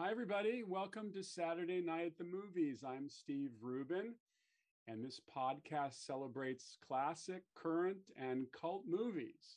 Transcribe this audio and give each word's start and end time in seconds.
Hi, 0.00 0.12
everybody. 0.12 0.62
Welcome 0.64 1.12
to 1.14 1.24
Saturday 1.24 1.80
Night 1.80 2.06
at 2.06 2.18
the 2.18 2.22
Movies. 2.22 2.84
I'm 2.86 3.08
Steve 3.08 3.50
Rubin, 3.60 4.14
and 4.86 5.04
this 5.04 5.20
podcast 5.36 6.06
celebrates 6.06 6.78
classic, 6.86 7.42
current, 7.56 8.12
and 8.16 8.46
cult 8.52 8.84
movies. 8.86 9.56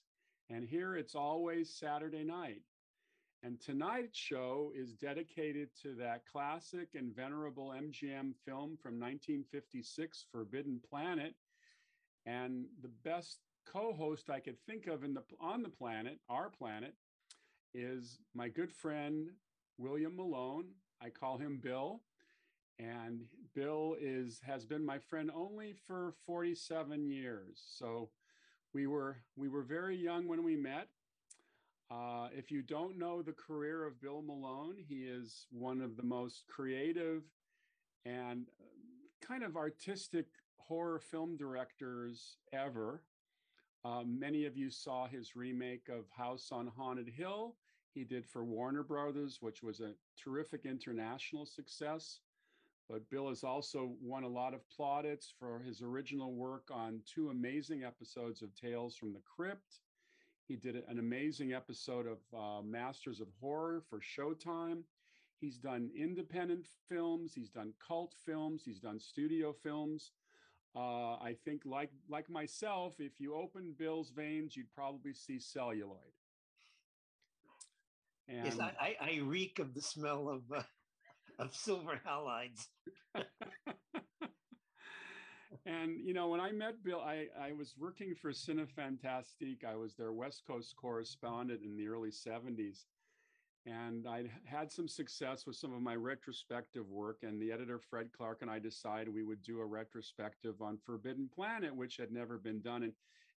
And 0.49 0.67
here 0.67 0.95
it's 0.95 1.13
always 1.13 1.71
Saturday 1.71 2.23
night. 2.23 2.63
And 3.43 3.61
tonight's 3.61 4.17
show 4.17 4.71
is 4.75 4.93
dedicated 4.93 5.69
to 5.83 5.93
that 5.99 6.25
classic 6.25 6.95
and 6.95 7.15
venerable 7.15 7.75
MGM 7.77 8.33
film 8.43 8.79
from 8.81 8.99
1956, 8.99 10.25
Forbidden 10.31 10.81
Planet. 10.89 11.35
And 12.25 12.65
the 12.81 12.91
best 13.03 13.37
co-host 13.67 14.31
I 14.31 14.39
could 14.39 14.59
think 14.65 14.87
of 14.87 15.03
in 15.03 15.13
the 15.13 15.21
on 15.39 15.61
the 15.61 15.69
planet, 15.69 16.17
our 16.29 16.49
planet, 16.49 16.95
is 17.75 18.17
my 18.33 18.49
good 18.49 18.73
friend 18.73 19.29
William 19.81 20.15
Malone. 20.15 20.65
I 21.01 21.09
call 21.09 21.37
him 21.37 21.59
Bill. 21.61 22.01
And 22.79 23.21
Bill 23.53 23.95
is 23.99 24.39
has 24.45 24.65
been 24.65 24.85
my 24.85 24.99
friend 24.99 25.31
only 25.35 25.73
for 25.87 26.13
47 26.25 27.09
years. 27.09 27.61
So 27.77 28.09
we 28.73 28.87
were 28.87 29.17
we 29.35 29.49
were 29.49 29.63
very 29.63 29.97
young 29.97 30.27
when 30.27 30.43
we 30.43 30.55
met. 30.55 30.87
Uh, 31.91 32.29
if 32.33 32.49
you 32.51 32.61
don't 32.61 32.97
know 32.97 33.21
the 33.21 33.33
career 33.33 33.85
of 33.85 34.01
Bill 34.01 34.21
Malone, 34.21 34.77
he 34.77 35.03
is 35.03 35.45
one 35.51 35.81
of 35.81 35.97
the 35.97 36.03
most 36.03 36.45
creative 36.47 37.23
and 38.05 38.45
kind 39.19 39.43
of 39.43 39.57
artistic 39.57 40.27
horror 40.57 40.99
film 40.99 41.35
directors 41.35 42.37
ever. 42.53 43.03
Um, 43.83 44.17
many 44.17 44.45
of 44.45 44.55
you 44.55 44.69
saw 44.69 45.07
his 45.07 45.35
remake 45.35 45.89
of 45.89 46.05
House 46.15 46.49
on 46.51 46.67
Haunted 46.67 47.09
Hill. 47.09 47.55
He 47.93 48.03
did 48.03 48.25
for 48.25 48.43
Warner 48.43 48.83
Brothers, 48.83 49.39
which 49.41 49.61
was 49.61 49.81
a 49.81 49.93
terrific 50.17 50.65
international 50.65 51.45
success. 51.45 52.19
But 52.89 53.09
Bill 53.09 53.29
has 53.29 53.43
also 53.43 53.95
won 54.01 54.23
a 54.23 54.29
lot 54.29 54.53
of 54.53 54.67
plaudits 54.69 55.33
for 55.39 55.59
his 55.59 55.81
original 55.81 56.33
work 56.33 56.69
on 56.71 57.01
two 57.05 57.29
amazing 57.29 57.83
episodes 57.83 58.41
of 58.41 58.53
Tales 58.55 58.95
from 58.95 59.13
the 59.13 59.21
Crypt. 59.21 59.79
He 60.47 60.55
did 60.55 60.75
an 60.75 60.99
amazing 60.99 61.53
episode 61.53 62.07
of 62.07 62.17
uh, 62.37 62.61
Masters 62.61 63.21
of 63.21 63.27
Horror 63.39 63.81
for 63.89 63.99
Showtime. 63.99 64.83
He's 65.39 65.57
done 65.57 65.89
independent 65.95 66.67
films, 66.87 67.33
he's 67.33 67.49
done 67.49 67.73
cult 67.85 68.13
films, 68.25 68.63
he's 68.65 68.79
done 68.79 68.99
studio 68.99 69.53
films. 69.53 70.11
Uh, 70.75 71.15
I 71.15 71.35
think, 71.43 71.63
like 71.65 71.91
like 72.09 72.29
myself, 72.29 72.95
if 72.99 73.19
you 73.19 73.35
open 73.35 73.73
Bill's 73.77 74.11
veins, 74.11 74.55
you'd 74.55 74.71
probably 74.73 75.13
see 75.13 75.39
celluloid. 75.39 76.13
And 78.31 78.45
yes, 78.45 78.59
I, 78.59 78.95
I, 79.01 79.19
reek 79.23 79.59
of 79.59 79.73
the 79.73 79.81
smell 79.81 80.29
of 80.29 80.43
uh, 80.55 80.63
of 81.39 81.53
silver 81.53 81.99
halides. 82.07 82.67
and 85.65 85.99
you 85.99 86.13
know, 86.13 86.29
when 86.29 86.39
I 86.39 86.51
met 86.51 86.83
Bill, 86.83 87.01
I 87.01 87.27
I 87.39 87.51
was 87.51 87.73
working 87.77 88.15
for 88.15 88.31
Cinefantastique. 88.31 89.65
I 89.67 89.75
was 89.75 89.95
their 89.95 90.13
West 90.13 90.43
Coast 90.47 90.75
correspondent 90.79 91.61
in 91.61 91.75
the 91.75 91.87
early 91.87 92.11
'70s, 92.11 92.85
and 93.65 94.07
I 94.07 94.23
had 94.45 94.71
some 94.71 94.87
success 94.87 95.45
with 95.45 95.57
some 95.57 95.73
of 95.73 95.81
my 95.81 95.95
retrospective 95.95 96.87
work. 96.89 97.17
And 97.23 97.41
the 97.41 97.51
editor, 97.51 97.79
Fred 97.79 98.11
Clarke, 98.15 98.43
and 98.43 98.51
I 98.51 98.59
decided 98.59 99.13
we 99.13 99.23
would 99.23 99.41
do 99.43 99.59
a 99.59 99.65
retrospective 99.65 100.61
on 100.61 100.77
Forbidden 100.85 101.29
Planet, 101.35 101.75
which 101.75 101.97
had 101.97 102.13
never 102.13 102.37
been 102.37 102.61
done. 102.61 102.83
And, 102.83 102.93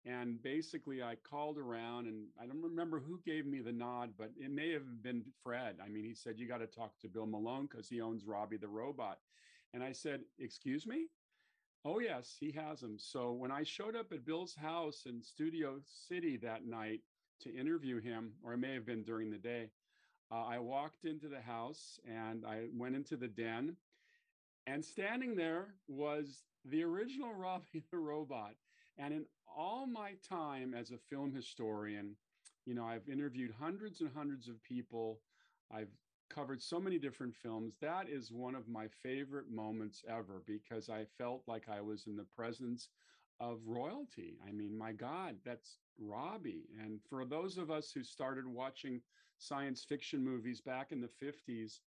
and 0.04 0.42
basically, 0.42 1.02
I 1.02 1.14
called 1.14 1.58
around, 1.58 2.06
and 2.06 2.26
I 2.40 2.46
don't 2.46 2.62
remember 2.62 2.98
who 2.98 3.20
gave 3.24 3.46
me 3.46 3.60
the 3.60 3.72
nod, 3.72 4.14
but 4.18 4.30
it 4.36 4.50
may 4.50 4.72
have 4.72 5.02
been 5.02 5.22
Fred. 5.44 5.76
I 5.84 5.88
mean, 5.88 6.04
he 6.04 6.14
said, 6.14 6.38
You 6.38 6.48
got 6.48 6.58
to 6.58 6.66
talk 6.66 6.98
to 7.00 7.08
Bill 7.08 7.26
Malone 7.26 7.68
because 7.70 7.88
he 7.88 8.00
owns 8.00 8.24
Robby 8.24 8.56
the 8.56 8.68
Robot. 8.68 9.18
And 9.72 9.82
I 9.82 9.92
said, 9.92 10.22
Excuse 10.38 10.86
me? 10.86 11.06
Oh, 11.84 12.00
yes, 12.00 12.36
he 12.38 12.52
has 12.52 12.82
him. 12.82 12.96
So 12.98 13.32
when 13.32 13.50
I 13.50 13.62
showed 13.62 13.96
up 13.96 14.12
at 14.12 14.24
Bill's 14.24 14.54
house 14.54 15.02
in 15.06 15.22
Studio 15.22 15.80
City 15.86 16.36
that 16.38 16.64
night 16.66 17.00
to 17.40 17.54
interview 17.54 18.00
him, 18.00 18.32
or 18.42 18.54
it 18.54 18.58
may 18.58 18.74
have 18.74 18.86
been 18.86 19.04
during 19.04 19.30
the 19.30 19.38
day, 19.38 19.70
uh, 20.32 20.44
I 20.44 20.58
walked 20.58 21.04
into 21.04 21.28
the 21.28 21.40
house 21.40 21.98
and 22.08 22.44
I 22.46 22.66
went 22.72 22.96
into 22.96 23.16
the 23.16 23.28
den, 23.28 23.76
and 24.66 24.84
standing 24.84 25.36
there 25.36 25.74
was 25.88 26.44
the 26.64 26.82
original 26.82 27.32
Robby 27.36 27.84
the 27.90 27.98
Robot. 27.98 28.54
And 28.98 29.12
in 29.14 29.26
all 29.46 29.86
my 29.86 30.14
time 30.28 30.74
as 30.74 30.90
a 30.90 30.98
film 30.98 31.32
historian, 31.34 32.16
you 32.66 32.74
know, 32.74 32.84
I've 32.84 33.08
interviewed 33.08 33.52
hundreds 33.58 34.00
and 34.00 34.10
hundreds 34.14 34.48
of 34.48 34.62
people. 34.62 35.20
I've 35.70 35.90
covered 36.30 36.62
so 36.62 36.80
many 36.80 36.98
different 36.98 37.34
films. 37.34 37.74
That 37.80 38.08
is 38.08 38.30
one 38.32 38.54
of 38.54 38.68
my 38.68 38.88
favorite 39.02 39.50
moments 39.50 40.02
ever 40.08 40.42
because 40.46 40.88
I 40.88 41.04
felt 41.18 41.42
like 41.46 41.68
I 41.68 41.80
was 41.80 42.06
in 42.06 42.16
the 42.16 42.26
presence 42.36 42.88
of 43.40 43.60
royalty. 43.66 44.38
I 44.46 44.52
mean, 44.52 44.76
my 44.76 44.92
God, 44.92 45.36
that's 45.44 45.78
Robby. 45.98 46.68
And 46.80 47.00
for 47.08 47.24
those 47.24 47.58
of 47.58 47.70
us 47.70 47.90
who 47.92 48.02
started 48.04 48.46
watching 48.46 49.00
science 49.38 49.84
fiction 49.84 50.22
movies 50.24 50.60
back 50.60 50.92
in 50.92 51.00
the 51.00 51.08
50s, 51.08 51.80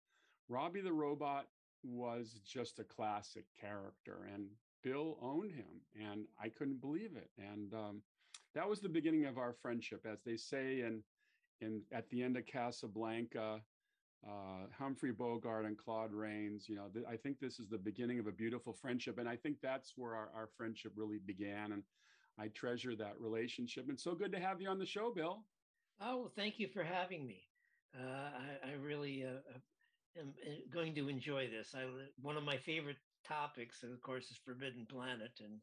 Robby 0.48 0.80
the 0.80 0.92
Robot 0.92 1.46
was 1.82 2.40
just 2.44 2.78
a 2.78 2.84
classic 2.84 3.44
character. 3.58 4.28
And 4.32 4.48
Bill 4.84 5.18
owned 5.22 5.52
him, 5.52 5.80
and 5.98 6.26
I 6.40 6.48
couldn't 6.48 6.80
believe 6.80 7.16
it. 7.16 7.30
And 7.38 7.72
um, 7.74 8.02
that 8.54 8.68
was 8.68 8.80
the 8.80 8.88
beginning 8.88 9.24
of 9.24 9.38
our 9.38 9.54
friendship, 9.54 10.06
as 10.10 10.22
they 10.24 10.36
say 10.36 10.80
in, 10.80 11.02
in 11.60 11.82
at 11.92 12.08
the 12.10 12.22
end 12.22 12.36
of 12.36 12.46
Casablanca. 12.46 13.60
Uh, 14.26 14.66
Humphrey 14.78 15.12
Bogart 15.12 15.66
and 15.66 15.76
Claude 15.76 16.12
Rains. 16.12 16.66
You 16.66 16.76
know, 16.76 16.86
th- 16.94 17.04
I 17.06 17.14
think 17.14 17.40
this 17.40 17.58
is 17.58 17.68
the 17.68 17.76
beginning 17.76 18.18
of 18.18 18.26
a 18.26 18.32
beautiful 18.32 18.72
friendship, 18.72 19.18
and 19.18 19.28
I 19.28 19.36
think 19.36 19.58
that's 19.60 19.92
where 19.96 20.14
our, 20.14 20.30
our 20.34 20.48
friendship 20.56 20.92
really 20.96 21.18
began. 21.18 21.72
And 21.72 21.82
I 22.38 22.48
treasure 22.48 22.96
that 22.96 23.20
relationship. 23.20 23.88
And 23.88 24.00
so 24.00 24.14
good 24.14 24.32
to 24.32 24.40
have 24.40 24.62
you 24.62 24.68
on 24.68 24.78
the 24.78 24.86
show, 24.86 25.12
Bill. 25.14 25.44
Oh, 26.00 26.16
well, 26.20 26.32
thank 26.34 26.58
you 26.58 26.68
for 26.68 26.82
having 26.82 27.26
me. 27.26 27.42
Uh, 27.94 28.30
I, 28.66 28.70
I, 28.70 28.72
really 28.72 29.24
uh, 29.24 29.28
uh 29.54 30.20
am 30.20 30.34
uh, 30.44 30.50
going 30.72 30.94
to 30.96 31.08
enjoy 31.08 31.48
this. 31.48 31.74
I, 31.76 31.84
one 32.20 32.36
of 32.36 32.42
my 32.42 32.56
favorite 32.56 32.96
topics, 33.26 33.82
and 33.82 33.92
of 33.92 34.02
course, 34.02 34.30
is 34.30 34.38
Forbidden 34.44 34.86
Planet, 34.86 35.32
and 35.40 35.60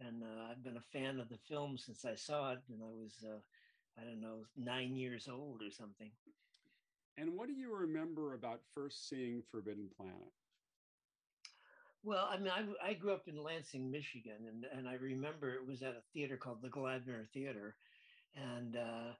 and 0.00 0.22
uh, 0.22 0.50
I've 0.50 0.62
been 0.64 0.76
a 0.76 0.98
fan 0.98 1.20
of 1.20 1.28
the 1.28 1.38
film 1.48 1.78
since 1.78 2.04
I 2.04 2.14
saw 2.16 2.52
it, 2.52 2.60
and 2.68 2.82
I 2.82 2.92
was 2.92 3.24
uh, 3.24 3.38
I 4.00 4.04
don't 4.04 4.20
know 4.20 4.46
nine 4.56 4.96
years 4.96 5.28
old 5.28 5.62
or 5.62 5.70
something. 5.70 6.10
And 7.16 7.34
what 7.34 7.48
do 7.48 7.54
you 7.54 7.74
remember 7.74 8.34
about 8.34 8.60
first 8.74 9.08
seeing 9.08 9.42
Forbidden 9.50 9.88
Planet? 9.96 10.32
Well, 12.02 12.28
I 12.30 12.38
mean, 12.38 12.52
I, 12.52 12.90
I 12.90 12.94
grew 12.94 13.12
up 13.12 13.28
in 13.28 13.42
Lansing, 13.42 13.90
Michigan, 13.90 14.46
and, 14.48 14.66
and 14.76 14.88
I 14.88 14.94
remember 14.94 15.54
it 15.54 15.66
was 15.66 15.82
at 15.82 15.96
a 15.96 16.02
theater 16.12 16.36
called 16.36 16.60
the 16.60 16.68
Gladmer 16.68 17.26
Theater. 17.32 17.76
And 18.34 18.76
uh, 18.76 19.12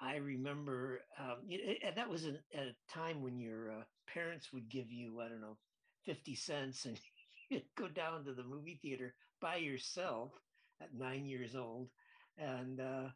I 0.00 0.16
remember, 0.16 1.00
um, 1.18 1.38
it, 1.48 1.78
and 1.82 1.96
that 1.96 2.10
was 2.10 2.26
a, 2.26 2.34
at 2.54 2.66
a 2.66 2.76
time 2.92 3.22
when 3.22 3.38
your 3.38 3.70
uh, 3.70 3.82
parents 4.12 4.52
would 4.52 4.68
give 4.68 4.92
you, 4.92 5.20
I 5.20 5.28
don't 5.28 5.40
know, 5.40 5.56
50 6.04 6.34
cents 6.34 6.84
and 6.84 6.98
go 7.76 7.88
down 7.88 8.24
to 8.24 8.32
the 8.34 8.44
movie 8.44 8.78
theater 8.80 9.14
by 9.40 9.56
yourself 9.56 10.32
at 10.80 10.94
nine 10.94 11.26
years 11.26 11.54
old. 11.56 11.88
And 12.38 12.80
uh, 12.80 13.08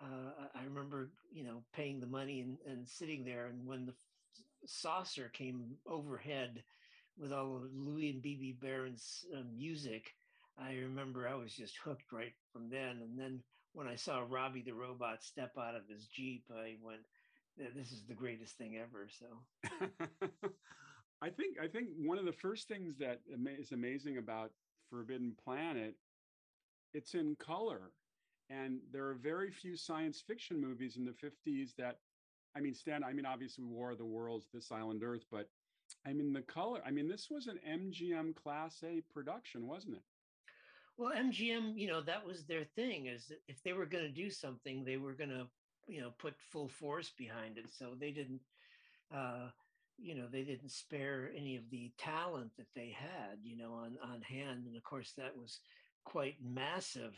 uh, 0.00 0.48
I 0.54 0.64
remember, 0.64 1.10
you 1.32 1.44
know, 1.44 1.62
paying 1.72 2.00
the 2.00 2.06
money 2.06 2.40
and, 2.40 2.58
and 2.66 2.88
sitting 2.88 3.24
there. 3.24 3.46
And 3.46 3.66
when 3.66 3.86
the 3.86 3.94
saucer 4.66 5.28
came 5.32 5.76
overhead, 5.86 6.64
with 7.18 7.32
all 7.32 7.56
of 7.56 7.62
Louis 7.74 8.10
and 8.10 8.22
Bebe 8.22 8.52
Barron's 8.60 9.24
uh, 9.34 9.42
music, 9.56 10.14
I 10.58 10.74
remember 10.74 11.26
I 11.28 11.34
was 11.34 11.54
just 11.54 11.78
hooked 11.78 12.12
right 12.12 12.34
from 12.52 12.68
then. 12.70 13.00
And 13.02 13.18
then 13.18 13.42
when 13.72 13.88
I 13.88 13.96
saw 13.96 14.24
Robby 14.28 14.62
the 14.62 14.74
robot 14.74 15.22
step 15.22 15.52
out 15.58 15.74
of 15.74 15.88
his 15.88 16.06
Jeep, 16.06 16.44
I 16.54 16.76
went, 16.82 17.00
this 17.74 17.92
is 17.92 18.04
the 18.06 18.14
greatest 18.14 18.58
thing 18.58 18.76
ever. 18.76 19.08
So 19.18 19.70
I 21.22 21.30
think 21.30 21.56
I 21.62 21.66
think 21.66 21.88
one 21.98 22.18
of 22.18 22.24
the 22.24 22.32
first 22.32 22.68
things 22.68 22.96
that 22.98 23.20
is 23.58 23.72
amazing 23.72 24.18
about 24.18 24.50
Forbidden 24.90 25.34
Planet, 25.42 25.94
it's 26.92 27.14
in 27.14 27.36
color. 27.36 27.92
And 28.48 28.78
there 28.92 29.06
are 29.08 29.14
very 29.14 29.50
few 29.50 29.76
science 29.76 30.22
fiction 30.24 30.60
movies 30.60 30.96
in 30.96 31.04
the 31.04 31.12
50s 31.12 31.74
that 31.78 31.98
I 32.56 32.60
mean, 32.60 32.74
Stan. 32.74 33.04
I 33.04 33.12
mean, 33.12 33.26
obviously 33.26 33.64
War 33.64 33.90
of 33.90 33.98
the 33.98 34.04
Worlds, 34.04 34.46
This 34.52 34.72
Island 34.72 35.02
Earth, 35.04 35.24
but 35.30 35.48
I 36.06 36.12
mean, 36.12 36.32
the 36.32 36.42
color, 36.42 36.80
I 36.86 36.90
mean, 36.90 37.08
this 37.08 37.28
was 37.30 37.46
an 37.46 37.58
MGM 37.68 38.34
Class 38.34 38.82
A 38.84 39.02
production, 39.12 39.66
wasn't 39.66 39.96
it? 39.96 40.02
Well, 40.96 41.12
MGM, 41.14 41.76
you 41.76 41.88
know, 41.88 42.00
that 42.02 42.26
was 42.26 42.44
their 42.44 42.64
thing 42.64 43.06
is 43.06 43.30
if 43.48 43.62
they 43.62 43.74
were 43.74 43.84
going 43.84 44.04
to 44.04 44.10
do 44.10 44.30
something, 44.30 44.84
they 44.84 44.96
were 44.96 45.12
going 45.12 45.30
to, 45.30 45.46
you 45.86 46.00
know, 46.00 46.12
put 46.18 46.34
full 46.50 46.68
force 46.68 47.10
behind 47.18 47.58
it. 47.58 47.66
So 47.70 47.94
they 47.98 48.10
didn't, 48.12 48.40
uh, 49.14 49.48
you 49.98 50.14
know, 50.14 50.26
they 50.30 50.42
didn't 50.42 50.70
spare 50.70 51.30
any 51.36 51.56
of 51.56 51.68
the 51.70 51.90
talent 51.98 52.50
that 52.56 52.66
they 52.74 52.94
had, 52.98 53.38
you 53.42 53.56
know, 53.56 53.72
on, 53.72 53.96
on 54.02 54.22
hand. 54.22 54.66
And 54.66 54.76
of 54.76 54.84
course, 54.84 55.12
that 55.16 55.36
was 55.36 55.60
quite 56.04 56.36
massive 56.42 57.14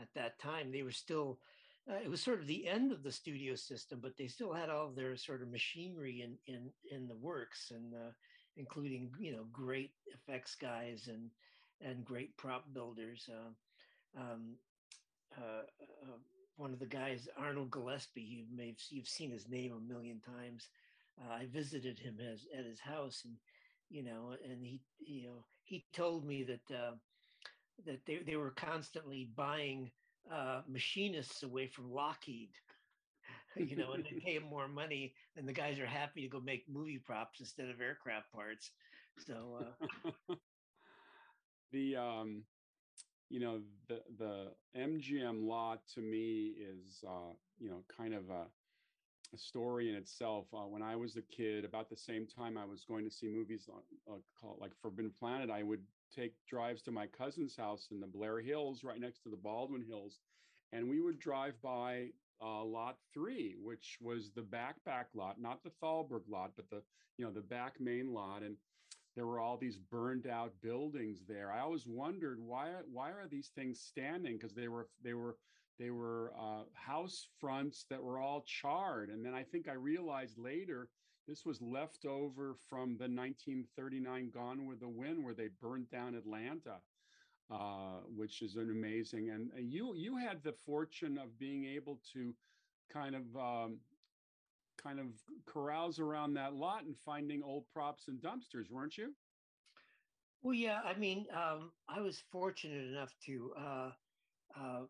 at 0.00 0.08
that 0.14 0.38
time. 0.38 0.70
They 0.70 0.82
were 0.82 0.92
still 0.92 1.38
uh, 1.90 1.96
it 2.04 2.10
was 2.10 2.20
sort 2.22 2.38
of 2.38 2.46
the 2.46 2.66
end 2.68 2.92
of 2.92 3.02
the 3.02 3.12
studio 3.12 3.54
system, 3.54 3.98
but 4.02 4.16
they 4.16 4.26
still 4.26 4.52
had 4.52 4.68
all 4.68 4.90
their 4.90 5.16
sort 5.16 5.42
of 5.42 5.50
machinery 5.50 6.22
in 6.22 6.36
in 6.52 6.70
in 6.90 7.08
the 7.08 7.16
works, 7.16 7.72
and 7.74 7.94
uh, 7.94 8.10
including 8.56 9.10
you 9.18 9.32
know 9.32 9.46
great 9.52 9.92
effects 10.14 10.54
guys 10.54 11.08
and 11.08 11.30
and 11.80 12.04
great 12.04 12.36
prop 12.36 12.64
builders. 12.74 13.28
Uh, 13.32 14.20
um, 14.20 14.54
uh, 15.36 15.62
uh, 15.82 16.16
one 16.56 16.72
of 16.72 16.78
the 16.78 16.86
guys, 16.86 17.28
Arnold 17.38 17.70
Gillespie, 17.70 18.20
you 18.20 18.44
may 18.52 18.68
have, 18.68 18.76
you've 18.90 19.08
seen 19.08 19.30
his 19.30 19.48
name 19.48 19.72
a 19.72 19.92
million 19.92 20.20
times. 20.20 20.68
Uh, 21.20 21.32
I 21.32 21.46
visited 21.46 21.98
him 21.98 22.18
as, 22.20 22.46
at 22.56 22.64
his 22.64 22.80
house, 22.80 23.24
and 23.24 23.36
you 23.90 24.02
know, 24.02 24.34
and 24.44 24.64
he 24.64 24.82
you 24.98 25.22
know 25.24 25.44
he 25.64 25.86
told 25.92 26.24
me 26.26 26.44
that 26.44 26.60
that 27.86 28.04
they, 28.06 28.18
they 28.26 28.36
were 28.36 28.50
constantly 28.50 29.30
buying 29.34 29.90
uh, 30.30 30.62
machinists 30.68 31.42
away 31.42 31.66
from 31.66 31.90
Lockheed, 31.92 32.50
you 33.56 33.76
know, 33.76 33.92
and 33.92 34.04
they 34.04 34.14
pay 34.24 34.38
them 34.38 34.48
more 34.48 34.68
money, 34.68 35.14
and 35.36 35.48
the 35.48 35.52
guys 35.52 35.78
are 35.78 35.86
happy 35.86 36.22
to 36.22 36.28
go 36.28 36.40
make 36.40 36.68
movie 36.68 36.98
props 36.98 37.40
instead 37.40 37.68
of 37.68 37.80
aircraft 37.80 38.32
parts. 38.32 38.70
So 39.16 39.58
uh, 39.60 40.34
the 41.72 41.96
um, 41.96 42.44
you 43.28 43.40
know 43.40 43.60
the 43.88 44.02
the 44.18 44.52
MGM 44.74 45.46
lot 45.46 45.86
to 45.94 46.00
me 46.00 46.54
is 46.58 47.04
uh, 47.06 47.34
you 47.58 47.68
know 47.70 47.84
kind 47.94 48.14
of 48.14 48.30
a 48.30 48.46
story 49.36 49.88
in 49.88 49.94
itself. 49.94 50.46
Uh, 50.52 50.66
when 50.66 50.82
I 50.82 50.96
was 50.96 51.16
a 51.16 51.22
kid, 51.22 51.64
about 51.64 51.88
the 51.88 51.96
same 51.96 52.26
time 52.26 52.56
I 52.56 52.64
was 52.64 52.84
going 52.84 53.04
to 53.04 53.10
see 53.10 53.28
movies 53.28 53.68
uh, 53.68 54.12
called 54.40 54.58
like 54.60 54.72
Forbidden 54.80 55.12
Planet, 55.18 55.50
I 55.50 55.62
would 55.62 55.82
take 56.14 56.34
drives 56.46 56.82
to 56.82 56.90
my 56.90 57.06
cousin's 57.06 57.56
house 57.56 57.88
in 57.90 58.00
the 58.00 58.06
Blair 58.06 58.40
Hills, 58.40 58.82
right 58.84 59.00
next 59.00 59.22
to 59.22 59.28
the 59.28 59.36
Baldwin 59.36 59.84
Hills, 59.86 60.20
and 60.72 60.88
we 60.88 61.00
would 61.00 61.18
drive 61.18 61.60
by 61.60 62.08
uh, 62.42 62.64
lot 62.64 62.96
three, 63.12 63.56
which 63.60 63.98
was 64.00 64.30
the 64.32 64.42
back 64.42 64.82
back 64.84 65.08
lot, 65.14 65.40
not 65.40 65.62
the 65.62 65.70
Thalberg 65.82 66.22
lot, 66.28 66.52
but 66.56 66.70
the 66.70 66.82
you 67.18 67.24
know 67.24 67.32
the 67.32 67.40
back 67.42 67.80
main 67.80 68.12
lot, 68.12 68.42
and 68.42 68.56
there 69.16 69.26
were 69.26 69.40
all 69.40 69.56
these 69.56 69.76
burned 69.76 70.26
out 70.26 70.52
buildings 70.62 71.24
there. 71.26 71.50
I 71.50 71.60
always 71.60 71.86
wondered 71.86 72.40
why 72.40 72.72
why 72.90 73.10
are 73.10 73.26
these 73.28 73.48
things 73.48 73.80
standing 73.80 74.34
because 74.36 74.54
they 74.54 74.68
were 74.68 74.88
they 75.02 75.14
were 75.14 75.36
they 75.78 75.90
were 75.90 76.32
uh, 76.38 76.62
house 76.74 77.28
fronts 77.40 77.86
that 77.90 78.02
were 78.02 78.18
all 78.18 78.44
charred, 78.46 79.10
and 79.10 79.24
then 79.24 79.34
I 79.34 79.42
think 79.42 79.68
I 79.68 79.74
realized 79.74 80.38
later 80.38 80.88
this 81.28 81.44
was 81.44 81.60
left 81.60 82.06
over 82.06 82.56
from 82.68 82.96
the 82.96 83.04
1939 83.04 84.30
Gone 84.32 84.66
with 84.66 84.80
the 84.80 84.88
Wind, 84.88 85.22
where 85.22 85.34
they 85.34 85.48
burned 85.60 85.90
down 85.90 86.14
Atlanta, 86.14 86.78
uh, 87.50 88.00
which 88.16 88.40
is 88.40 88.56
an 88.56 88.70
amazing. 88.70 89.28
And 89.30 89.50
uh, 89.54 89.60
you 89.60 89.94
you 89.94 90.16
had 90.16 90.42
the 90.42 90.52
fortune 90.52 91.18
of 91.18 91.38
being 91.38 91.66
able 91.66 92.00
to 92.14 92.34
kind 92.90 93.14
of 93.14 93.36
um, 93.36 93.78
kind 94.82 94.98
of 94.98 95.06
carouse 95.46 95.98
around 95.98 96.32
that 96.34 96.54
lot 96.54 96.84
and 96.84 96.96
finding 97.04 97.42
old 97.42 97.64
props 97.72 98.08
and 98.08 98.18
dumpsters, 98.22 98.70
weren't 98.70 98.96
you? 98.96 99.12
Well, 100.42 100.54
yeah. 100.54 100.80
I 100.84 100.94
mean, 100.98 101.26
um, 101.34 101.72
I 101.88 102.00
was 102.00 102.22
fortunate 102.32 102.86
enough 102.86 103.14
to 103.26 103.52
uh, 103.58 103.90
uh, 104.58 104.82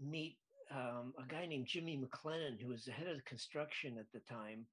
meet 0.00 0.36
um, 0.70 1.12
a 1.18 1.26
guy 1.28 1.46
named 1.46 1.66
Jimmy 1.66 1.98
McLennan, 1.98 2.60
who 2.60 2.68
was 2.68 2.84
the 2.84 2.92
head 2.92 3.08
of 3.08 3.16
the 3.16 3.22
construction 3.22 3.96
at 3.98 4.10
the 4.12 4.20
time. 4.20 4.66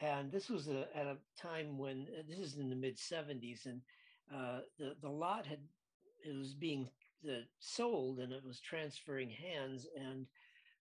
And 0.00 0.30
this 0.30 0.48
was 0.48 0.68
a, 0.68 0.86
at 0.94 1.06
a 1.06 1.16
time 1.40 1.78
when 1.78 2.06
uh, 2.18 2.22
this 2.28 2.38
is 2.38 2.56
in 2.56 2.68
the 2.68 2.76
mid 2.76 2.96
70s 2.96 3.66
and 3.66 3.80
uh, 4.34 4.60
the, 4.78 4.94
the 5.02 5.08
lot 5.08 5.46
had 5.46 5.58
it 6.24 6.34
was 6.34 6.54
being 6.54 6.88
uh, 7.28 7.42
sold 7.58 8.18
and 8.18 8.32
it 8.32 8.42
was 8.44 8.60
transferring 8.60 9.30
hands. 9.30 9.86
And 9.96 10.26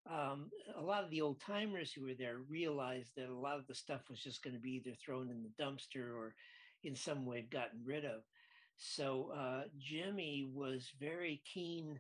um, 0.10 0.50
a 0.78 0.82
lot 0.82 1.04
of 1.04 1.10
the 1.10 1.22
old 1.22 1.40
timers 1.42 1.92
who 1.92 2.04
were 2.04 2.16
there 2.18 2.38
realized 2.50 3.12
that 3.18 3.30
a 3.30 3.38
lot 3.38 3.60
of 3.60 3.68
the 3.68 3.76
stuff 3.76 4.02
was 4.10 4.20
just 4.20 4.44
going 4.44 4.56
to 4.56 4.62
be 4.62 4.82
either 4.84 4.96
thrown 4.96 5.30
in 5.30 5.44
the 5.44 5.64
dumpster 5.64 6.16
or 6.16 6.36
in 6.84 6.96
some 6.96 7.26
way 7.26 7.48
gotten 7.52 7.82
rid 7.86 8.06
of. 8.06 8.22
So 8.78 9.32
uh, 9.38 9.64
jimmy 9.80 10.50
was 10.52 10.92
very 11.00 11.42
keen 11.46 12.00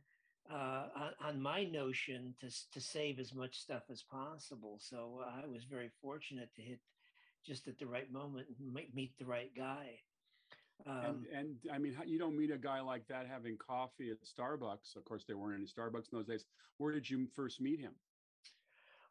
uh, 0.51 0.85
on, 1.23 1.41
my 1.41 1.63
notion 1.63 2.33
to, 2.41 2.49
to 2.73 2.81
save 2.81 3.19
as 3.19 3.33
much 3.33 3.59
stuff 3.59 3.83
as 3.91 4.03
possible. 4.03 4.77
So 4.79 5.21
I 5.25 5.47
was 5.47 5.63
very 5.63 5.89
fortunate 6.01 6.49
to 6.55 6.61
hit 6.61 6.79
just 7.45 7.67
at 7.67 7.77
the 7.79 7.85
right 7.85 8.11
moment 8.11 8.47
and 8.59 8.73
meet 8.93 9.17
the 9.17 9.25
right 9.25 9.51
guy. 9.55 9.99
Um, 10.85 11.25
and, 11.33 11.37
and, 11.37 11.55
I 11.73 11.77
mean, 11.77 11.95
you 12.05 12.19
don't 12.19 12.37
meet 12.37 12.51
a 12.51 12.57
guy 12.57 12.81
like 12.81 13.07
that 13.07 13.27
having 13.27 13.57
coffee 13.57 14.09
at 14.09 14.17
Starbucks. 14.23 14.95
Of 14.95 15.05
course, 15.05 15.23
there 15.27 15.37
weren't 15.37 15.55
any 15.55 15.67
Starbucks 15.67 16.11
in 16.11 16.17
those 16.17 16.27
days. 16.27 16.45
Where 16.77 16.91
did 16.91 17.09
you 17.09 17.27
first 17.35 17.61
meet 17.61 17.79
him? 17.79 17.93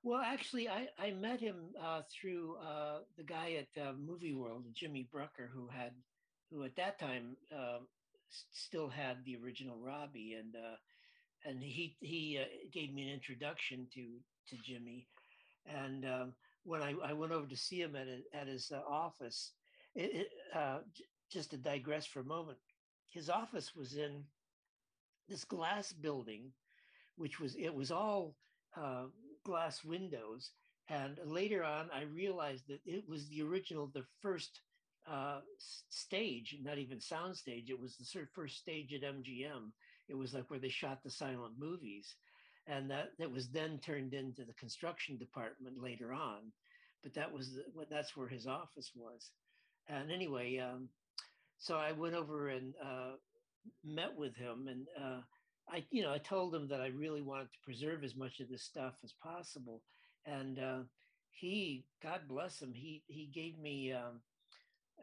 Well, 0.03 0.21
actually, 0.21 0.69
I, 0.69 0.89
I 0.99 1.13
met 1.13 1.41
him 1.41 1.57
uh, 1.81 2.03
through 2.11 2.57
uh, 2.57 2.99
the 3.17 3.23
guy 3.23 3.59
at 3.61 3.83
uh, 3.83 3.93
Movie 3.93 4.35
World, 4.35 4.65
Jimmy 4.75 5.09
Brucker, 5.11 5.49
who 5.53 5.69
had, 5.69 5.93
who 6.51 6.65
at 6.65 6.77
that 6.77 6.99
time 6.99 7.37
um, 7.53 7.87
still 8.53 8.89
had 8.89 9.25
the 9.25 9.37
original 9.37 9.79
Robby, 9.79 10.35
and 10.39 10.57
uh, 10.57 10.77
and 11.45 11.63
he 11.63 11.97
he 12.01 12.39
uh, 12.41 12.45
gave 12.73 12.93
me 12.93 13.03
an 13.03 13.15
introduction 13.15 13.89
to 13.95 14.21
to 14.49 14.57
Jimmy, 14.63 15.09
and 15.67 16.05
um, 16.05 16.35
when 16.65 16.83
I, 16.83 16.95
I 17.05 17.13
went 17.13 17.33
over 17.33 17.47
to 17.47 17.57
see 17.57 17.81
him 17.81 17.97
at, 17.97 18.09
a, 18.09 18.21
at 18.35 18.47
his 18.49 18.71
uh, 18.73 18.81
office, 18.89 19.53
it, 19.95 20.15
it, 20.15 20.29
uh, 20.55 20.79
j- 20.95 21.05
just 21.31 21.51
to 21.51 21.57
digress 21.57 22.07
for 22.07 22.21
a 22.21 22.25
moment, 22.25 22.59
his 23.09 23.29
office 23.29 23.75
was 23.75 23.95
in 23.95 24.25
this 25.29 25.45
glass 25.45 25.93
building, 25.93 26.53
which 27.17 27.41
was, 27.41 27.57
it 27.57 27.75
was 27.75 27.91
all 27.91 28.37
uh, 28.77 29.05
glass 29.45 29.85
windows. 29.85 30.53
And 30.89 31.19
later 31.25 31.65
on, 31.65 31.91
I 31.93 32.03
realized 32.03 32.69
that 32.69 32.81
it 32.85 33.09
was 33.09 33.29
the 33.29 33.43
original, 33.43 33.87
the 33.87 34.05
first 34.21 34.61
uh, 35.07 35.41
stage, 35.89 36.57
not 36.63 36.79
even 36.79 37.01
sound 37.01 37.37
stage. 37.37 37.71
It 37.71 37.81
was 37.81 37.97
the 37.97 38.27
first 38.35 38.59
stage 38.59 38.93
at 38.93 39.03
MGM. 39.03 39.73
It 40.09 40.17
was 40.17 40.35
like 40.35 40.51
where 40.51 40.61
they 40.61 40.69
shot 40.69 41.03
the 41.03 41.11
silent 41.11 41.55
movies 41.59 42.15
and 42.67 42.91
that 42.91 43.11
that 43.19 43.31
was 43.31 43.49
then 43.49 43.79
turned 43.79 44.15
into 44.15 44.45
the 44.45 44.55
construction 44.55 45.17
department 45.17 45.83
later 45.83 46.13
on 46.13 46.53
but 47.03 47.15
that 47.15 47.33
was 47.33 47.55
the, 47.55 47.65
that's 47.91 48.17
where 48.17 48.29
his 48.29 48.47
office 48.47 48.93
was. 48.95 49.31
And 49.89 50.13
anyway 50.13 50.59
um, 50.59 50.89
so 51.63 51.77
i 51.77 51.93
went 51.93 52.15
over 52.15 52.49
and 52.49 52.75
uh, 52.85 53.13
met 53.85 54.17
with 54.17 54.37
him 54.37 54.69
and 54.69 54.87
uh, 55.01 55.21
i 55.71 55.85
you 55.91 56.03
know 56.03 56.13
i 56.13 56.19
told 56.19 56.55
him 56.55 56.69
that 56.69 56.81
i 56.81 56.89
really 56.89 57.23
wanted 57.23 57.53
to 57.53 57.59
preserve 57.65 58.03
as 58.05 58.17
much 58.17 58.41
of 58.41 58.49
this 58.49 58.63
stuff 58.63 58.95
as 59.05 59.15
possible 59.23 59.81
and 60.27 60.59
uh, 60.59 60.81
he 61.31 61.85
god 62.03 62.23
bless 62.29 62.61
him 62.61 62.73
he 62.75 63.03
he 63.07 63.31
gave 63.33 63.59
me 63.59 63.93
um, 63.93 64.21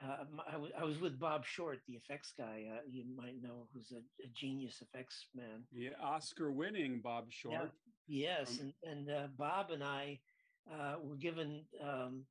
uh, 0.03 0.23
I, 0.47 0.53
w- 0.53 0.71
I 0.79 0.83
was 0.83 0.99
with 0.99 1.19
Bob 1.19 1.45
Short, 1.45 1.79
the 1.87 1.95
effects 1.95 2.33
guy. 2.37 2.65
Uh, 2.71 2.81
you 2.89 3.03
might 3.15 3.41
know 3.41 3.67
who's 3.73 3.91
a, 3.91 3.97
a, 3.97 4.27
genius 4.33 4.81
effects 4.81 5.27
man. 5.35 5.63
Yeah, 5.71 5.89
Oscar-winning 6.01 7.01
Bob 7.03 7.25
Short. 7.29 7.53
Yeah. 7.53 7.67
Yes, 8.07 8.59
um, 8.59 8.73
and 8.83 9.07
and 9.09 9.11
uh, 9.11 9.27
Bob 9.37 9.71
and 9.71 9.83
I 9.83 10.19
uh, 10.71 10.95
were 11.03 11.17
given 11.17 11.63
um, 11.83 12.25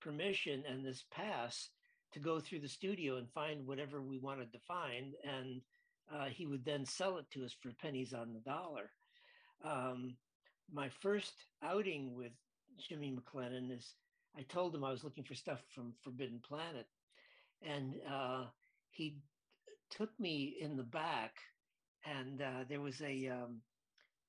permission 0.00 0.64
and 0.68 0.84
this 0.84 1.04
pass 1.12 1.68
to 2.12 2.18
go 2.18 2.40
through 2.40 2.60
the 2.60 2.68
studio 2.68 3.16
and 3.16 3.30
find 3.30 3.66
whatever 3.66 4.02
we 4.02 4.18
wanted 4.18 4.52
to 4.52 4.58
find, 4.66 5.14
and 5.22 5.60
uh, 6.12 6.26
he 6.26 6.46
would 6.46 6.64
then 6.64 6.84
sell 6.84 7.18
it 7.18 7.26
to 7.32 7.44
us 7.44 7.54
for 7.60 7.70
pennies 7.80 8.12
on 8.12 8.32
the 8.32 8.40
dollar. 8.40 8.90
Um, 9.64 10.16
my 10.72 10.88
first 10.88 11.32
outing 11.62 12.14
with 12.14 12.32
Jimmy 12.88 13.14
McLennan 13.14 13.70
is 13.70 13.94
I 14.36 14.42
told 14.42 14.74
him 14.74 14.84
I 14.84 14.90
was 14.90 15.04
looking 15.04 15.24
for 15.24 15.34
stuff 15.34 15.60
from 15.74 15.94
Forbidden 16.02 16.40
Planet, 16.46 16.86
and 17.62 17.94
uh, 18.10 18.46
he 18.90 19.18
took 19.90 20.10
me 20.18 20.56
in 20.60 20.76
the 20.76 20.82
back, 20.84 21.32
and 22.04 22.40
uh, 22.42 22.64
there 22.68 22.80
was 22.80 23.00
a. 23.02 23.28
Um, 23.28 23.62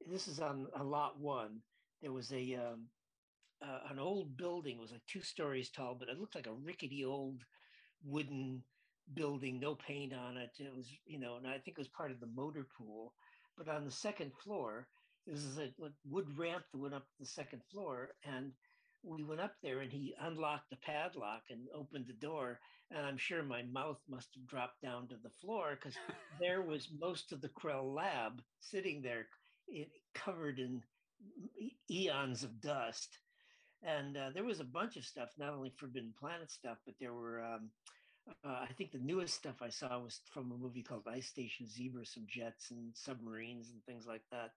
this 0.07 0.27
is 0.27 0.39
on 0.39 0.67
a 0.75 0.83
lot 0.83 1.19
one. 1.19 1.61
There 2.01 2.11
was 2.13 2.31
a 2.31 2.55
um, 2.55 2.87
uh, 3.61 3.79
an 3.89 3.99
old 3.99 4.37
building. 4.37 4.77
It 4.77 4.81
was 4.81 4.91
like 4.91 5.05
two 5.07 5.21
stories 5.21 5.69
tall, 5.71 5.95
but 5.97 6.09
it 6.09 6.19
looked 6.19 6.35
like 6.35 6.47
a 6.47 6.53
rickety 6.53 7.05
old 7.05 7.43
wooden 8.03 8.63
building, 9.13 9.59
no 9.59 9.75
paint 9.75 10.13
on 10.13 10.37
it. 10.37 10.51
It 10.59 10.75
was, 10.75 10.87
you 11.05 11.19
know, 11.19 11.37
and 11.37 11.47
I 11.47 11.53
think 11.53 11.77
it 11.77 11.79
was 11.79 11.87
part 11.89 12.11
of 12.11 12.19
the 12.19 12.27
motor 12.27 12.67
pool. 12.77 13.13
But 13.57 13.67
on 13.67 13.85
the 13.85 13.91
second 13.91 14.31
floor, 14.43 14.87
this 15.27 15.43
is 15.43 15.57
a 15.59 15.69
wood 16.09 16.27
ramp 16.37 16.65
that 16.71 16.79
went 16.79 16.93
up 16.95 17.03
to 17.03 17.13
the 17.19 17.25
second 17.25 17.61
floor, 17.71 18.09
and 18.23 18.51
we 19.03 19.23
went 19.23 19.41
up 19.41 19.55
there 19.63 19.79
and 19.79 19.91
he 19.91 20.13
unlocked 20.21 20.69
the 20.69 20.75
padlock 20.77 21.43
and 21.49 21.61
opened 21.73 22.05
the 22.07 22.13
door 22.13 22.59
and 22.91 23.05
i'm 23.05 23.17
sure 23.17 23.43
my 23.43 23.63
mouth 23.63 23.99
must 24.09 24.29
have 24.35 24.45
dropped 24.47 24.81
down 24.81 25.07
to 25.07 25.15
the 25.23 25.29
floor 25.29 25.75
because 25.75 25.97
there 26.39 26.61
was 26.61 26.89
most 26.99 27.31
of 27.31 27.41
the 27.41 27.49
krell 27.49 27.93
lab 27.93 28.41
sitting 28.59 29.01
there 29.01 29.27
it, 29.67 29.89
covered 30.13 30.59
in 30.59 30.81
eons 31.89 32.43
of 32.43 32.61
dust. 32.61 33.17
And 33.83 34.15
uh, 34.15 34.29
there 34.33 34.43
was 34.43 34.59
a 34.59 34.65
bunch 34.65 34.95
of 34.97 35.05
stuff 35.05 35.29
not 35.37 35.53
only 35.53 35.71
forbidden 35.75 36.13
planet 36.19 36.51
stuff 36.51 36.77
but 36.85 36.93
there 36.99 37.13
were 37.13 37.41
um, 37.43 37.69
uh, 38.45 38.59
i 38.61 38.69
think 38.77 38.91
the 38.91 38.99
newest 38.99 39.33
stuff 39.33 39.55
i 39.63 39.69
saw 39.69 39.99
was 39.99 40.21
from 40.31 40.51
a 40.51 40.57
movie 40.57 40.83
called 40.83 41.07
ice 41.11 41.25
station 41.25 41.67
zebra 41.67 42.05
some 42.05 42.27
jets 42.27 42.69
and 42.69 42.91
submarines 42.93 43.71
and 43.71 43.83
things 43.85 44.05
like 44.05 44.21
that 44.31 44.51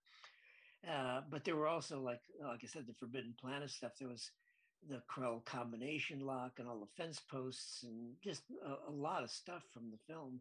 Uh, 0.88 1.23
but 1.31 1.45
there 1.45 1.57
were 1.57 1.69
also 1.69 2.00
like 2.00 2.23
like 2.41 2.61
I 2.62 2.67
said, 2.67 2.87
the 2.87 2.95
Forbidden 2.95 3.35
Planet 3.41 3.71
stuff. 3.71 3.93
There 3.99 4.09
was 4.09 4.31
the 4.87 5.03
Krell 5.11 5.45
combination 5.45 6.21
lock 6.21 6.59
and 6.59 6.69
all 6.69 6.81
the 6.81 6.87
fence 6.87 7.21
posts 7.21 7.83
and 7.85 8.21
just 8.23 8.45
a, 8.64 8.91
a 8.91 8.93
lot 8.93 9.23
of 9.23 9.31
stuff 9.31 9.64
from 9.73 9.91
the 9.91 9.99
film. 10.07 10.41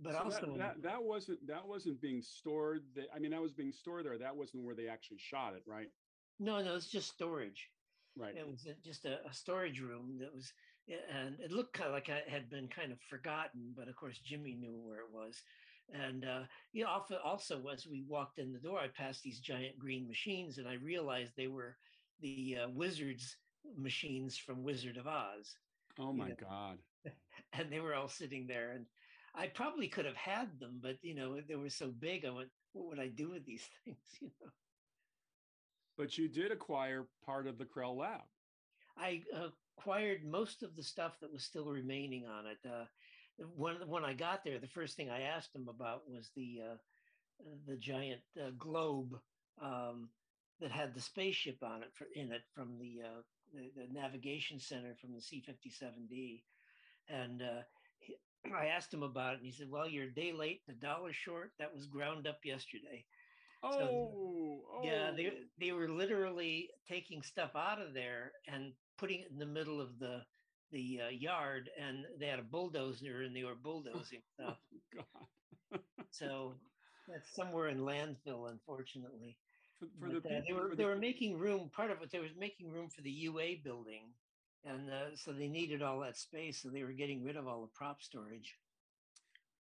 But 0.00 0.14
So 0.14 0.18
also 0.18 0.46
that, 0.56 0.58
that 0.58 0.82
that 0.82 1.04
wasn't 1.04 1.46
that 1.46 1.66
wasn't 1.66 2.00
being 2.00 2.22
stored. 2.22 2.94
th- 2.94 3.08
I 3.14 3.18
mean, 3.18 3.30
that 3.32 3.42
was 3.42 3.52
being 3.52 3.72
stored 3.72 4.06
there. 4.06 4.18
That 4.18 4.36
wasn't 4.36 4.64
where 4.64 4.74
they 4.74 4.88
actually 4.88 5.18
shot 5.18 5.54
it, 5.54 5.62
right? 5.66 5.88
no, 6.38 6.62
no, 6.62 6.74
it's 6.74 6.90
just 6.90 7.12
storage. 7.12 7.70
Right. 8.16 8.36
It 8.36 8.46
was 8.48 8.66
just 8.84 9.04
a, 9.04 9.26
a 9.26 9.32
storage 9.32 9.80
room 9.80 10.18
that 10.20 10.32
was, 10.34 10.52
and 11.10 11.40
it 11.40 11.50
looked 11.50 11.74
kind 11.74 11.88
of 11.88 11.94
like 11.94 12.08
it 12.08 12.28
had 12.28 12.48
been 12.48 12.68
kind 12.68 12.92
of 12.92 13.00
forgotten. 13.00 13.72
But 13.76 13.88
of 13.88 13.96
course, 13.96 14.18
Jimmy 14.18 14.54
knew 14.54 14.76
where 14.78 14.98
it 15.00 15.10
was. 15.12 15.42
And 15.92 16.24
uh, 16.24 16.44
you 16.72 16.84
know, 16.84 17.02
also, 17.24 17.66
as 17.68 17.86
we 17.86 18.02
walked 18.08 18.38
in 18.38 18.52
the 18.52 18.58
door, 18.60 18.78
I 18.80 18.88
passed 18.88 19.22
these 19.22 19.40
giant 19.40 19.78
green 19.78 20.06
machines, 20.08 20.58
and 20.58 20.68
I 20.68 20.74
realized 20.74 21.36
they 21.36 21.48
were 21.48 21.76
the 22.20 22.58
uh, 22.58 22.68
wizards 22.70 23.36
machines 23.76 24.36
from 24.38 24.62
Wizard 24.62 24.96
of 24.96 25.06
Oz, 25.06 25.58
Oh 25.98 26.12
my 26.12 26.30
Yeah. 26.30 26.34
God. 26.34 26.82
and 27.52 27.70
they 27.70 27.80
were 27.80 27.94
all 27.94 28.08
sitting 28.08 28.46
there. 28.46 28.72
And 28.72 28.86
I 29.34 29.48
probably 29.48 29.88
could 29.88 30.04
have 30.06 30.16
had 30.16 30.58
them, 30.58 30.80
but 30.82 30.96
you 31.02 31.14
know, 31.14 31.40
they 31.40 31.56
were 31.56 31.70
so 31.70 31.90
big. 31.90 32.24
I 32.24 32.30
went, 32.30 32.50
what 32.72 32.86
would 32.86 33.00
I 33.00 33.08
do 33.08 33.30
with 33.30 33.44
these 33.44 33.68
things? 33.84 34.18
You 34.20 34.30
know. 34.40 34.50
But 35.96 36.18
you 36.18 36.28
did 36.28 36.50
acquire 36.52 37.08
part 37.24 37.46
of 37.46 37.58
the 37.58 37.66
Krell 37.66 37.96
lab. 37.96 38.22
I 38.96 39.24
acquired 39.76 40.24
most 40.24 40.62
of 40.62 40.76
the 40.76 40.82
stuff 40.82 41.20
that 41.20 41.32
was 41.32 41.44
still 41.44 41.66
remaining 41.66 42.26
on 42.26 42.46
it. 42.46 42.58
Uh, 42.64 42.86
when 43.56 43.76
when 43.86 44.04
I 44.04 44.14
got 44.14 44.44
there, 44.44 44.58
the 44.58 44.68
first 44.68 44.96
thing 44.96 45.10
I 45.10 45.22
asked 45.22 45.54
him 45.54 45.68
about 45.68 46.02
was 46.08 46.30
the 46.36 46.60
uh, 46.72 46.76
the 47.66 47.76
giant 47.76 48.20
uh, 48.40 48.50
globe 48.58 49.18
um, 49.62 50.08
that 50.60 50.70
had 50.70 50.94
the 50.94 51.00
spaceship 51.00 51.62
on 51.62 51.82
it 51.82 51.90
for, 51.94 52.06
in 52.14 52.32
it 52.32 52.42
from 52.54 52.78
the, 52.78 53.02
uh, 53.04 53.22
the 53.52 53.70
the 53.76 53.92
navigation 53.92 54.58
center 54.60 54.94
from 55.00 55.14
the 55.14 55.20
C-57D, 55.20 56.42
and 57.08 57.42
uh, 57.42 57.62
he, 57.98 58.16
I 58.56 58.66
asked 58.66 58.92
him 58.94 59.02
about 59.02 59.34
it, 59.34 59.36
and 59.38 59.46
he 59.46 59.52
said, 59.52 59.70
"Well, 59.70 59.88
you're 59.88 60.04
a 60.04 60.14
day 60.14 60.32
late, 60.32 60.62
and 60.68 60.76
a 60.76 60.80
dollar 60.80 61.12
short. 61.12 61.52
That 61.58 61.74
was 61.74 61.86
ground 61.86 62.26
up 62.26 62.38
yesterday." 62.44 63.04
Oh, 63.62 64.82
Yeah, 64.82 65.10
they 65.16 65.26
oh. 65.26 65.30
they 65.58 65.72
were 65.72 65.88
literally 65.88 66.68
taking 66.88 67.22
stuff 67.22 67.52
out 67.56 67.80
of 67.80 67.94
there 67.94 68.32
and 68.46 68.72
putting 68.98 69.20
it 69.20 69.30
in 69.30 69.38
the 69.38 69.46
middle 69.46 69.80
of 69.80 69.98
the 69.98 70.22
the 70.74 71.02
uh, 71.06 71.10
yard, 71.10 71.70
and 71.80 72.06
they 72.20 72.26
had 72.28 72.40
a 72.40 72.44
bulldozer 72.44 73.22
and 73.22 73.36
they 73.36 73.44
were 73.44 73.56
bulldozing 73.56 74.22
stuff. 74.34 74.58
God. 74.94 75.80
So 76.10 76.60
that's 77.08 77.34
somewhere 77.34 77.68
in 77.68 77.80
landfill, 77.80 78.50
unfortunately. 78.50 79.38
For, 79.80 79.88
for 80.00 80.10
the 80.10 80.18
uh, 80.18 80.42
they 80.46 80.54
were 80.54 80.70
they 80.76 80.84
the- 80.84 80.90
were 80.90 80.96
making 80.96 81.38
room. 81.38 81.70
Part 81.70 81.92
of 81.92 82.02
it, 82.02 82.10
they 82.12 82.20
was 82.20 82.36
making 82.38 82.70
room 82.72 82.90
for 82.90 83.02
the 83.02 83.10
UA 83.12 83.58
building, 83.64 84.14
and 84.64 84.90
uh, 84.90 85.16
so 85.16 85.32
they 85.32 85.48
needed 85.48 85.82
all 85.82 86.00
that 86.00 86.18
space. 86.18 86.62
So 86.62 86.70
they 86.70 86.84
were 86.84 86.92
getting 86.92 87.24
rid 87.24 87.36
of 87.36 87.48
all 87.48 87.62
the 87.62 87.72
prop 87.74 88.02
storage. 88.02 88.58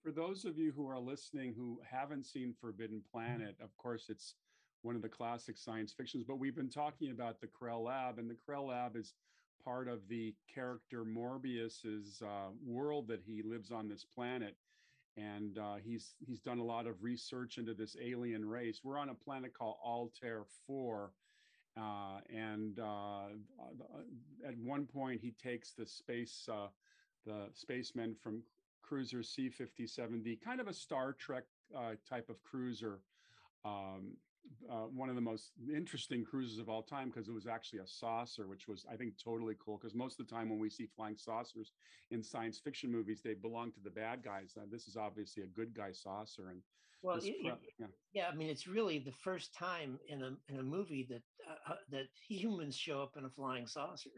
for 0.04 0.12
those 0.12 0.46
of 0.46 0.58
you 0.58 0.72
who 0.76 0.88
are 0.90 1.00
listening 1.00 1.54
who 1.56 1.80
haven't 1.90 2.26
seen 2.26 2.56
Forbidden 2.60 3.04
Planet, 3.12 3.56
of 3.62 3.76
course, 3.78 4.10
it's 4.10 4.36
one 4.84 4.96
of 4.98 5.04
the 5.04 5.10
classic 5.10 5.58
science 5.58 5.94
fictions, 5.94 6.26
but 6.28 6.40
we've 6.40 6.56
been 6.56 6.70
talking 6.70 7.12
about 7.12 7.40
the 7.42 7.48
Krell 7.48 7.86
Lab, 7.86 8.18
and 8.20 8.30
the 8.30 8.36
Krell 8.50 8.70
Lab 8.70 8.96
is 8.98 9.14
part 9.64 9.88
of 9.88 10.08
the 10.08 10.34
character 10.54 11.04
Morbius's 11.04 12.22
uh, 12.22 12.50
world 12.66 13.08
that 13.08 13.22
he 13.26 13.42
lives 13.44 13.72
on 13.72 13.88
this 13.88 14.06
planet. 14.06 14.56
And 15.18 15.58
uh, 15.58 15.76
he's 15.84 16.16
he's 16.26 16.40
done 16.40 16.60
a 16.60 16.64
lot 16.64 16.88
of 16.88 17.04
research 17.04 17.58
into 17.58 17.74
this 17.74 17.98
alien 18.02 18.46
race. 18.46 18.80
We're 18.84 18.98
on 18.98 19.10
a 19.10 19.14
planet 19.14 19.54
called 19.54 19.76
Altair 19.84 20.44
4. 20.68 21.12
Uh, 21.78 22.20
and 22.30 22.80
uh, 22.80 23.28
uh, 23.60 24.48
at 24.48 24.58
one 24.58 24.86
point, 24.86 25.22
he 25.22 25.32
takes 25.32 25.72
the 25.72 25.86
space 25.86 26.48
uh, 26.52 26.68
the 27.26 27.48
spacemen 27.54 28.16
from 28.22 28.42
cruiser 28.82 29.22
C-57D, 29.22 30.42
kind 30.44 30.60
of 30.60 30.68
a 30.68 30.74
Star 30.74 31.14
Trek 31.14 31.44
type 32.10 32.30
of 32.30 32.42
cruiser. 32.42 33.00
Um, 33.64 34.18
uh, 34.70 34.86
one 34.86 35.10
of 35.10 35.16
the 35.16 35.22
most 35.22 35.52
interesting 35.74 36.24
cruises 36.24 36.60
of 36.60 36.70
all 36.70 36.84
time 36.84 37.10
because 37.10 37.28
it 37.28 37.34
was 37.34 37.48
actually 37.48 37.80
a 37.80 37.88
saucer, 37.88 38.48
which 38.48 38.68
was, 38.68 38.86
I 38.90 38.96
think, 38.96 39.18
totally 39.18 39.56
cool. 39.64 39.78
Because 39.78 39.96
most 39.96 40.20
of 40.20 40.28
the 40.28 40.34
time 40.34 40.50
when 40.50 40.60
we 40.60 40.70
see 40.70 40.88
flying 40.88 41.18
saucers 41.18 41.74
in 42.12 42.24
science 42.24 42.60
fiction 42.60 42.92
movies, 42.92 43.22
they 43.22 43.34
belong 43.34 43.72
to 43.74 43.80
the 43.82 43.90
bad 43.90 44.24
guys. 44.24 44.58
Uh, 44.58 44.66
this 44.70 44.88
is 44.88 44.96
obviously 44.98 45.44
a 45.44 45.48
good 45.48 45.74
guy 45.74 45.92
saucer, 45.92 46.50
and 46.50 46.62
Well, 47.02 47.18
it- 47.18 47.36
yeah. 47.80 47.88
yeah, 48.14 48.30
I 48.30 48.36
mean, 48.36 48.50
it's 48.50 48.68
really 48.68 49.00
the 49.00 49.12
first 49.12 49.54
time 49.54 50.00
in 50.08 50.22
a 50.22 50.38
in 50.48 50.60
a 50.60 50.64
movie 50.64 51.04
that 51.10 51.24
uh, 51.48 51.74
uh, 51.74 51.78
that 51.90 52.08
humans 52.28 52.76
show 52.78 53.02
up 53.02 53.18
in 53.18 53.26
a 53.26 53.30
flying 53.30 53.68
saucer. 53.68 54.12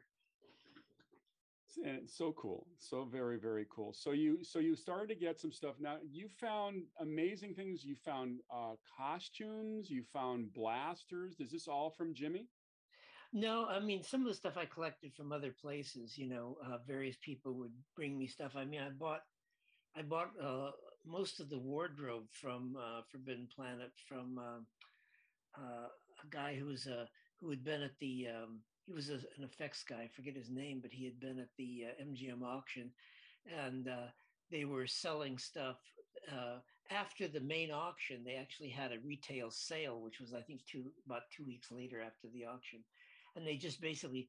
And 1.77 2.09
so 2.09 2.31
cool 2.33 2.67
so 2.77 3.05
very 3.05 3.37
very 3.37 3.65
cool 3.69 3.93
so 3.93 4.11
you 4.11 4.43
so 4.43 4.59
you 4.59 4.75
started 4.75 5.07
to 5.07 5.15
get 5.15 5.39
some 5.39 5.51
stuff 5.51 5.75
now 5.79 5.97
you 6.09 6.27
found 6.27 6.83
amazing 6.99 7.53
things 7.53 7.83
you 7.83 7.95
found 7.95 8.39
uh 8.51 8.73
costumes 8.97 9.89
you 9.89 10.03
found 10.03 10.53
blasters 10.53 11.39
is 11.39 11.51
this 11.51 11.67
all 11.67 11.89
from 11.89 12.13
jimmy 12.13 12.47
No, 13.33 13.65
I 13.65 13.79
mean 13.79 14.03
some 14.03 14.21
of 14.21 14.27
the 14.27 14.33
stuff 14.33 14.57
I 14.57 14.65
collected 14.65 15.13
from 15.13 15.31
other 15.31 15.51
places. 15.51 16.17
You 16.17 16.27
know, 16.29 16.57
uh, 16.65 16.77
various 16.87 17.17
people 17.17 17.53
would 17.55 17.73
bring 17.95 18.17
me 18.17 18.27
stuff. 18.27 18.55
I 18.55 18.65
mean, 18.65 18.81
I 18.81 18.89
bought, 18.89 19.21
I 19.95 20.03
bought 20.03 20.31
uh, 20.41 20.71
most 21.05 21.39
of 21.39 21.49
the 21.49 21.59
wardrobe 21.59 22.27
from 22.31 22.75
uh, 22.77 23.01
Forbidden 23.09 23.47
Planet 23.55 23.91
from 24.07 24.37
uh, 24.39 24.59
uh, 25.61 25.87
a 26.23 26.27
guy 26.29 26.55
who 26.55 26.65
was 26.65 26.87
a 26.87 27.09
who 27.39 27.49
had 27.49 27.63
been 27.63 27.81
at 27.81 27.97
the. 27.99 28.27
Um, 28.29 28.61
he 28.85 28.93
was 28.93 29.09
a, 29.09 29.15
an 29.37 29.43
effects 29.43 29.83
guy. 29.87 30.03
I 30.03 30.09
forget 30.15 30.35
his 30.35 30.49
name, 30.49 30.79
but 30.81 30.91
he 30.91 31.05
had 31.05 31.19
been 31.19 31.39
at 31.39 31.49
the 31.57 31.85
uh, 31.89 32.03
MGM 32.03 32.43
auction, 32.43 32.91
and 33.65 33.87
uh, 33.87 34.07
they 34.51 34.65
were 34.65 34.87
selling 34.87 35.37
stuff. 35.37 35.77
Uh, 36.31 36.59
after 36.91 37.27
the 37.27 37.39
main 37.39 37.71
auction, 37.71 38.23
they 38.23 38.35
actually 38.35 38.69
had 38.69 38.91
a 38.91 38.99
retail 39.05 39.49
sale, 39.49 40.01
which 40.01 40.19
was 40.19 40.33
I 40.33 40.41
think 40.41 40.61
two 40.65 40.85
about 41.05 41.23
two 41.35 41.45
weeks 41.45 41.71
later 41.71 42.01
after 42.01 42.27
the 42.33 42.45
auction 42.45 42.79
and 43.35 43.45
they 43.45 43.55
just 43.55 43.81
basically 43.81 44.27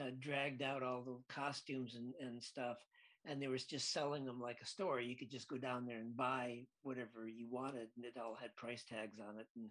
uh, 0.00 0.10
dragged 0.20 0.62
out 0.62 0.82
all 0.82 1.02
the 1.02 1.16
costumes 1.32 1.96
and, 1.96 2.14
and 2.20 2.42
stuff 2.42 2.78
and 3.24 3.42
they 3.42 3.48
was 3.48 3.64
just 3.64 3.92
selling 3.92 4.24
them 4.24 4.40
like 4.40 4.58
a 4.62 4.66
store 4.66 5.00
you 5.00 5.16
could 5.16 5.30
just 5.30 5.48
go 5.48 5.58
down 5.58 5.84
there 5.84 5.98
and 5.98 6.16
buy 6.16 6.60
whatever 6.82 7.28
you 7.28 7.46
wanted 7.50 7.88
and 7.96 8.04
it 8.04 8.14
all 8.20 8.36
had 8.40 8.54
price 8.56 8.84
tags 8.88 9.18
on 9.18 9.38
it 9.38 9.46
and 9.56 9.68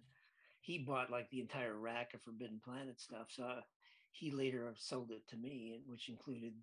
he 0.60 0.78
bought 0.78 1.10
like 1.10 1.30
the 1.30 1.40
entire 1.40 1.76
rack 1.76 2.12
of 2.12 2.20
forbidden 2.22 2.60
planet 2.62 3.00
stuff 3.00 3.28
so 3.28 3.44
uh, 3.44 3.60
he 4.18 4.30
later 4.30 4.72
sold 4.78 5.10
it 5.10 5.26
to 5.28 5.36
me 5.36 5.80
which 5.86 6.08
included 6.08 6.54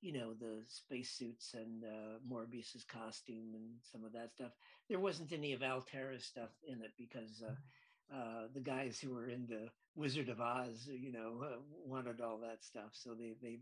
you 0.00 0.12
know 0.12 0.32
the 0.34 0.62
spacesuits 0.66 1.54
and 1.54 1.84
uh, 1.84 2.18
morbius's 2.26 2.84
costume 2.84 3.54
and 3.54 3.80
some 3.82 4.04
of 4.04 4.12
that 4.12 4.32
stuff. 4.32 4.52
There 4.88 5.00
wasn't 5.00 5.32
any 5.32 5.52
of 5.52 5.62
altaira's 5.62 6.24
stuff 6.24 6.50
in 6.66 6.82
it 6.82 6.92
because 6.96 7.42
uh, 7.42 8.14
uh, 8.14 8.48
the 8.54 8.60
guys 8.60 9.00
who 9.00 9.14
were 9.14 9.28
into 9.28 9.68
Wizard 9.96 10.28
of 10.28 10.40
Oz, 10.40 10.88
you 10.88 11.12
know, 11.12 11.42
uh, 11.44 11.56
wanted 11.84 12.20
all 12.20 12.38
that 12.38 12.64
stuff, 12.64 12.90
so 12.92 13.14
they 13.14 13.34
they 13.42 13.58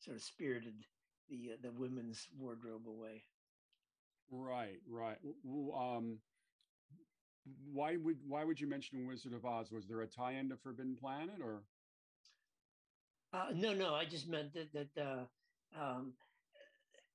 sort 0.00 0.16
of 0.16 0.22
spirited 0.22 0.74
the 1.28 1.52
uh, 1.54 1.56
the 1.62 1.72
women's 1.72 2.26
wardrobe 2.38 2.88
away. 2.88 3.24
right 4.30 4.80
right. 4.88 5.18
Um 5.74 6.18
why 7.72 7.96
would 7.96 8.18
why 8.26 8.44
would 8.44 8.60
you 8.60 8.66
mention 8.68 9.06
wizard 9.06 9.32
of 9.32 9.44
oz? 9.44 9.70
Was 9.70 9.86
there 9.86 10.02
a 10.02 10.06
tie-in 10.06 10.48
to 10.48 10.56
forbidden 10.56 10.96
planet 10.96 11.40
or 11.42 11.62
Uh, 13.32 13.50
no, 13.54 13.74
no, 13.74 13.94
I 13.94 14.06
just 14.06 14.28
meant 14.28 14.54
that 14.54 14.72
that 14.72 14.98
uh, 14.98 15.26
um, 15.78 16.14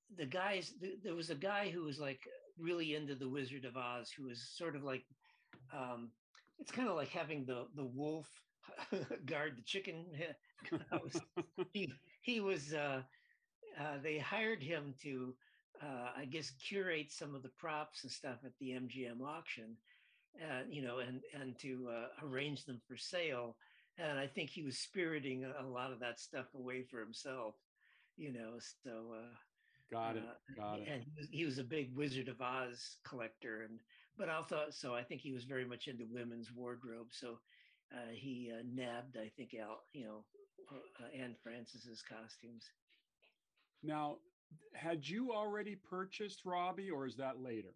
the 0.10 0.26
guys. 0.26 0.74
Th- 0.80 1.00
there 1.04 1.16
was 1.16 1.30
a 1.30 1.36
guy 1.36 1.70
who 1.70 1.84
was 1.84 2.00
like 2.00 2.28
really 2.58 2.96
into 2.96 3.16
the 3.16 3.30
Wizard 3.30 3.66
of 3.66 3.78
Oz, 3.78 4.12
who 4.12 4.26
was 4.26 4.56
sort 4.58 4.76
of 4.76 4.84
like. 4.84 5.06
Um, 5.74 6.14
it's 6.60 6.72
kind 6.72 6.90
of 6.90 6.96
like 6.96 7.10
having 7.10 7.46
the 7.46 7.68
the 7.76 7.86
wolf 7.86 8.30
guard 9.26 9.58
the 9.58 9.64
chicken 9.64 10.06
house. 10.92 11.20
he 11.74 11.92
he 12.22 12.40
was 12.40 12.74
uh, 12.74 13.04
uh, 13.80 13.98
they 14.00 14.18
hired 14.20 14.64
him 14.64 14.96
to 15.04 15.38
uh, 15.82 16.12
I 16.16 16.26
guess 16.26 16.52
curate 16.52 17.12
some 17.12 17.36
of 17.36 17.44
the 17.44 17.50
props 17.50 18.04
and 18.04 18.12
stuff 18.12 18.40
at 18.46 18.54
the 18.60 18.72
MGM 18.72 19.22
auction, 19.22 19.78
uh, 20.42 20.64
you 20.70 20.82
know, 20.82 21.00
and 21.00 21.22
and 21.34 21.58
to 21.60 21.90
uh, 21.90 22.08
arrange 22.24 22.66
them 22.66 22.82
for 22.88 22.98
sale. 22.98 23.58
And 24.02 24.20
I 24.20 24.28
think 24.28 24.50
he 24.50 24.64
was 24.64 24.78
spiriting 24.80 25.46
a, 25.46 25.68
lot 25.68 25.92
of 25.92 26.00
that 26.00 26.20
stuff 26.20 26.48
away 26.56 26.84
for 26.84 27.00
himself, 27.00 27.56
you 28.18 28.34
know. 28.34 28.58
So 28.84 29.14
uh, 29.16 29.36
got 29.92 30.18
it 30.18 30.24
uh, 30.24 30.38
got 30.56 30.80
it 30.80 30.88
and 30.88 31.04
he 31.04 31.12
was, 31.18 31.28
he 31.32 31.46
was 31.46 31.58
a 31.60 31.64
big 31.64 31.96
Wizard 31.96 32.28
of 32.30 32.42
Oz 32.42 32.98
collector, 33.08 33.62
and 33.64 33.80
but 34.18 34.30
I 34.30 34.42
thought 34.44 34.74
so. 34.74 34.96
I 34.96 35.04
think 35.04 35.22
he 35.22 35.34
was 35.34 35.44
very 35.46 35.66
much 35.66 35.88
into 35.88 36.06
women's 36.12 36.52
wardrobe, 36.52 37.10
so 37.12 37.40
uh, 37.94 38.12
he 38.14 38.52
uh, 38.54 38.64
nabbed, 38.74 39.18
I 39.18 39.30
think, 39.38 39.54
Al, 39.62 39.84
you 39.94 40.06
know, 40.06 40.26
uh, 40.72 41.08
Anne 41.18 41.36
Francis's 41.44 42.02
costumes. 42.02 42.66
now 43.84 44.18
had 44.74 45.08
you 45.08 45.32
already 45.34 45.76
purchased 45.76 46.46
robby 46.46 46.90
or 46.92 47.06
is 47.06 47.16
that 47.18 47.42
later 47.42 47.74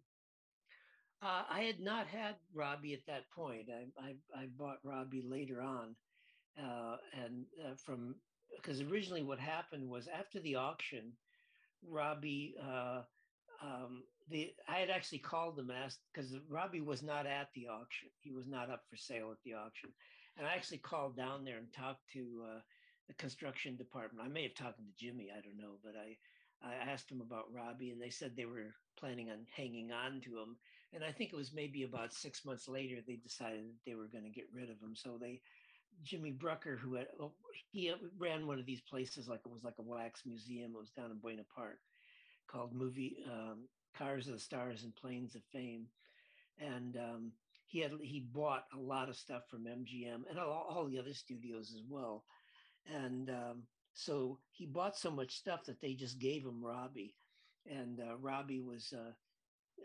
Uh, 1.22 1.44
I 1.48 1.62
had 1.62 1.80
not 1.80 2.06
had 2.06 2.36
Robby 2.54 2.92
at 2.94 3.06
that 3.06 3.30
point. 3.30 3.68
I 3.70 3.86
I, 4.00 4.16
I 4.42 4.46
bought 4.46 4.78
Robby 4.84 5.22
later 5.22 5.62
on, 5.62 5.96
uh, 6.62 6.96
and 7.24 7.44
uh, 7.64 7.74
from 7.84 8.16
because 8.56 8.80
originally 8.80 9.22
what 9.22 9.38
happened 9.38 9.88
was 9.88 10.08
after 10.08 10.40
the 10.40 10.56
auction, 10.56 11.12
Robby. 11.82 12.54
Uh, 12.62 13.02
um, 13.62 14.02
the 14.28 14.52
I 14.68 14.78
had 14.78 14.90
actually 14.90 15.18
called 15.20 15.56
them 15.56 15.70
asked 15.70 16.00
because 16.12 16.36
Robby 16.48 16.80
was 16.80 17.02
not 17.02 17.26
at 17.26 17.48
the 17.54 17.68
auction. 17.68 18.08
He 18.20 18.32
was 18.32 18.46
not 18.46 18.70
up 18.70 18.82
for 18.90 18.96
sale 18.96 19.30
at 19.30 19.38
the 19.44 19.54
auction, 19.54 19.90
and 20.36 20.46
I 20.46 20.54
actually 20.54 20.78
called 20.78 21.16
down 21.16 21.44
there 21.44 21.58
and 21.58 21.72
talked 21.72 22.02
to 22.12 22.44
uh, 22.44 22.60
the 23.08 23.14
construction 23.14 23.76
department. 23.76 24.26
I 24.26 24.30
may 24.30 24.42
have 24.42 24.54
talked 24.54 24.78
to 24.78 24.84
Jimmy, 24.98 25.28
I 25.32 25.40
don't 25.40 25.56
know, 25.56 25.78
but 25.82 25.94
I 25.96 26.16
I 26.62 26.74
asked 26.74 27.08
them 27.08 27.20
about 27.20 27.52
Robby, 27.52 27.90
and 27.90 28.00
they 28.00 28.10
said 28.10 28.34
they 28.36 28.46
were 28.46 28.74
planning 28.98 29.30
on 29.30 29.46
hanging 29.54 29.92
on 29.92 30.20
to 30.22 30.38
him. 30.38 30.56
And 30.92 31.04
I 31.04 31.12
think 31.12 31.32
it 31.32 31.36
was 31.36 31.52
maybe 31.52 31.82
about 31.82 32.14
six 32.14 32.44
months 32.44 32.68
later 32.68 32.96
they 33.06 33.16
decided 33.16 33.64
that 33.66 33.84
they 33.84 33.94
were 33.94 34.08
going 34.08 34.24
to 34.24 34.30
get 34.30 34.46
rid 34.54 34.70
of 34.70 34.80
him. 34.80 34.94
So 34.94 35.18
they, 35.20 35.40
Jimmy 36.02 36.30
Brucker, 36.30 36.76
who 36.76 36.94
had 36.94 37.08
oh, 37.20 37.32
he 37.70 37.92
ran 38.18 38.46
one 38.46 38.58
of 38.58 38.66
these 38.66 38.80
places 38.80 39.28
like 39.28 39.40
it 39.44 39.52
was 39.52 39.64
like 39.64 39.78
a 39.78 39.82
wax 39.82 40.22
museum. 40.26 40.72
It 40.74 40.78
was 40.78 40.90
down 40.90 41.10
in 41.10 41.18
Buena 41.18 41.42
Park, 41.54 41.78
called 42.48 42.74
Movie 42.74 43.18
um, 43.30 43.68
Cars 43.96 44.26
of 44.26 44.34
the 44.34 44.40
Stars 44.40 44.84
and 44.84 44.94
Planes 44.94 45.34
of 45.34 45.42
Fame, 45.52 45.86
and 46.58 46.96
um, 46.96 47.32
he 47.66 47.80
had 47.80 47.92
he 48.02 48.20
bought 48.20 48.64
a 48.74 48.78
lot 48.78 49.08
of 49.08 49.16
stuff 49.16 49.42
from 49.50 49.64
MGM 49.64 50.22
and 50.30 50.38
all, 50.38 50.66
all 50.68 50.86
the 50.86 50.98
other 50.98 51.14
studios 51.14 51.72
as 51.74 51.82
well, 51.88 52.24
and 52.92 53.30
um, 53.30 53.62
so 53.94 54.38
he 54.50 54.66
bought 54.66 54.96
so 54.96 55.10
much 55.10 55.36
stuff 55.36 55.64
that 55.64 55.80
they 55.80 55.94
just 55.94 56.18
gave 56.18 56.44
him 56.44 56.64
Robby, 56.64 57.14
and 57.66 58.00
uh, 58.00 58.16
Robby 58.18 58.60
was 58.60 58.92
uh, 58.92 59.12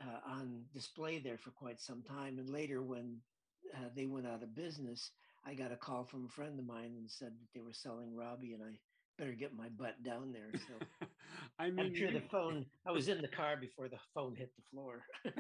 uh, 0.02 0.32
on 0.32 0.64
display 0.74 1.20
there 1.20 1.38
for 1.38 1.52
quite 1.52 1.80
some 1.80 2.04
time. 2.04 2.38
And 2.40 2.50
later, 2.50 2.82
when 2.82 3.18
uh, 3.76 3.90
they 3.96 4.06
went 4.06 4.28
out 4.28 4.44
of 4.44 4.56
business, 4.56 5.12
I 5.46 5.54
got 5.54 5.72
a 5.72 5.76
call 5.76 6.04
from 6.04 6.26
a 6.26 6.30
friend 6.30 6.60
of 6.60 6.66
mine 6.66 6.94
and 6.98 7.10
said 7.10 7.30
that 7.30 7.48
they 7.54 7.62
were 7.62 7.74
selling 7.74 8.16
Robby, 8.16 8.54
and 8.54 8.62
I 8.62 8.78
better 9.18 9.34
get 9.34 9.56
my 9.56 9.70
butt 9.70 10.04
down 10.04 10.32
there. 10.32 10.52
So 10.54 11.08
I 11.60 11.70
mean, 11.72 11.88
I'm 11.88 11.96
sure 11.96 12.12
the 12.12 12.22
phone. 12.22 12.66
I 12.86 12.92
was 12.92 13.08
in 13.08 13.22
the 13.22 13.28
car 13.28 13.58
before 13.58 13.88
the 13.88 14.00
phone 14.14 14.36
hit 14.36 14.52
the 14.56 14.64
floor. 14.72 15.02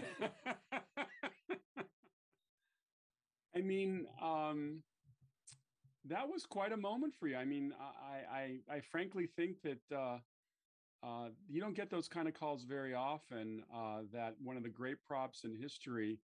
I 3.55 3.60
mean, 3.62 4.08
um, 4.22 4.81
that 6.05 6.27
was 6.27 6.46
quite 6.46 6.72
a 6.72 6.77
moment 6.77 7.13
for 7.20 7.27
you. 7.27 7.36
I 7.38 7.46
mean, 7.46 7.74
I 7.79 8.38
I, 8.70 8.75
I 8.75 8.79
frankly 8.91 9.27
think 9.36 9.58
that 9.63 9.96
uh, 9.96 10.17
uh, 11.03 11.29
you 11.48 11.62
don't 11.62 11.75
get 11.75 11.89
those 11.89 12.08
kind 12.08 12.27
of 12.27 12.34
calls 12.34 12.63
very 12.63 12.93
often. 12.93 13.63
Uh, 13.74 14.01
that 14.13 14.36
one 14.43 14.58
of 14.58 14.63
the 14.63 14.70
great 14.70 15.03
props 15.03 15.43
in 15.43 15.55
history 15.55 16.20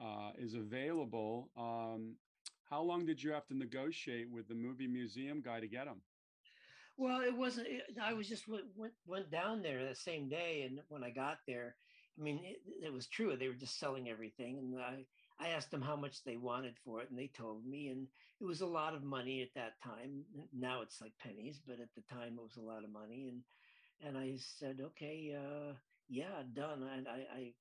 uh, 0.00 0.30
is 0.38 0.54
available. 0.54 1.50
Um, 1.56 2.16
how 2.72 2.80
long 2.80 3.04
did 3.04 3.22
you 3.22 3.30
have 3.32 3.46
to 3.46 3.54
negotiate 3.54 4.30
with 4.30 4.48
the 4.48 4.54
movie 4.54 4.86
museum 4.86 5.42
guy 5.44 5.60
to 5.60 5.68
get 5.68 5.84
them? 5.84 6.00
Well, 6.96 7.20
it 7.20 7.36
wasn't. 7.36 7.66
It, 7.68 7.82
I 8.02 8.14
was 8.14 8.26
just 8.26 8.48
went, 8.48 8.64
went 8.74 8.94
went 9.06 9.30
down 9.30 9.62
there 9.62 9.86
the 9.86 9.94
same 9.94 10.30
day, 10.30 10.62
and 10.66 10.80
when 10.88 11.04
I 11.04 11.10
got 11.10 11.38
there, 11.46 11.76
I 12.18 12.22
mean, 12.22 12.40
it, 12.42 12.86
it 12.86 12.92
was 12.92 13.06
true. 13.06 13.36
They 13.36 13.48
were 13.48 13.54
just 13.54 13.78
selling 13.78 14.08
everything, 14.08 14.56
and 14.58 14.80
I 14.80 15.04
I 15.38 15.48
asked 15.48 15.70
them 15.70 15.82
how 15.82 15.96
much 15.96 16.24
they 16.24 16.38
wanted 16.38 16.74
for 16.82 17.02
it, 17.02 17.10
and 17.10 17.18
they 17.18 17.30
told 17.36 17.66
me, 17.66 17.88
and 17.88 18.06
it 18.40 18.44
was 18.44 18.62
a 18.62 18.66
lot 18.66 18.94
of 18.94 19.02
money 19.04 19.42
at 19.42 19.54
that 19.54 19.74
time. 19.84 20.24
Now 20.54 20.80
it's 20.80 21.00
like 21.02 21.12
pennies, 21.22 21.60
but 21.66 21.78
at 21.78 21.94
the 21.94 22.14
time 22.14 22.38
it 22.38 22.42
was 22.42 22.56
a 22.56 22.66
lot 22.66 22.84
of 22.84 22.90
money, 22.90 23.28
and 23.28 23.42
and 24.06 24.16
I 24.16 24.38
said, 24.38 24.80
okay, 24.80 25.36
uh, 25.36 25.74
yeah, 26.08 26.42
done. 26.54 26.88
And 26.96 27.06
I, 27.06 27.26
I 27.36 27.52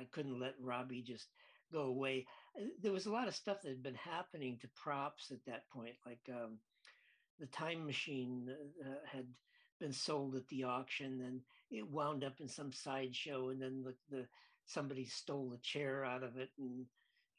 I 0.00 0.06
couldn't 0.12 0.38
let 0.38 0.54
Robby 0.60 1.02
just 1.02 1.26
go 1.72 1.82
away. 1.82 2.26
Uh, 2.56 2.66
there 2.82 2.92
was 2.92 3.06
a 3.06 3.12
lot 3.12 3.28
of 3.28 3.34
stuff 3.34 3.62
that 3.62 3.68
had 3.68 3.82
been 3.82 3.94
happening 3.94 4.58
to 4.60 4.68
props 4.68 5.30
at 5.30 5.44
that 5.46 5.68
point, 5.70 5.94
like 6.06 6.28
um, 6.30 6.58
the 7.40 7.46
time 7.46 7.84
machine 7.86 8.48
uh, 8.48 8.88
uh 8.88 8.94
had 9.10 9.26
been 9.80 9.92
sold 9.92 10.34
at 10.36 10.46
the 10.48 10.64
auction, 10.64 11.22
and 11.26 11.40
it 11.70 11.88
wound 11.88 12.24
up 12.24 12.40
in 12.40 12.48
some 12.48 12.72
sideshow, 12.72 13.48
and 13.48 13.60
then 13.60 13.82
the, 13.82 13.94
the 14.16 14.26
somebody 14.64 15.04
stole 15.04 15.52
a 15.54 15.58
chair 15.58 16.04
out 16.04 16.22
of 16.22 16.36
it 16.36 16.50
and 16.58 16.86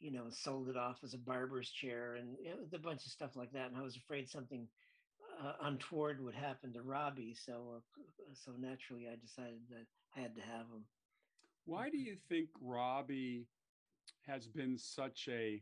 you 0.04 0.12
know, 0.12 0.26
sold 0.30 0.68
it 0.68 0.76
off 0.76 0.98
as 1.02 1.14
a 1.14 1.18
barber's 1.18 1.70
chair 1.70 2.16
and 2.16 2.36
it 2.44 2.60
a 2.74 2.78
bunch 2.78 3.06
of 3.06 3.12
stuff 3.12 3.38
like 3.38 3.54
that. 3.54 3.70
And 3.70 3.78
I 3.78 3.82
was 3.82 3.96
afraid 3.96 4.30
something 4.30 4.68
uh, 5.42 5.54
untoward 5.62 6.22
would 6.22 6.36
happen 6.36 6.74
to 6.74 6.82
Robby. 6.82 7.34
So, 7.34 7.76
uh, 7.78 7.80
so 8.34 8.52
naturally, 8.60 9.08
I 9.08 9.16
decided 9.16 9.62
that 9.70 9.86
I 10.16 10.20
had 10.20 10.36
to 10.36 10.42
have 10.42 10.68
him. 10.68 10.84
Why 11.66 11.90
do 11.90 11.98
you 11.98 12.18
think 12.28 12.50
Robby 12.62 13.48
has 14.28 14.48
been 14.48 14.78
such 14.78 15.28
a 15.30 15.62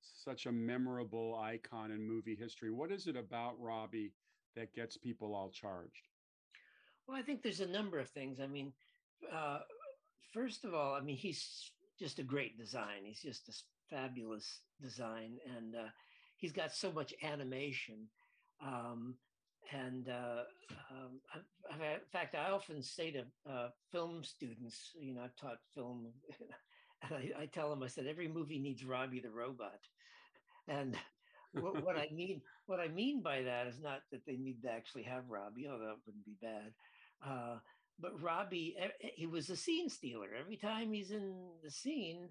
such 0.00 0.46
a 0.46 0.52
memorable 0.52 1.38
icon 1.42 1.90
in 1.90 2.06
movie 2.06 2.36
history? 2.36 2.70
What 2.70 2.92
is 2.92 3.06
it 3.06 3.16
about 3.16 3.60
Robby 3.60 4.12
that 4.54 4.74
gets 4.74 4.96
people 4.96 5.34
all 5.34 5.50
charged? 5.50 6.08
Well, 7.06 7.16
I 7.16 7.22
think 7.22 7.42
there's 7.42 7.60
a 7.60 7.66
number 7.66 7.98
of 7.98 8.08
things. 8.08 8.40
I 8.40 8.46
mean, 8.46 8.72
uh, 9.32 9.60
first 10.32 10.64
of 10.64 10.74
all, 10.74 10.94
I 10.94 11.00
mean, 11.00 11.16
he's 11.16 11.70
just 11.98 12.18
a 12.18 12.24
great 12.24 12.58
design. 12.58 13.04
He's 13.04 13.22
just 13.22 13.48
a 13.48 13.52
fabulous 13.94 14.60
design, 14.80 15.38
and 15.56 15.74
uh, 15.74 15.88
he's 16.36 16.52
got 16.52 16.74
so 16.74 16.92
much 16.92 17.14
animation. 17.22 18.08
Um, 18.64 19.14
and 19.72 20.08
uh, 20.08 20.42
um, 20.90 21.20
in 21.70 22.00
fact, 22.12 22.34
I 22.34 22.50
often 22.50 22.82
say 22.82 23.10
to 23.12 23.24
uh, 23.50 23.68
film 23.90 24.22
students, 24.22 24.92
you 24.98 25.14
know, 25.14 25.22
I've 25.22 25.36
taught 25.36 25.58
film, 25.74 26.06
and 27.02 27.14
I, 27.14 27.42
I, 27.42 27.46
tell 27.46 27.70
them, 27.70 27.82
I 27.82 27.88
said, 27.88 28.06
every 28.06 28.28
movie 28.28 28.58
needs 28.58 28.84
Robby 28.84 29.20
the 29.20 29.30
robot. 29.30 29.80
And 30.68 30.96
what, 31.52 31.84
what 31.84 31.96
I 31.96 32.08
mean, 32.14 32.42
what 32.66 32.80
I 32.80 32.88
mean 32.88 33.22
by 33.22 33.42
that 33.42 33.66
is 33.66 33.80
not 33.82 34.00
that 34.12 34.24
they 34.26 34.36
need 34.36 34.62
to 34.62 34.70
actually 34.70 35.04
have 35.04 35.28
Robby, 35.28 35.68
although 35.68 35.86
that 35.86 35.96
wouldn't 36.06 36.24
be 36.24 36.36
bad. 36.40 36.72
Uh, 37.24 37.58
but 37.98 38.20
Robby, 38.22 38.76
he 39.14 39.26
was 39.26 39.48
a 39.48 39.56
scene 39.56 39.88
stealer. 39.88 40.28
Every 40.38 40.56
time 40.56 40.92
he's 40.92 41.12
in 41.12 41.34
the 41.62 41.70
scene, 41.70 42.28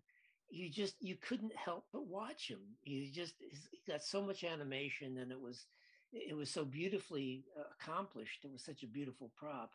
you 0.49 0.69
just 0.69 0.95
you 1.01 1.15
couldn't 1.15 1.55
help 1.55 1.85
but 1.91 2.07
watch 2.07 2.49
him. 2.49 2.59
He 2.81 3.11
just 3.11 3.33
he 3.39 3.91
got 3.91 4.03
so 4.03 4.21
much 4.21 4.43
animation, 4.43 5.17
and 5.17 5.31
it 5.31 5.39
was 5.41 5.65
it 6.13 6.35
was 6.35 6.51
so 6.51 6.65
beautifully 6.65 7.45
uh, 7.57 7.63
accomplished. 7.79 8.45
It 8.45 8.51
was 8.51 8.63
such 8.63 8.83
a 8.83 8.87
beautiful 8.87 9.31
prop, 9.35 9.71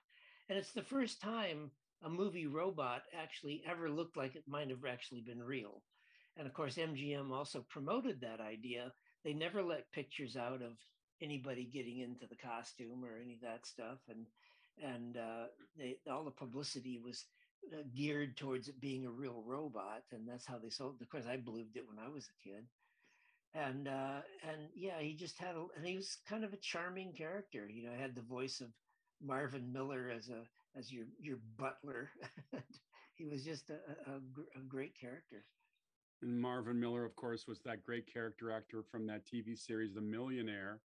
and 0.49 0.57
it's 0.57 0.73
the 0.73 0.83
first 0.83 1.21
time 1.21 1.73
a 2.03 2.09
movie 2.09 2.47
robot 2.47 3.03
actually 3.19 3.63
ever 3.69 3.91
looked 3.91 4.17
like 4.17 4.35
it 4.35 4.45
might 4.49 4.71
have 4.71 4.85
actually 4.89 5.21
been 5.21 5.43
real. 5.43 5.83
And 6.37 6.47
of 6.47 6.55
course, 6.55 6.77
MGM 6.77 7.31
also 7.31 7.65
promoted 7.69 8.21
that 8.21 8.41
idea. 8.41 8.93
They 9.25 9.35
never 9.35 9.63
let 9.63 9.93
pictures 9.93 10.37
out 10.37 10.63
of 10.63 10.73
anybody 11.21 11.65
getting 11.65 11.99
into 11.99 12.27
the 12.27 12.37
costume 12.37 13.05
or 13.05 13.19
any 13.23 13.35
of 13.35 13.41
that 13.43 13.67
stuff, 13.67 13.99
and 14.09 14.27
and 14.83 15.17
uh, 15.17 15.47
they, 15.77 15.97
all 16.11 16.25
the 16.25 16.31
publicity 16.31 16.99
was 17.05 17.27
uh, 17.73 17.83
geared 17.95 18.37
towards 18.37 18.69
it 18.69 18.81
being 18.81 19.05
a 19.05 19.11
real 19.11 19.43
robot, 19.47 20.03
and 20.13 20.27
that's 20.27 20.47
how 20.47 20.59
they 20.59 20.71
sold. 20.71 20.97
It. 21.01 21.05
Of 21.05 21.11
course, 21.11 21.27
I 21.29 21.37
believed 21.37 21.77
it 21.77 21.87
when 21.87 21.99
I 21.99 22.09
was 22.09 22.29
a 22.29 22.49
kid, 22.49 22.65
and 23.55 23.89
uh, 23.89 24.21
and 24.49 24.69
yeah, 24.75 25.01
he 25.01 25.15
just 25.15 25.39
had 25.39 25.57
a, 25.57 25.67
and 25.77 25.87
he 25.87 25.97
was 25.97 26.19
kind 26.29 26.45
of 26.45 26.53
a 26.53 26.59
charming 26.59 27.13
character. 27.13 27.69
You 27.69 27.85
know, 27.85 27.97
had 27.99 28.15
the 28.15 28.23
voice 28.23 28.61
of 28.61 28.69
Marvin 29.23 29.73
Miller 29.73 30.11
as 30.17 30.29
a 30.29 30.45
as 30.77 30.93
your 30.93 31.07
your 31.21 31.39
butler. 31.57 32.11
he 33.15 33.27
was 33.27 33.45
just 33.45 33.71
a, 33.71 34.11
a, 34.11 34.17
a 34.59 34.63
great 34.69 34.99
character. 34.99 35.45
And 36.23 36.39
Marvin 36.41 36.79
Miller, 36.79 37.05
of 37.05 37.17
course, 37.17 37.47
was 37.47 37.61
that 37.61 37.83
great 37.83 38.13
character 38.13 38.51
actor 38.51 38.83
from 38.83 39.07
that 39.07 39.23
TV 39.27 39.59
series, 39.59 39.95
The 39.95 40.03
Millionaire. 40.03 40.81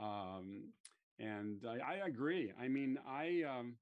Um, 0.00 0.70
and 1.18 1.62
I, 1.68 1.94
I 1.94 2.06
agree. 2.06 2.52
I 2.60 2.68
mean, 2.68 2.98
I 3.06 3.42
um, 3.48 3.76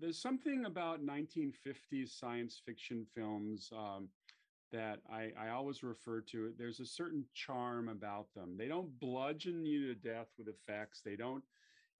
there's 0.00 0.20
something 0.20 0.64
about 0.64 1.04
1950s 1.04 2.18
science 2.18 2.60
fiction 2.64 3.06
films 3.14 3.70
um, 3.76 4.08
that 4.72 5.00
I, 5.10 5.32
I 5.38 5.50
always 5.50 5.82
refer 5.82 6.20
to. 6.22 6.52
There's 6.58 6.80
a 6.80 6.86
certain 6.86 7.24
charm 7.34 7.88
about 7.88 8.26
them. 8.34 8.56
They 8.56 8.68
don't 8.68 8.98
bludgeon 8.98 9.64
you 9.64 9.86
to 9.88 9.94
death 9.94 10.28
with 10.38 10.48
effects. 10.48 11.02
They 11.04 11.16
don't, 11.16 11.44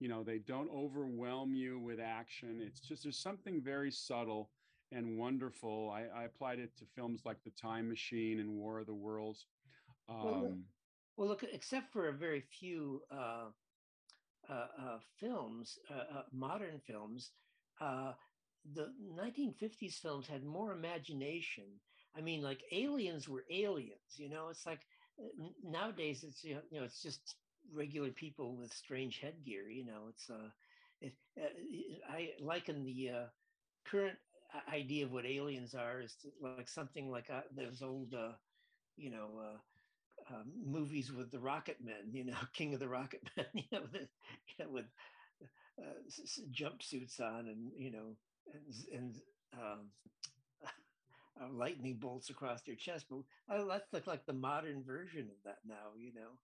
you 0.03 0.09
know, 0.09 0.21
they 0.21 0.39
don't 0.39 0.69
overwhelm 0.69 1.55
you 1.55 1.79
with 1.79 1.97
action. 2.01 2.59
It's 2.61 2.81
just 2.81 3.03
there's 3.03 3.17
something 3.17 3.61
very 3.61 3.89
subtle 3.89 4.49
and 4.91 5.17
wonderful. 5.17 5.93
I, 5.95 6.23
I 6.23 6.23
applied 6.25 6.59
it 6.59 6.75
to 6.79 6.85
films 6.93 7.21
like 7.25 7.37
The 7.45 7.51
Time 7.51 7.87
Machine 7.87 8.41
and 8.41 8.49
War 8.49 8.79
of 8.79 8.85
the 8.85 8.93
Worlds. 8.93 9.45
Um, 10.09 10.25
well, 10.25 10.57
well, 11.15 11.27
look, 11.29 11.45
except 11.49 11.93
for 11.93 12.09
a 12.09 12.11
very 12.11 12.41
few 12.41 13.01
uh, 13.09 13.45
uh, 14.49 14.53
uh, 14.53 14.99
films, 15.21 15.79
uh, 15.89 16.23
modern 16.33 16.81
films, 16.85 17.31
the 17.79 18.87
1950s 19.17 19.99
films 20.01 20.27
had 20.27 20.43
more 20.43 20.73
imagination. 20.73 21.79
I 22.13 22.19
mean, 22.19 22.41
like 22.41 22.61
aliens 22.73 23.29
were 23.29 23.45
aliens. 23.49 24.17
You 24.17 24.29
know, 24.29 24.49
it's 24.49 24.65
like 24.65 24.81
nowadays 25.63 26.25
it's 26.27 26.43
you 26.43 26.55
know 26.71 26.83
it's 26.83 27.01
just 27.01 27.35
regular 27.71 28.11
people 28.11 28.55
with 28.57 28.73
strange 28.73 29.19
headgear. 29.19 29.69
You 29.69 29.85
know, 29.85 30.07
it's 30.09 30.29
uh, 30.29 30.49
it, 31.01 31.13
uh, 31.39 31.47
I 32.11 32.31
liken 32.39 32.83
the 32.83 33.09
uh, 33.09 33.25
current 33.85 34.17
idea 34.71 35.05
of 35.05 35.11
what 35.11 35.25
aliens 35.25 35.73
are 35.75 36.01
is 36.01 36.15
to, 36.17 36.29
like 36.43 36.57
something 36.59 36.99
like 36.99 37.19
uh, 37.19 37.31
those 37.41 37.71
old, 37.71 38.03
uh, 38.03 38.23
you 38.91 39.09
know, 39.09 39.31
uh, 39.39 39.57
um, 40.33 40.51
movies 40.65 41.11
with 41.11 41.31
the 41.31 41.39
Rocket 41.39 41.77
Men, 41.83 42.11
you 42.13 42.23
know, 42.25 42.35
King 42.53 42.73
of 42.73 42.79
the 42.79 42.87
Rocket 42.89 43.21
Men, 43.35 43.45
you 43.53 43.63
know, 43.71 43.85
the, 43.91 43.99
you 43.99 44.65
know 44.65 44.69
with 44.71 44.85
uh, 45.79 45.99
s- 46.07 46.41
jumpsuits 46.51 47.19
on 47.19 47.47
and 47.47 47.71
you 47.77 47.91
know, 47.91 48.15
and, 48.53 48.73
and 48.93 49.15
um, 49.53 49.91
uh, 51.41 51.49
lightning 51.51 51.97
bolts 51.99 52.29
across 52.29 52.61
their 52.63 52.75
chest. 52.75 53.05
But 53.09 53.19
uh, 53.53 53.65
that's 53.65 53.93
like 53.93 54.07
like 54.07 54.25
the 54.25 54.33
modern 54.33 54.83
version 54.83 55.29
of 55.29 55.43
that 55.45 55.59
now, 55.65 55.93
you 55.97 56.13
know. 56.13 56.39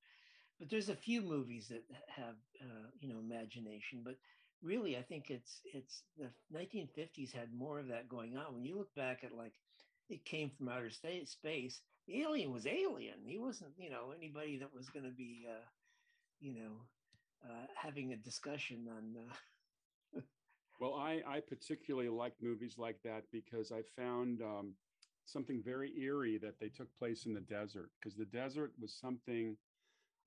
But 0.60 0.70
there's 0.70 0.90
a 0.90 0.96
few 0.96 1.22
movies 1.22 1.70
that 1.70 1.84
have 2.08 2.36
uh, 2.62 2.88
you 3.00 3.08
know 3.10 3.20
imagination, 3.20 4.02
but 4.04 4.18
really 4.62 4.98
I 4.98 5.04
think 5.04 5.30
it's 5.32 5.62
it's 5.74 6.04
the 6.18 6.32
1950s 6.54 7.32
had 7.32 7.54
more 7.54 7.80
of 7.80 7.88
that 7.88 8.10
going 8.10 8.38
on. 8.38 8.54
When 8.54 8.66
you 8.66 8.78
look 8.78 8.94
back 8.96 9.24
at 9.24 9.34
like 9.36 9.54
it 10.10 10.26
came 10.26 10.50
from 10.50 10.70
outer 10.70 10.90
space, 10.90 11.82
the 12.08 12.22
alien 12.22 12.52
was 12.52 12.68
alien. 12.68 13.26
He 13.26 13.38
wasn't 13.40 13.74
you 13.78 13.90
know 13.90 14.12
anybody 14.12 14.58
that 14.60 14.74
was 14.74 14.90
going 14.90 15.06
to 15.06 15.12
be 15.12 15.48
uh, 15.50 15.66
you 16.40 16.54
know 16.54 16.88
uh, 17.46 17.68
having 17.76 18.14
a 18.14 18.18
discussion 18.18 18.88
on. 18.90 19.16
Well, 20.80 20.96
I, 20.96 21.22
I 21.28 21.42
particularly 21.42 22.10
like 22.10 22.36
movies 22.42 22.78
like 22.78 23.02
that 23.04 23.26
because 23.32 23.72
I 23.72 23.82
found 23.82 24.42
um, 24.42 24.76
something 25.26 25.62
very 25.64 25.92
eerie 26.00 26.38
that 26.38 26.60
they 26.60 26.70
took 26.70 26.96
place 26.98 27.26
in 27.26 27.34
the 27.34 27.42
desert 27.42 27.92
because 28.00 28.16
the 28.16 28.26
desert 28.26 28.74
was 28.80 28.94
something 28.98 29.58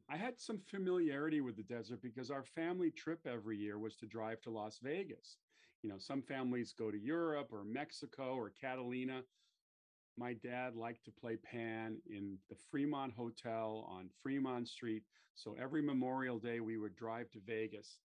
I 0.09 0.17
had 0.17 0.39
some 0.39 0.59
familiarity 0.59 1.41
with 1.41 1.57
the 1.57 1.63
desert 1.63 2.03
because 2.03 2.31
our 2.31 2.43
family 2.43 2.91
trip 2.91 3.27
every 3.27 3.57
year 3.57 3.79
was 3.79 3.97
to 3.97 4.07
drive 4.07 4.41
to 4.43 4.51
Las 4.51 4.79
Vegas. 4.83 5.39
You 5.83 5.91
know, 5.91 5.99
some 5.99 6.23
families 6.23 6.75
go 6.77 6.91
to 6.91 6.99
Europe 6.99 7.49
or 7.53 7.65
Mexico 7.65 8.35
or 8.35 8.51
Catalina. 8.51 9.23
My 10.19 10.35
dad 10.35 10.77
liked 10.77 11.05
to 11.07 11.11
play 11.11 11.37
Pan 11.37 11.97
in 12.07 12.37
the 12.49 12.57
Fremont 12.71 13.13
Hotel 13.15 13.87
on 13.89 14.11
Fremont 14.23 14.69
Street. 14.69 15.03
So 15.35 15.57
every 15.59 15.83
Memorial 15.83 16.39
Day, 16.39 16.61
we 16.61 16.77
would 16.77 16.95
drive 16.95 17.31
to 17.31 17.41
Vegas. 17.47 17.99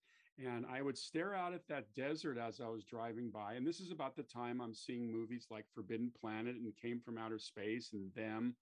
And 0.44 0.66
I 0.66 0.82
would 0.82 0.98
stare 0.98 1.34
out 1.34 1.54
at 1.54 1.68
that 1.68 1.94
desert 1.96 2.38
as 2.38 2.62
I 2.62 2.68
was 2.70 2.86
driving 2.86 3.32
by. 3.32 3.56
And 3.56 3.66
this 3.66 3.80
is 3.80 3.92
about 3.92 4.16
the 4.16 4.24
time 4.24 4.62
I'm 4.62 4.74
seeing 4.74 5.12
movies 5.12 5.48
like 5.50 5.66
Forbidden 5.74 6.12
Planet 6.20 6.56
and 6.56 6.76
Came 6.78 7.02
from 7.02 7.18
Outer 7.18 7.40
Space 7.40 7.92
and 7.94 8.14
Them 8.14 8.56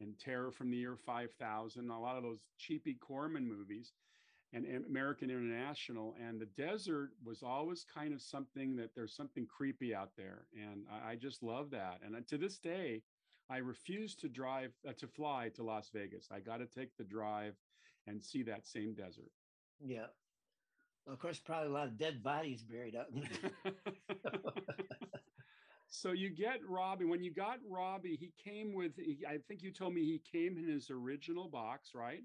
and 0.00 0.18
Terror 0.18 0.50
from 0.50 0.70
the 0.70 0.76
Year 0.76 0.96
5000, 0.96 1.90
a 1.90 2.00
lot 2.00 2.16
of 2.16 2.22
those 2.22 2.40
cheapy 2.58 2.94
Corman 2.94 3.46
movies 3.46 3.92
and, 4.52 4.66
American 4.86 5.30
International. 5.30 6.14
And 6.20 6.40
the 6.40 6.46
desert 6.46 7.10
was 7.24 7.42
always 7.42 7.84
kind 7.84 8.12
of 8.12 8.22
something 8.22 8.76
that 8.76 8.94
there's 8.94 9.14
something 9.14 9.46
creepy 9.46 9.94
out 9.94 10.10
there. 10.16 10.46
And 10.54 10.84
I, 10.90 11.12
I 11.12 11.16
just 11.16 11.42
love 11.42 11.70
that. 11.70 12.00
And 12.04 12.16
uh, 12.16 12.20
to 12.28 12.38
this 12.38 12.58
day, 12.58 13.02
I 13.50 13.58
refuse 13.58 14.14
to 14.16 14.28
drive, 14.28 14.72
uh, 14.88 14.92
to 14.98 15.06
fly 15.06 15.50
to 15.56 15.62
Las 15.62 15.90
Vegas. 15.92 16.28
I 16.30 16.40
got 16.40 16.58
to 16.58 16.66
take 16.66 16.96
the 16.96 17.04
drive 17.04 17.54
and 18.06 18.22
see 18.22 18.42
that 18.44 18.66
same 18.66 18.94
desert. 18.94 19.30
Yeah. 19.84 20.06
Well, 21.06 21.14
of 21.14 21.20
course, 21.20 21.38
probably 21.38 21.68
a 21.68 21.72
lot 21.72 21.88
of 21.88 21.98
dead 21.98 22.22
bodies 22.22 22.62
buried 22.62 22.94
out 22.94 23.06
in 23.14 23.28
so 25.90 26.12
you 26.12 26.30
get 26.30 26.60
Robby. 26.66 27.04
When 27.04 27.22
you 27.22 27.32
got 27.32 27.58
Robby, 27.68 28.16
he 28.16 28.32
came 28.42 28.72
with. 28.72 28.92
I 29.28 29.38
think 29.48 29.62
you 29.62 29.72
told 29.72 29.92
me 29.92 30.02
he 30.02 30.22
came 30.32 30.56
in 30.56 30.68
his 30.68 30.88
original 30.88 31.48
box, 31.48 31.90
right? 31.94 32.22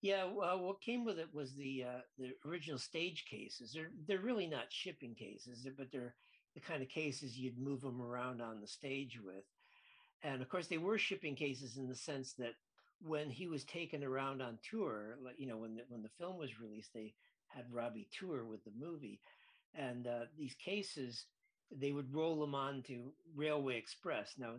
Yeah. 0.00 0.24
Well, 0.24 0.60
what 0.60 0.80
came 0.80 1.04
with 1.04 1.18
it 1.18 1.28
was 1.34 1.54
the 1.54 1.84
uh, 1.84 2.00
the 2.18 2.32
original 2.46 2.78
stage 2.78 3.24
cases. 3.28 3.72
They're 3.72 3.90
they're 4.06 4.20
really 4.20 4.46
not 4.46 4.72
shipping 4.72 5.14
cases, 5.14 5.66
but 5.76 5.90
they're 5.90 6.14
the 6.54 6.60
kind 6.60 6.82
of 6.82 6.88
cases 6.88 7.36
you'd 7.36 7.58
move 7.58 7.80
them 7.80 8.00
around 8.00 8.40
on 8.40 8.60
the 8.60 8.66
stage 8.68 9.18
with. 9.22 9.44
And 10.22 10.40
of 10.40 10.48
course, 10.48 10.68
they 10.68 10.78
were 10.78 10.96
shipping 10.96 11.34
cases 11.34 11.76
in 11.76 11.88
the 11.88 11.96
sense 11.96 12.34
that 12.34 12.54
when 13.02 13.28
he 13.28 13.48
was 13.48 13.64
taken 13.64 14.04
around 14.04 14.40
on 14.40 14.58
tour, 14.70 15.18
you 15.36 15.48
know, 15.48 15.56
when 15.56 15.74
the, 15.74 15.82
when 15.88 16.02
the 16.02 16.08
film 16.16 16.38
was 16.38 16.60
released, 16.60 16.94
they 16.94 17.12
had 17.48 17.64
Robby 17.72 18.08
tour 18.16 18.44
with 18.44 18.64
the 18.64 18.72
movie, 18.78 19.20
and 19.74 20.06
uh, 20.06 20.26
these 20.38 20.54
cases 20.54 21.26
they 21.70 21.92
would 21.92 22.14
roll 22.14 22.40
them 22.40 22.54
onto 22.54 23.12
Railway 23.34 23.76
Express. 23.76 24.34
Now, 24.38 24.54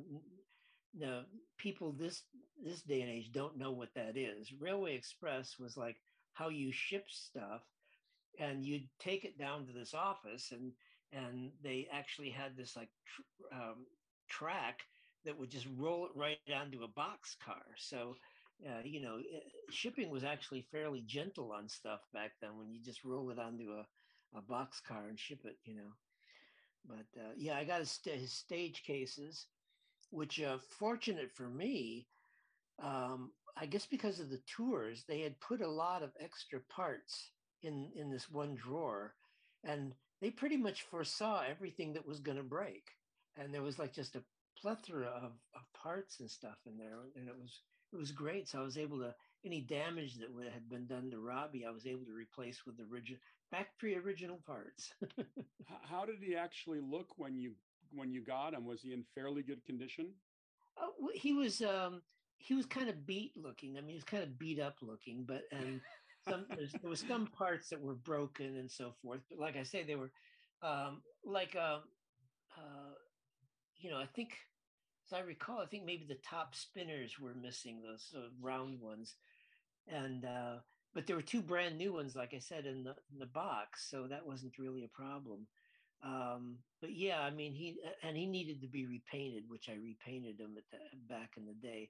now 0.98 1.22
people 1.58 1.92
this 1.92 2.24
this 2.64 2.82
day 2.82 3.02
and 3.02 3.12
age 3.12 3.32
don't 3.32 3.58
know 3.58 3.72
what 3.72 3.94
that 3.96 4.18
is. 4.18 4.52
Railway 4.60 4.96
Express 4.96 5.60
was 5.60 5.78
like 5.78 5.98
how 6.34 6.50
you 6.50 6.72
ship 6.72 7.06
stuff, 7.10 7.62
and 8.40 8.64
you'd 8.64 8.88
take 9.00 9.26
it 9.26 9.38
down 9.38 9.66
to 9.68 9.74
this 9.74 9.94
office, 9.94 10.52
and 10.52 10.74
and 11.12 11.52
they 11.64 11.88
actually 11.92 12.30
had 12.30 12.58
this 12.58 12.76
like 12.76 12.90
tr- 13.06 13.56
um, 13.56 13.86
track 14.30 14.80
that 15.26 15.38
would 15.38 15.50
just 15.50 15.68
roll 15.78 16.06
it 16.06 16.12
right 16.16 16.38
onto 16.56 16.84
a 16.84 16.88
box 16.88 17.36
car. 17.44 17.64
So. 17.78 18.16
Uh, 18.66 18.80
you 18.86 19.02
know, 19.02 19.18
shipping 19.70 20.10
was 20.10 20.24
actually 20.24 20.66
fairly 20.72 21.04
gentle 21.06 21.52
on 21.52 21.68
stuff 21.68 22.00
back 22.14 22.32
then 22.40 22.58
when 22.58 22.72
you 22.72 22.80
just 22.82 23.04
roll 23.04 23.30
it 23.30 23.38
onto 23.38 23.72
a, 23.74 23.86
a 24.38 24.42
box 24.42 24.80
car 24.80 25.10
and 25.10 25.20
ship 25.20 25.40
it, 25.44 25.58
you 25.66 25.76
know. 25.76 25.92
But 26.88 27.20
uh, 27.20 27.34
yeah, 27.38 27.58
I 27.58 27.64
got 27.64 27.80
his, 27.80 28.00
stage 28.32 28.84
cases, 28.84 29.48
which 30.12 30.42
uh, 30.42 30.58
fortunate 30.80 31.32
for 31.34 31.50
me, 31.50 32.08
um, 32.82 33.32
I 33.58 33.66
guess 33.66 33.86
because 33.86 34.20
of 34.20 34.30
the 34.30 34.42
tours, 34.46 35.04
they 35.08 35.22
had 35.22 35.40
put 35.40 35.62
a 35.62 35.68
lot 35.68 36.04
of 36.04 36.12
extra 36.20 36.60
parts 36.70 37.32
in 37.64 37.90
in 37.96 38.12
this 38.12 38.30
one 38.30 38.56
drawer, 38.56 39.16
and 39.64 39.94
they 40.22 40.30
pretty 40.30 40.58
much 40.58 40.84
foresaw 40.84 41.44
everything 41.50 41.94
that 41.94 42.08
was 42.08 42.20
going 42.20 42.38
to 42.38 42.44
break, 42.44 42.84
and 43.38 43.54
there 43.54 43.62
was 43.64 43.80
like 43.80 43.94
just 43.94 44.16
a 44.16 44.24
plethora 44.60 45.08
of, 45.08 45.32
of 45.56 45.74
parts 45.74 46.20
and 46.20 46.30
stuff 46.30 46.58
in 46.66 46.78
there, 46.78 46.98
and 47.16 47.28
it 47.28 47.36
was 47.40 47.62
it 47.94 47.98
was 47.98 48.12
great. 48.12 48.50
So 48.50 48.60
I 48.60 48.64
was 48.64 48.78
able 48.78 49.00
to 49.00 49.16
any 49.46 49.62
damage 49.62 50.16
that 50.16 50.30
had 50.54 50.70
been 50.70 50.88
done 50.88 51.12
to 51.12 51.20
Robby, 51.20 51.66
I 51.66 51.72
was 51.72 51.86
able 51.86 52.06
to 52.06 52.14
replace 52.14 52.66
with 52.66 52.78
the 52.78 52.84
original 52.92 53.20
factory 53.52 53.98
original 53.98 54.40
parts. 54.46 54.94
How 55.84 56.06
did 56.06 56.18
he 56.22 56.36
actually 56.36 56.80
look 56.82 57.10
when 57.18 57.38
you 57.38 57.54
when 57.92 58.12
you 58.12 58.22
got 58.22 58.54
him? 58.54 58.66
Was 58.66 58.82
he 58.82 58.94
in 58.94 59.06
fairly 59.14 59.44
good 59.44 59.64
condition? 59.66 60.10
Oh, 60.78 61.10
he 61.14 61.34
was 61.34 61.62
um, 61.62 62.02
he 62.38 62.54
was 62.54 62.66
kind 62.66 62.90
of 62.90 63.06
beat 63.06 63.34
looking. 63.36 63.78
I 63.78 63.82
mean, 63.82 63.90
he 63.90 63.96
was 63.96 64.04
kind 64.04 64.24
of 64.24 64.38
beat 64.38 64.60
up 64.60 64.78
looking, 64.82 65.24
but 65.28 65.44
and 65.52 65.80
some 66.28 66.46
there 66.50 66.90
was 66.90 67.04
some 67.08 67.28
parts 67.28 67.70
that 67.70 67.82
were 67.82 67.96
broken 67.96 68.58
and 68.58 68.70
so 68.70 68.94
forth. 69.02 69.22
But 69.30 69.40
like 69.40 69.56
I 69.58 69.64
say, 69.64 69.84
they 69.84 69.96
were 69.96 70.12
um, 70.62 71.02
like 71.24 71.56
uh, 71.56 71.80
uh, 72.58 72.94
you 73.78 73.90
know, 73.90 73.98
I 73.98 74.06
think 74.06 74.38
as 75.06 75.14
I 75.14 75.22
recall, 75.22 75.60
I 75.60 75.68
think 75.68 75.86
maybe 75.86 76.06
the 76.08 76.18
top 76.28 76.56
spinners 76.56 77.20
were 77.20 77.36
missing 77.36 77.82
those 77.82 78.14
uh, 78.16 78.30
round 78.42 78.80
ones, 78.82 79.16
and 79.88 80.26
uh, 80.26 80.56
but 80.94 81.08
there 81.08 81.16
were 81.16 81.22
two 81.22 81.42
brand 81.42 81.78
new 81.78 81.94
ones, 81.94 82.16
like 82.16 82.34
I 82.34 82.40
said, 82.40 82.66
in 82.66 82.84
the 82.84 82.96
in 83.12 83.20
the 83.20 83.26
box, 83.26 83.88
so 83.90 84.08
that 84.08 84.26
wasn't 84.26 84.58
really 84.58 84.84
a 84.84 84.88
problem. 84.88 85.48
Um, 86.04 86.58
but 86.82 86.96
yeah, 86.96 87.22
I 87.22 87.32
mean, 87.32 87.54
he 87.54 87.78
and 88.04 88.16
he 88.16 88.26
needed 88.26 88.62
to 88.62 88.68
be 88.68 88.86
repainted, 88.86 89.44
which 89.48 89.70
I 89.70 89.74
repainted 89.74 90.40
him 90.40 90.56
at 90.58 90.64
the, 90.72 90.78
back 91.14 91.34
in 91.38 91.46
the 91.46 91.54
day. 91.54 91.90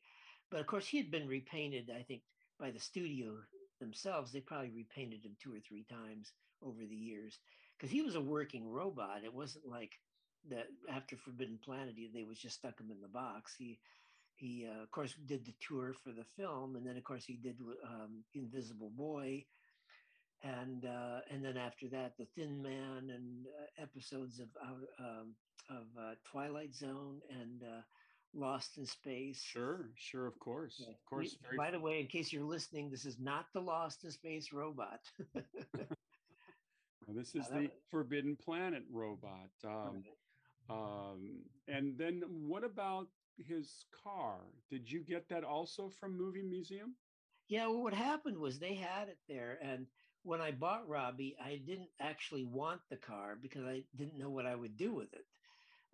But 0.49 0.59
of 0.59 0.67
course, 0.67 0.87
he 0.87 0.97
had 0.97 1.11
been 1.11 1.27
repainted, 1.27 1.91
I 1.95 2.03
think, 2.03 2.21
by 2.59 2.71
the 2.71 2.79
studio 2.79 3.35
themselves. 3.79 4.31
They 4.31 4.41
probably 4.41 4.71
repainted 4.71 5.25
him 5.25 5.35
two 5.41 5.53
or 5.53 5.59
three 5.59 5.85
times 5.89 6.31
over 6.61 6.85
the 6.87 6.95
years 6.95 7.39
because 7.77 7.91
he 7.91 8.01
was 8.01 8.15
a 8.15 8.21
working 8.21 8.69
robot. 8.69 9.23
It 9.23 9.33
wasn't 9.33 9.67
like 9.67 9.91
that 10.49 10.67
after 10.89 11.17
Forbidden 11.17 11.59
Planet, 11.63 11.95
they 12.13 12.23
was 12.23 12.39
just 12.39 12.57
stuck 12.57 12.79
him 12.79 12.91
in 12.91 13.01
the 13.01 13.07
box. 13.07 13.53
He 13.57 13.79
he 14.35 14.67
uh, 14.69 14.83
of 14.83 14.91
course 14.91 15.15
did 15.25 15.45
the 15.45 15.53
tour 15.59 15.93
for 16.03 16.11
the 16.11 16.25
film 16.37 16.75
and 16.75 16.85
then 16.85 16.97
of 16.97 17.03
course 17.03 17.25
he 17.25 17.35
did 17.35 17.57
um, 17.83 18.23
invisible 18.33 18.91
boy. 18.95 19.45
And 20.43 20.85
uh, 20.85 21.21
and 21.31 21.43
then 21.43 21.57
after 21.57 21.87
that 21.89 22.13
the 22.17 22.27
thin 22.35 22.61
man 22.61 23.09
and 23.09 23.47
uh, 23.47 23.81
episodes 23.83 24.39
of 24.39 24.49
um, 24.99 25.35
of 25.69 25.85
uh, 25.99 26.15
twilight 26.29 26.75
zone 26.75 27.19
and 27.29 27.63
uh, 27.63 27.81
lost 28.33 28.77
in 28.77 28.85
space. 28.85 29.41
Sure 29.41 29.89
sure 29.95 30.27
of 30.27 30.37
course 30.39 30.75
yeah. 30.79 30.89
of 30.89 31.05
course 31.09 31.35
we, 31.49 31.57
by 31.57 31.71
the 31.71 31.79
way 31.79 31.99
in 31.99 32.07
case 32.07 32.31
you're 32.31 32.43
listening 32.43 32.89
this 32.91 33.05
is 33.05 33.17
not 33.19 33.45
the 33.53 33.61
lost 33.61 34.03
in 34.03 34.11
space 34.11 34.51
robot. 34.51 34.99
Well, 37.07 37.15
this 37.15 37.35
is 37.35 37.47
the 37.49 37.69
forbidden 37.91 38.35
planet 38.35 38.81
robot 38.91 39.51
um, 39.63 40.03
um, 40.69 41.43
and 41.67 41.97
then 41.97 42.23
what 42.27 42.63
about 42.63 43.07
his 43.37 43.85
car. 44.03 44.39
Did 44.69 44.89
you 44.89 45.01
get 45.03 45.29
that 45.29 45.43
also 45.43 45.89
from 45.89 46.17
Movie 46.17 46.43
Museum? 46.43 46.95
Yeah, 47.47 47.67
well, 47.67 47.83
what 47.83 47.93
happened 47.93 48.37
was 48.39 48.59
they 48.59 48.75
had 48.75 49.09
it 49.09 49.19
there. 49.27 49.59
And 49.61 49.87
when 50.23 50.41
I 50.41 50.51
bought 50.51 50.87
Robby, 50.87 51.35
I 51.43 51.61
didn't 51.65 51.89
actually 51.99 52.45
want 52.45 52.81
the 52.89 52.97
car 52.97 53.37
because 53.39 53.65
I 53.65 53.83
didn't 53.95 54.17
know 54.17 54.29
what 54.29 54.45
I 54.45 54.55
would 54.55 54.77
do 54.77 54.93
with 54.93 55.13
it. 55.13 55.25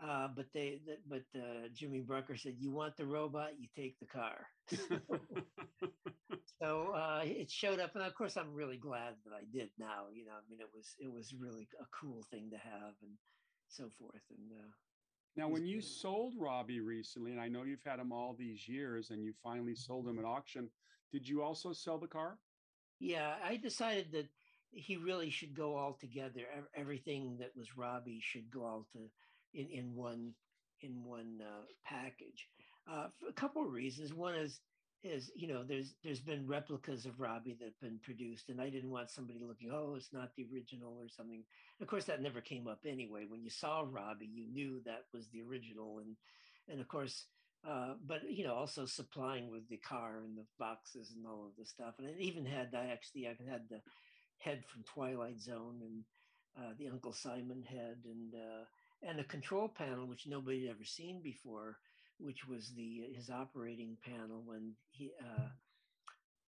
Uh, 0.03 0.27
but 0.35 0.47
they, 0.53 0.79
but 1.07 1.23
uh, 1.35 1.67
Jimmy 1.73 2.01
Brucker 2.01 2.35
said, 2.35 2.55
"You 2.57 2.71
want 2.71 2.97
the 2.97 3.05
robot? 3.05 3.51
You 3.59 3.67
take 3.75 3.99
the 3.99 4.07
car." 4.07 4.47
so 6.61 6.93
uh, 6.95 7.21
it 7.23 7.51
showed 7.51 7.79
up, 7.79 7.95
and 7.95 8.03
of 8.03 8.15
course, 8.15 8.35
I'm 8.37 8.53
really 8.53 8.77
glad 8.77 9.13
that 9.25 9.33
I 9.33 9.43
did. 9.53 9.69
Now, 9.77 10.07
you 10.13 10.25
know, 10.25 10.33
I 10.33 10.43
mean, 10.49 10.59
it 10.59 10.69
was 10.73 10.95
it 10.99 11.11
was 11.13 11.33
really 11.39 11.67
a 11.79 11.85
cool 11.99 12.23
thing 12.31 12.49
to 12.51 12.57
have, 12.57 12.93
and 13.03 13.11
so 13.69 13.89
forth. 13.99 14.23
And 14.31 14.51
uh, 14.51 14.71
Now, 15.37 15.47
when 15.47 15.65
you 15.65 15.81
sold 15.81 16.33
Robby 16.37 16.81
recently, 16.81 17.31
and 17.31 17.39
I 17.39 17.47
know 17.47 17.63
you've 17.63 17.83
had 17.85 17.99
him 17.99 18.11
all 18.11 18.35
these 18.37 18.67
years, 18.67 19.11
and 19.11 19.23
you 19.23 19.33
finally 19.41 19.75
sold 19.75 20.07
him 20.07 20.19
at 20.19 20.25
auction, 20.25 20.69
did 21.11 21.27
you 21.27 21.41
also 21.41 21.71
sell 21.71 21.97
the 21.97 22.07
car? 22.07 22.37
Yeah, 22.99 23.35
I 23.43 23.55
decided 23.57 24.11
that 24.11 24.27
he 24.71 24.97
really 24.97 25.29
should 25.29 25.55
go 25.55 25.75
all 25.75 25.93
together. 25.93 26.41
Everything 26.75 27.37
that 27.39 27.55
was 27.55 27.77
Robby 27.77 28.19
should 28.21 28.51
go 28.51 28.63
all 28.63 28.85
to 28.93 29.09
in 29.53 29.67
in 29.69 29.95
one 29.95 30.33
in 30.81 31.03
one 31.03 31.39
uh, 31.41 31.63
package. 31.85 32.47
Uh, 32.89 33.07
for 33.19 33.29
a 33.29 33.33
couple 33.33 33.63
of 33.63 33.71
reasons. 33.71 34.13
One 34.13 34.35
is 34.35 34.59
is 35.03 35.31
you 35.35 35.47
know 35.47 35.63
there's 35.63 35.95
there's 36.03 36.19
been 36.19 36.47
replicas 36.47 37.05
of 37.05 37.19
Robby 37.19 37.55
that 37.59 37.65
have 37.65 37.79
been 37.81 37.99
produced, 38.03 38.49
and 38.49 38.61
I 38.61 38.69
didn't 38.69 38.91
want 38.91 39.09
somebody 39.09 39.39
looking 39.41 39.71
oh 39.71 39.95
it's 39.95 40.13
not 40.13 40.35
the 40.35 40.45
original 40.53 40.97
or 40.99 41.09
something. 41.09 41.43
Of 41.81 41.87
course, 41.87 42.05
that 42.05 42.21
never 42.21 42.41
came 42.41 42.67
up 42.67 42.81
anyway. 42.85 43.25
When 43.27 43.43
you 43.43 43.49
saw 43.49 43.85
Robby, 43.87 44.29
you 44.31 44.47
knew 44.51 44.81
that 44.85 45.05
was 45.13 45.27
the 45.29 45.41
original, 45.41 45.99
and 45.99 46.15
and 46.69 46.79
of 46.79 46.87
course. 46.87 47.25
Uh, 47.67 47.93
but 48.07 48.21
you 48.27 48.43
know, 48.43 48.55
also 48.55 48.85
supplying 48.85 49.51
with 49.51 49.69
the 49.69 49.77
car 49.77 50.21
and 50.25 50.35
the 50.35 50.45
boxes 50.57 51.13
and 51.15 51.27
all 51.27 51.45
of 51.45 51.55
the 51.59 51.65
stuff, 51.65 51.93
and 51.99 52.07
it 52.07 52.15
even 52.17 52.43
had 52.43 52.73
I 52.73 52.87
actually 52.91 53.27
I 53.27 53.35
had 53.47 53.69
the 53.69 53.81
head 54.39 54.63
from 54.65 54.83
Twilight 54.83 55.39
Zone 55.39 55.79
and 55.81 56.03
uh, 56.57 56.73
the 56.77 56.87
Uncle 56.87 57.13
Simon 57.13 57.63
head 57.63 57.97
and 58.05 58.33
uh, 58.33 58.63
and 59.03 59.19
a 59.19 59.23
control 59.23 59.67
panel 59.67 60.07
which 60.07 60.27
nobody 60.27 60.65
had 60.65 60.75
ever 60.75 60.83
seen 60.83 61.21
before, 61.21 61.77
which 62.21 62.47
was 62.47 62.73
the 62.75 63.05
his 63.13 63.29
operating 63.29 63.97
panel 64.03 64.43
when 64.45 64.73
he 64.91 65.11
uh, 65.21 65.49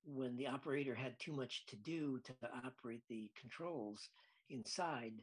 when 0.06 0.36
the 0.38 0.48
operator 0.48 0.96
had 0.96 1.20
too 1.20 1.34
much 1.34 1.66
to 1.68 1.76
do 1.78 2.20
to 2.26 2.34
operate 2.66 3.04
the 3.10 3.32
controls 3.40 4.10
inside. 4.50 5.14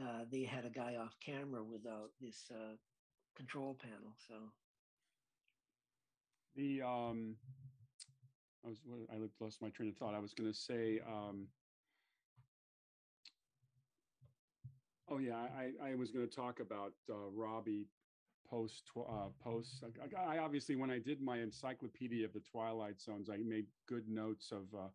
Uh, 0.00 0.24
they 0.30 0.44
had 0.44 0.64
a 0.64 0.70
guy 0.70 0.96
off 0.96 1.16
camera 1.24 1.64
without 1.64 2.10
this 2.20 2.50
uh, 2.52 2.76
control 3.36 3.76
panel. 3.82 4.14
So 4.28 4.34
the 6.56 6.82
um, 6.82 7.36
I 8.64 8.68
was 8.68 8.78
I 9.12 9.16
lost 9.44 9.62
my 9.62 9.70
train 9.70 9.90
of 9.90 9.96
thought. 9.96 10.14
I 10.14 10.20
was 10.20 10.34
going 10.34 10.50
to 10.50 10.58
say. 10.58 11.00
Um, 11.06 11.48
Oh 15.10 15.18
yeah, 15.18 15.36
I, 15.36 15.72
I 15.90 15.94
was 15.96 16.12
going 16.12 16.28
to 16.28 16.34
talk 16.34 16.60
about 16.60 16.92
uh, 17.10 17.28
Robby 17.34 17.86
post 18.50 18.90
uh, 18.96 19.28
posts. 19.42 19.82
I, 20.18 20.36
I, 20.36 20.38
obviously, 20.38 20.76
when 20.76 20.90
I 20.90 20.98
did 20.98 21.22
my 21.22 21.38
encyclopedia 21.38 22.24
of 22.24 22.32
the 22.32 22.40
Twilight 22.40 23.00
Zones, 23.00 23.30
I 23.30 23.36
made 23.38 23.66
good 23.86 24.08
notes 24.08 24.52
of 24.52 24.64
uh, 24.74 24.88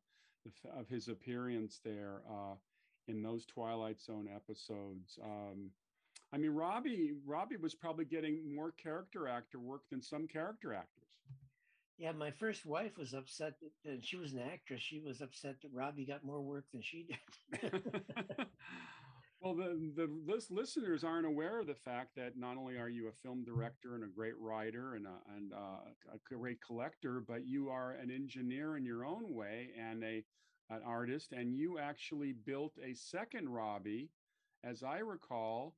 of 0.77 0.87
his 0.89 1.07
appearance 1.07 1.79
there 1.83 2.21
uh, 2.29 2.55
in 3.07 3.21
those 3.21 3.45
Twilight 3.45 3.99
Zone 3.99 4.27
episodes. 4.33 5.17
Um, 5.23 5.71
I 6.33 6.37
mean, 6.37 6.51
Robby 6.51 7.13
Robby 7.25 7.57
was 7.57 7.73
probably 7.73 8.05
getting 8.05 8.53
more 8.53 8.71
character 8.71 9.27
actor 9.27 9.59
work 9.59 9.81
than 9.89 10.01
some 10.01 10.27
character 10.27 10.73
actors. 10.73 10.91
Yeah, 11.97 12.11
my 12.11 12.31
first 12.31 12.65
wife 12.65 12.97
was 12.97 13.13
upset, 13.13 13.53
and 13.85 14.03
she 14.03 14.17
was 14.17 14.33
an 14.33 14.41
actress. 14.51 14.81
She 14.81 14.99
was 14.99 15.21
upset 15.21 15.55
that 15.61 15.71
Robby 15.71 16.05
got 16.05 16.25
more 16.25 16.41
work 16.41 16.65
than 16.73 16.81
she 16.81 17.07
did. 17.07 17.71
Well, 19.45 19.53
the, 19.53 19.91
the 19.95 20.09
list, 20.25 20.49
listeners 20.49 21.03
aren't 21.03 21.27
aware 21.27 21.59
of 21.59 21.67
the 21.67 21.75
fact 21.75 22.15
that 22.15 22.35
not 22.35 22.57
only 22.57 22.77
are 22.77 22.89
you 22.89 23.09
a 23.09 23.11
film 23.11 23.43
director 23.43 23.93
and 23.93 24.03
a 24.03 24.07
great 24.07 24.33
writer 24.39 24.95
and 24.95 25.05
a, 25.05 25.35
and 25.37 25.51
a, 25.51 26.15
a 26.15 26.35
great 26.35 26.57
collector, 26.65 27.21
but 27.27 27.45
you 27.45 27.69
are 27.69 27.91
an 27.91 28.09
engineer 28.09 28.75
in 28.75 28.83
your 28.83 29.05
own 29.05 29.31
way 29.31 29.69
and 29.79 30.03
a 30.03 30.23
an 30.71 30.81
artist. 30.83 31.31
And 31.31 31.53
you 31.53 31.77
actually 31.77 32.33
built 32.33 32.73
a 32.83 32.95
second 32.95 33.47
Robby, 33.47 34.09
as 34.63 34.81
I 34.81 34.97
recall, 34.97 35.75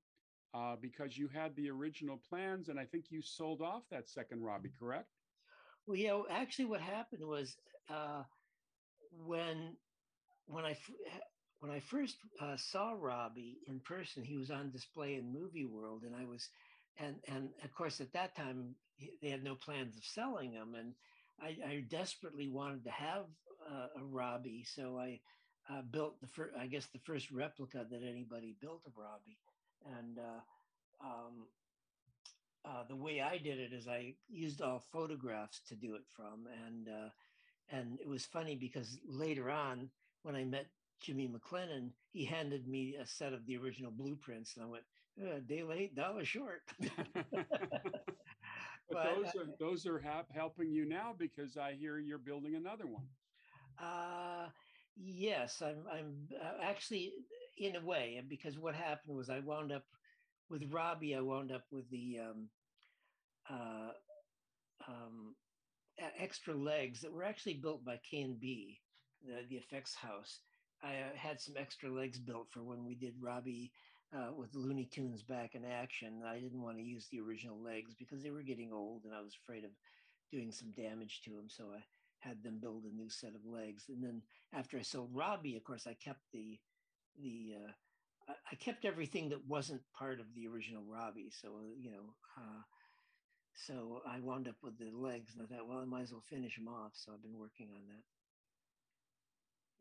uh, 0.53 0.77
because 0.81 1.17
you 1.17 1.27
had 1.27 1.53
the 1.57 1.69
original 1.69 2.21
plans, 2.29 2.69
and 2.69 2.79
I 2.79 2.85
think 2.85 3.07
you 3.09 3.21
sold 3.21 3.61
off 3.61 3.83
that 3.91 4.07
second 4.07 4.43
Robby, 4.43 4.69
correct? 4.79 5.09
Well, 5.85 5.97
yeah. 5.97 6.21
Actually, 6.31 6.65
what 6.65 6.79
happened 6.79 7.25
was 7.27 7.57
uh, 7.89 8.23
when 9.25 9.75
when 10.45 10.63
I 10.63 10.77
when 11.59 11.71
I 11.71 11.79
first 11.79 12.17
uh, 12.41 12.55
saw 12.57 12.93
Robby 12.97 13.57
in 13.67 13.79
person, 13.79 14.23
he 14.23 14.37
was 14.37 14.51
on 14.51 14.71
display 14.71 15.15
in 15.15 15.33
Movie 15.33 15.65
World, 15.65 16.03
and 16.03 16.15
I 16.15 16.25
was, 16.25 16.49
and 16.99 17.15
and 17.27 17.49
of 17.63 17.73
course 17.73 17.99
at 17.99 18.13
that 18.13 18.35
time 18.35 18.75
they 19.21 19.29
had 19.29 19.43
no 19.43 19.55
plans 19.55 19.95
of 19.97 20.03
selling 20.03 20.51
him, 20.51 20.75
and 20.75 20.93
I, 21.41 21.57
I 21.67 21.83
desperately 21.89 22.49
wanted 22.49 22.83
to 22.85 22.91
have 22.91 23.25
uh, 23.71 23.87
a 23.99 24.03
Robby, 24.03 24.65
so 24.65 24.97
I 24.97 25.19
uh, 25.69 25.81
built 25.81 26.19
the 26.21 26.27
first, 26.27 26.55
I 26.59 26.67
guess 26.67 26.87
the 26.87 26.99
first 26.99 27.31
replica 27.31 27.85
that 27.89 28.01
anybody 28.03 28.55
built 28.61 28.81
of 28.85 28.93
Robby, 28.95 29.37
and 29.97 30.19
uh, 30.19 31.05
um, 31.05 31.47
uh, 32.65 32.83
the 32.87 32.95
way 32.95 33.21
I 33.21 33.37
did 33.37 33.59
it 33.59 33.73
is 33.73 33.87
I 33.87 34.13
used 34.29 34.61
all 34.61 34.83
photographs 34.91 35.61
to 35.69 35.75
do 35.75 35.95
it 35.95 36.03
from, 36.15 36.47
and 36.65 36.87
uh, 36.87 37.09
and 37.69 37.99
it 37.99 38.07
was 38.07 38.25
funny 38.25 38.55
because 38.55 38.99
later 39.07 39.49
on 39.49 39.89
when 40.23 40.35
I 40.35 40.43
met 40.43 40.67
Jimmy 40.99 41.27
McLennan, 41.27 41.91
he 42.11 42.25
handed 42.25 42.67
me 42.67 42.95
a 43.01 43.05
set 43.05 43.33
of 43.33 43.45
the 43.45 43.57
original 43.57 43.91
blueprints, 43.91 44.55
and 44.55 44.65
I 44.65 44.67
went, 44.67 44.83
uh, 45.21 45.39
"Day 45.47 45.63
late, 45.63 45.95
dollar 45.95 46.25
short." 46.25 46.61
but, 46.79 47.53
but, 48.91 49.15
those 49.15 49.35
are 49.35 49.47
those 49.59 49.85
are 49.85 49.99
ha- 49.99 50.25
helping 50.33 50.71
you 50.71 50.85
now 50.85 51.13
because 51.17 51.57
I 51.57 51.73
hear 51.73 51.99
you're 51.99 52.17
building 52.17 52.55
another 52.55 52.87
one. 52.87 53.05
Uh 53.79 54.49
yes, 54.95 55.61
I'm. 55.61 55.83
I'm 55.91 56.27
uh, 56.41 56.63
actually 56.63 57.13
in 57.57 57.75
a 57.75 57.85
way 57.85 58.21
because 58.27 58.57
what 58.57 58.75
happened 58.75 59.15
was 59.15 59.29
I 59.29 59.39
wound 59.39 59.71
up 59.71 59.83
with 60.49 60.63
Robby. 60.71 61.15
I 61.15 61.21
wound 61.21 61.51
up 61.51 61.65
with 61.71 61.89
the 61.89 62.19
um, 62.21 62.49
uh, 63.49 63.91
um, 64.87 65.35
extra 66.19 66.55
legs 66.55 67.01
that 67.01 67.11
were 67.11 67.23
actually 67.23 67.55
built 67.55 67.83
by 67.85 67.99
K 68.09 68.21
and 68.21 68.39
B, 68.39 68.79
the, 69.25 69.45
the 69.49 69.55
effects 69.57 69.95
house 69.95 70.39
I 70.83 70.89
uh, 70.89 71.15
had 71.15 71.41
some 71.41 71.55
extra 71.57 71.89
legs 71.89 72.19
built 72.19 72.47
for 72.49 72.63
when 72.63 72.85
we 72.85 72.95
did 72.95 73.15
Robby 73.19 73.71
uh, 74.15 74.31
with 74.35 74.55
Looney 74.55 74.85
Tunes 74.85 75.23
back 75.23 75.55
in 75.55 75.65
action. 75.65 76.21
I 76.25 76.39
didn't 76.39 76.61
want 76.61 76.77
to 76.77 76.83
use 76.83 77.07
the 77.07 77.19
original 77.19 77.61
legs 77.61 77.93
because 77.97 78.23
they 78.23 78.31
were 78.31 78.43
getting 78.43 78.71
old 78.71 79.03
and 79.05 79.13
I 79.13 79.21
was 79.21 79.35
afraid 79.35 79.63
of 79.63 79.71
doing 80.31 80.51
some 80.51 80.71
damage 80.71 81.21
to 81.25 81.31
them. 81.31 81.47
So 81.47 81.65
I 81.75 81.83
had 82.19 82.43
them 82.43 82.59
build 82.59 82.83
a 82.83 82.95
new 82.95 83.09
set 83.09 83.35
of 83.35 83.45
legs. 83.45 83.85
And 83.89 84.03
then 84.03 84.21
after 84.53 84.77
I 84.77 84.81
sold 84.81 85.09
Robby, 85.13 85.57
of 85.57 85.63
course, 85.63 85.87
I 85.87 85.93
kept 85.93 86.21
the 86.31 86.59
the 87.21 87.55
uh, 87.65 88.33
I 88.51 88.55
kept 88.55 88.85
everything 88.85 89.29
that 89.29 89.47
wasn't 89.47 89.81
part 89.97 90.19
of 90.19 90.27
the 90.35 90.47
original 90.47 90.83
Robby. 90.83 91.31
So 91.41 91.49
you 91.79 91.91
know. 91.91 92.13
Uh, 92.37 92.61
so 93.65 94.03
I 94.07 94.19
wound 94.19 94.47
up 94.47 94.57
with 94.61 94.77
the 94.77 94.91
legs, 94.93 95.33
and 95.33 95.41
I 95.41 95.47
thought, 95.49 95.67
well, 95.67 95.79
I 95.79 95.85
might 95.85 96.03
as 96.03 96.11
well 96.11 96.21
finish 96.21 96.55
them 96.55 96.67
off. 96.67 96.91
So 96.93 97.11
I've 97.11 97.23
been 97.23 97.39
working 97.39 97.69
on 97.73 97.81
that 97.87 98.03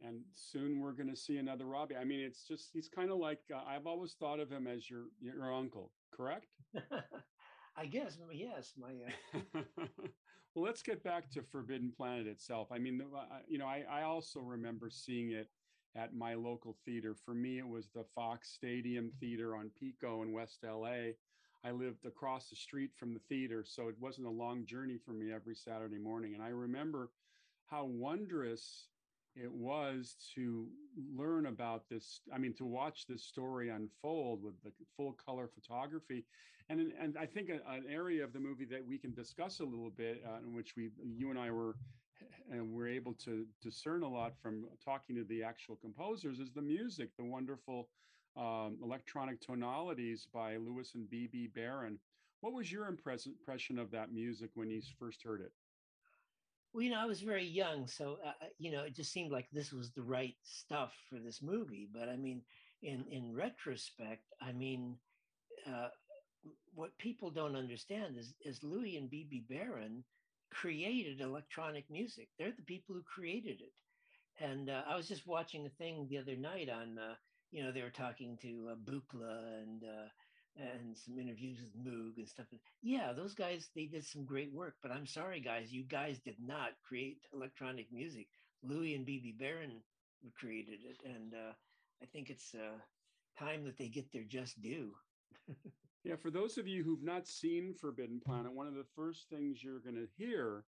and 0.03 0.21
soon 0.35 0.81
we're 0.81 0.93
going 0.93 1.11
to 1.11 1.17
see 1.17 1.39
another 1.39 1.65
Robby. 1.65 1.97
I 1.97 2.05
mean, 2.05 2.21
it's 2.21 2.47
just 2.47 2.71
he's 2.73 2.89
kind 2.89 3.11
of 3.11 3.19
like 3.19 3.41
uh, 3.55 3.63
I've 3.67 3.87
always 3.87 4.15
thought 4.19 4.41
of 4.41 4.51
him 4.51 4.67
as 4.67 4.89
your 4.89 5.05
your 5.21 5.53
uncle, 5.53 5.93
correct? 6.13 6.47
I 7.77 7.87
guess 7.87 8.19
yes, 8.33 8.73
my. 8.79 8.93
Uh... 9.35 9.63
well, 10.55 10.65
let's 10.65 10.83
get 10.83 11.03
back 11.05 11.31
to 11.33 11.43
Forbidden 11.43 11.93
Planet 11.97 12.27
itself. 12.27 12.69
I 12.73 12.79
mean, 12.79 13.03
uh, 13.15 13.39
you 13.49 13.59
know, 13.59 13.67
I, 13.67 13.85
I 13.91 14.03
also 14.03 14.41
remember 14.41 14.89
seeing 14.91 15.33
it 15.33 15.49
at 15.95 16.15
my 16.15 16.35
local 16.35 16.77
theater. 16.85 17.15
For 17.25 17.35
me, 17.35 17.59
it 17.59 17.69
was 17.69 17.89
the 17.95 18.05
Fox 18.15 18.51
Stadium 18.51 19.11
Theater 19.21 19.57
on 19.57 19.71
Pico 19.79 20.23
in 20.23 20.33
West 20.33 20.65
LA. 20.65 21.13
I 21.65 21.71
lived 21.73 22.07
across 22.07 22.49
the 22.49 22.57
street 22.57 22.91
from 22.95 23.13
the 23.13 23.21
theater, 23.29 23.65
so 23.67 23.89
it 23.89 23.97
wasn't 23.99 24.29
a 24.29 24.31
long 24.31 24.65
journey 24.67 24.99
for 25.05 25.13
me 25.13 25.33
every 25.33 25.55
Saturday 25.55 25.99
morning. 25.99 26.35
And 26.35 26.43
I 26.43 26.49
remember 26.49 27.11
how 27.67 27.85
wondrous 27.85 28.89
it 29.37 29.53
was 29.53 30.17
to 30.35 30.67
learn 31.15 31.47
about 31.47 31.89
this 31.89 32.21
i 32.35 32.39
mean 32.39 32.55
to 32.55 32.65
watch 32.65 33.07
this 33.07 33.23
story 33.23 33.69
unfold 33.69 34.43
with 34.43 34.55
the 34.63 34.73
full 34.97 35.13
color 35.13 35.49
photography. 35.49 36.25
And 36.69 36.93
and 37.01 37.17
i 37.19 37.27
think 37.27 37.51
an 37.51 37.85
area 37.89 38.25
of 38.25 38.33
the 38.33 38.41
movie 38.41 38.65
that 38.67 38.85
we 38.85 38.99
can 38.99 39.13
discuss 39.13 39.61
a 39.61 39.65
little 39.65 39.91
bit 39.91 40.23
uh, 40.27 40.39
in 40.45 40.55
which 40.55 40.75
we 40.77 40.91
you 41.05 41.31
and 41.31 41.39
i 41.39 41.51
were 41.51 41.77
and 42.51 42.73
we're 42.73 42.89
able 42.89 43.13
to 43.15 43.45
discern 43.61 44.03
a 44.03 44.09
lot 44.09 44.33
from 44.41 44.67
talking 44.85 45.17
to 45.17 45.25
the 45.25 45.43
actual 45.43 45.77
composers 45.77 46.41
is 46.41 46.51
the 46.53 46.63
music 46.63 47.11
the 47.17 47.25
wonderful 47.25 47.89
um, 48.37 48.77
electronic 48.83 49.41
tonalities 49.41 50.27
by 50.33 50.57
Louis 50.57 50.91
and 50.95 51.09
Bebe 51.09 51.49
Barron 51.55 51.99
what 52.41 52.53
was 52.53 52.71
your 52.73 52.87
impression 52.87 53.79
of 53.79 53.91
that 53.91 54.13
music 54.13 54.51
when 54.55 54.71
you 54.71 54.81
first 54.99 55.23
heard 55.23 55.41
it 55.41 55.53
well, 56.77 56.85
you 56.85 56.91
know, 56.91 57.01
I 57.01 57.07
was 57.07 57.23
very 57.23 57.47
young, 57.47 57.87
so 57.87 58.19
uh, 58.23 58.29
uh, 58.43 58.49
you 58.59 58.71
know, 58.71 58.85
it 58.85 58.95
just 58.95 59.11
seemed 59.11 59.33
like 59.33 59.49
this 59.51 59.73
was 59.73 59.93
the 59.93 60.03
right 60.03 60.37
stuff 60.43 60.93
for 61.09 61.19
this 61.19 61.41
movie. 61.43 61.89
But 61.91 62.11
I 62.11 62.17
mean, 62.19 62.43
in 62.83 63.07
in 63.11 63.35
retrospect, 63.35 64.25
I 64.43 64.53
mean, 64.53 64.99
uh, 65.67 65.89
what 66.75 66.99
people 66.99 67.31
don't 67.31 67.57
understand 67.57 68.19
is 68.19 68.35
is 68.43 68.63
Louis 68.63 68.99
and 68.99 69.09
Bebe 69.09 69.47
Barron 69.49 70.05
created 70.53 71.23
electronic 71.23 71.91
music. 71.91 72.29
They're 72.39 72.53
the 72.55 72.63
people 72.63 72.95
who 72.95 73.03
created 73.05 73.63
it. 73.63 73.73
And 74.39 74.69
uh, 74.69 74.83
I 74.87 74.97
was 74.97 75.09
just 75.09 75.27
watching 75.27 75.65
a 75.65 75.71
thing 75.71 76.07
the 76.11 76.19
other 76.19 76.37
night 76.37 76.69
on, 76.69 76.99
uh, 76.99 77.15
you 77.53 77.65
know, 77.65 77.73
they 77.73 77.81
were 77.81 77.91
talking 77.91 78.37
to 78.43 78.73
uh, 78.73 78.75
Buchla 78.77 79.63
and 79.63 79.83
and 80.59 80.97
some 80.97 81.19
interviews 81.19 81.59
with 81.61 81.77
Moog 81.85 82.17
and 82.17 82.29
stuff. 82.29 82.47
Yeah, 82.83 83.13
those 83.13 83.35
guys 83.35 83.69
they 83.75 83.87
did 83.87 84.05
some 84.05 84.25
great 84.25 84.53
work, 84.53 84.75
but 84.83 84.91
I'm 84.91 85.07
sorry, 85.07 85.41
guys, 85.41 85.73
you 85.73 85.85
guys 85.85 86.19
did 86.19 86.37
not 86.41 86.71
create 86.87 87.19
electronic 87.33 87.93
music. 87.93 88.27
Louis 88.63 88.95
and 88.95 89.05
Bebe 89.05 89.37
Barron 89.39 89.83
created 90.35 90.81
it, 90.85 91.01
and 91.05 91.35
uh, 91.35 91.53
I 92.03 92.07
think 92.07 92.31
it's 92.31 92.55
uh, 92.55 92.79
time 93.39 93.65
that 93.65 93.77
they 93.77 93.89
get 93.89 94.13
their 94.13 94.25
just 94.25 94.61
due. 94.63 94.93
yeah, 96.05 96.17
for 96.17 96.31
those 96.31 96.59
of 96.59 96.67
you 96.67 96.83
who've 96.83 97.03
not 97.03 97.27
seen 97.27 97.75
Forbidden 97.75 98.21
Planet, 98.25 98.53
one 98.53 98.67
of 98.67 98.75
the 98.75 98.87
first 98.95 99.29
things 99.29 99.63
you're 99.63 99.81
going 99.81 99.97
to 99.97 100.09
hear 100.17 100.65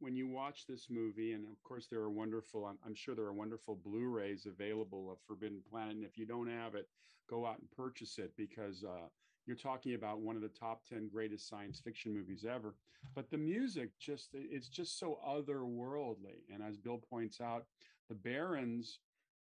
when 0.00 0.16
you 0.16 0.26
watch 0.26 0.66
this 0.66 0.86
movie, 0.90 1.34
and 1.34 1.44
of 1.44 1.62
course 1.62 1.86
there 1.90 2.00
are 2.00 2.10
wonderful, 2.10 2.64
I'm, 2.64 2.78
I'm, 2.84 2.94
sure 2.94 3.14
there 3.14 3.26
are 3.26 3.34
wonderful 3.34 3.78
Blu-rays 3.84 4.46
available 4.46 5.12
of 5.12 5.18
Forbidden 5.26 5.60
Planet. 5.70 5.96
And 5.96 6.04
if 6.04 6.16
you 6.16 6.26
don't 6.26 6.48
have 6.48 6.74
it, 6.74 6.88
go 7.28 7.46
out 7.46 7.58
and 7.58 7.70
purchase 7.70 8.18
it 8.18 8.32
because 8.36 8.82
uh, 8.82 9.08
you're 9.46 9.56
talking 9.56 9.94
about 9.94 10.20
one 10.20 10.36
of 10.36 10.42
the 10.42 10.48
top 10.48 10.82
10 10.88 11.08
greatest 11.12 11.48
science 11.48 11.80
fiction 11.80 12.12
movies 12.14 12.44
ever. 12.48 12.74
But 13.14 13.30
the 13.30 13.38
music 13.38 13.90
just 13.98 14.30
it's 14.34 14.68
just 14.68 14.98
so 14.98 15.18
otherworldly. 15.26 16.44
And 16.52 16.62
as 16.62 16.76
Bill 16.76 16.98
points 16.98 17.40
out, 17.40 17.64
the 18.08 18.14
Barrons 18.14 18.98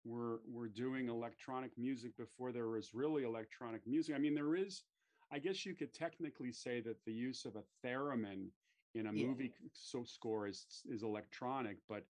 were 0.05 0.41
were 0.47 0.67
doing 0.67 1.09
electronic 1.09 1.71
music 1.77 2.15
before 2.17 2.51
there 2.51 2.67
was 2.67 2.93
really 2.93 3.23
electronic 3.23 3.85
music. 3.85 4.15
I 4.15 4.19
mean, 4.19 4.35
there 4.35 4.55
is, 4.55 4.83
I 5.31 5.39
guess 5.39 5.65
you 5.65 5.73
could 5.73 5.93
technically 5.93 6.51
say 6.51 6.81
that 6.81 7.03
the 7.05 7.13
use 7.13 7.45
of 7.45 7.55
a 7.55 7.63
theremin 7.85 8.47
in 8.95 9.07
a 9.07 9.13
yeah. 9.13 9.27
movie 9.27 9.53
so 9.73 10.03
score 10.03 10.47
is 10.47 10.65
is 10.89 11.03
electronic, 11.03 11.77
but 11.89 12.05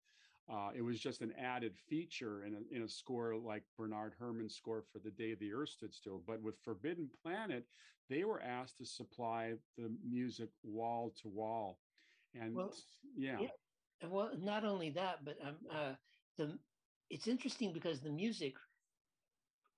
uh, 0.49 0.71
it 0.75 0.83
was 0.83 1.01
just 1.01 1.23
an 1.23 1.33
added 1.39 1.77
feature 1.89 2.45
in 2.45 2.55
a, 2.55 2.75
in 2.77 2.83
a 2.83 2.89
score 2.89 3.37
like 3.37 3.65
Bernard 3.77 4.15
Herrmann's 4.19 4.55
score 4.55 4.83
for 4.93 4.99
The 4.99 5.11
Day 5.11 5.35
the 5.35 5.53
Earth 5.53 5.71
Stood 5.71 5.95
Still. 5.95 6.23
But 6.27 6.43
with 6.43 6.59
Forbidden 6.65 7.11
Planet, 7.23 7.65
they 8.09 8.25
were 8.25 8.41
asked 8.43 8.79
to 8.79 8.85
supply 8.87 9.55
the 9.77 9.91
music 10.09 10.51
wall 10.63 11.13
to 11.23 11.29
wall. 11.29 11.79
And 12.35 12.55
well, 12.55 12.75
yeah. 13.17 13.39
yeah. 13.41 13.49
Well, 14.09 14.31
not 14.39 14.65
only 14.65 14.91
that, 14.91 15.25
but 15.25 15.37
um, 15.45 15.57
uh, 15.71 15.95
the 16.37 16.59
it's 17.11 17.27
interesting 17.29 17.73
because 17.73 18.01
the 18.01 18.11
music, 18.11 18.55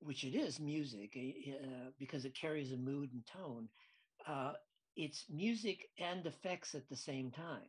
which 0.01 0.25
it 0.25 0.35
is 0.35 0.61
music, 0.61 1.17
uh, 1.17 1.91
because 1.99 2.25
it 2.25 2.35
carries 2.35 2.73
a 2.73 2.77
mood 2.77 3.13
and 3.13 3.27
tone, 3.27 3.69
uh, 4.27 4.53
it's 4.97 5.25
music 5.31 5.89
and 5.99 6.27
effects 6.27 6.75
at 6.75 6.89
the 6.89 6.97
same 6.97 7.31
time, 7.31 7.69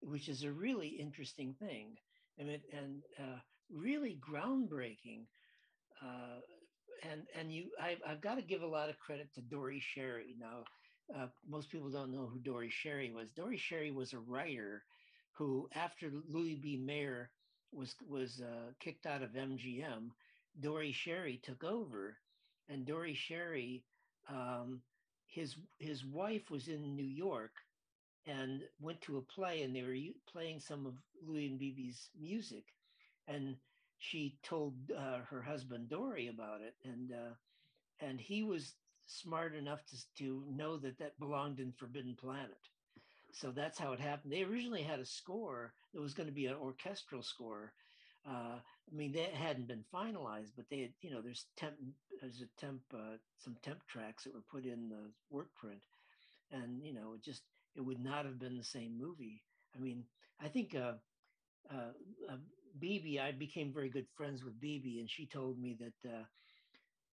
which 0.00 0.28
is 0.28 0.42
a 0.42 0.52
really 0.52 0.88
interesting 0.88 1.54
thing 1.54 1.96
and 2.40 2.48
it, 2.48 2.62
and 2.72 3.02
uh, 3.18 3.38
really 3.72 4.18
groundbreaking. 4.28 5.26
Uh, 6.02 6.40
and 7.10 7.22
and 7.38 7.52
you, 7.52 7.66
I've, 7.80 7.98
I've 8.06 8.20
got 8.20 8.36
to 8.36 8.42
give 8.42 8.62
a 8.62 8.66
lot 8.66 8.88
of 8.88 8.98
credit 8.98 9.28
to 9.34 9.42
Dore 9.42 9.72
Schary. 9.72 10.34
Now, 10.38 10.64
uh, 11.16 11.26
most 11.48 11.70
people 11.70 11.90
don't 11.90 12.12
know 12.12 12.26
who 12.26 12.40
Dore 12.40 12.64
Schary 12.64 13.12
was. 13.14 13.30
Dore 13.32 13.52
Schary 13.52 13.94
was 13.94 14.12
a 14.12 14.18
writer 14.18 14.82
who, 15.32 15.68
after 15.74 16.10
Louis 16.28 16.56
B. 16.56 16.76
Mayer 16.76 17.30
was 17.72 17.94
was 18.08 18.40
uh, 18.40 18.72
kicked 18.80 19.06
out 19.06 19.22
of 19.22 19.30
MGM, 19.30 20.10
Dore 20.60 20.92
Schary 20.92 21.42
took 21.42 21.64
over, 21.64 22.16
and 22.68 22.86
Dore 22.86 23.14
Schary, 23.14 23.82
um, 24.28 24.82
his 25.26 25.56
his 25.78 26.04
wife 26.04 26.50
was 26.50 26.68
in 26.68 26.96
New 26.96 27.02
York, 27.06 27.52
and 28.26 28.62
went 28.80 29.00
to 29.02 29.16
a 29.16 29.22
play, 29.22 29.62
and 29.62 29.74
they 29.74 29.82
were 29.82 29.96
playing 30.30 30.60
some 30.60 30.86
of 30.86 30.94
Louis 31.26 31.46
and 31.46 31.58
Bebe's 31.58 32.10
music, 32.20 32.64
and 33.26 33.56
she 33.98 34.38
told 34.42 34.74
uh, 34.96 35.18
her 35.30 35.42
husband 35.42 35.88
Dore 35.88 36.16
about 36.28 36.60
it, 36.60 36.74
and 36.84 37.12
uh, 37.12 37.34
and 38.00 38.20
he 38.20 38.42
was 38.42 38.74
smart 39.06 39.54
enough 39.54 39.84
to 39.86 39.96
to 40.18 40.44
know 40.48 40.76
that 40.78 40.98
that 40.98 41.18
belonged 41.18 41.60
in 41.60 41.72
Forbidden 41.72 42.16
Planet. 42.16 42.58
So 43.32 43.52
that's 43.52 43.78
how 43.78 43.92
it 43.92 44.00
happened. 44.00 44.32
They 44.32 44.42
originally 44.42 44.82
had 44.82 44.98
a 44.98 45.06
score 45.06 45.72
that 45.92 46.00
was 46.00 46.14
going 46.14 46.28
to 46.28 46.34
be 46.34 46.46
an 46.46 46.56
orchestral 46.56 47.22
score. 47.22 47.72
Uh, 48.28 48.58
I 48.58 48.94
mean, 48.94 49.12
that 49.12 49.34
hadn't 49.34 49.68
been 49.68 49.84
finalized, 49.94 50.52
but 50.56 50.68
they 50.68 50.80
had, 50.80 50.92
you 51.00 51.10
know, 51.10 51.22
there's 51.22 51.46
temp, 51.56 51.76
there's 52.20 52.42
a 52.42 52.60
temp, 52.60 52.80
uh, 52.92 53.16
some 53.38 53.56
temp 53.62 53.86
tracks 53.86 54.24
that 54.24 54.34
were 54.34 54.44
put 54.50 54.64
in 54.64 54.88
the 54.88 55.10
work 55.30 55.54
print, 55.54 55.80
and 56.50 56.84
you 56.84 56.92
know, 56.92 57.14
it 57.14 57.22
just 57.22 57.42
it 57.76 57.80
would 57.80 58.00
not 58.00 58.24
have 58.24 58.38
been 58.38 58.56
the 58.56 58.64
same 58.64 58.98
movie. 58.98 59.42
I 59.74 59.80
mean, 59.80 60.04
I 60.40 60.48
think 60.48 60.74
uh, 60.74 60.94
uh, 61.72 61.92
uh, 62.30 62.36
I 63.20 63.32
became 63.32 63.72
very 63.72 63.88
good 63.88 64.06
friends 64.16 64.44
with 64.44 64.60
Bebe, 64.60 65.00
and 65.00 65.10
she 65.10 65.26
told 65.26 65.58
me 65.60 65.76
that 65.80 66.10
uh, 66.10 66.24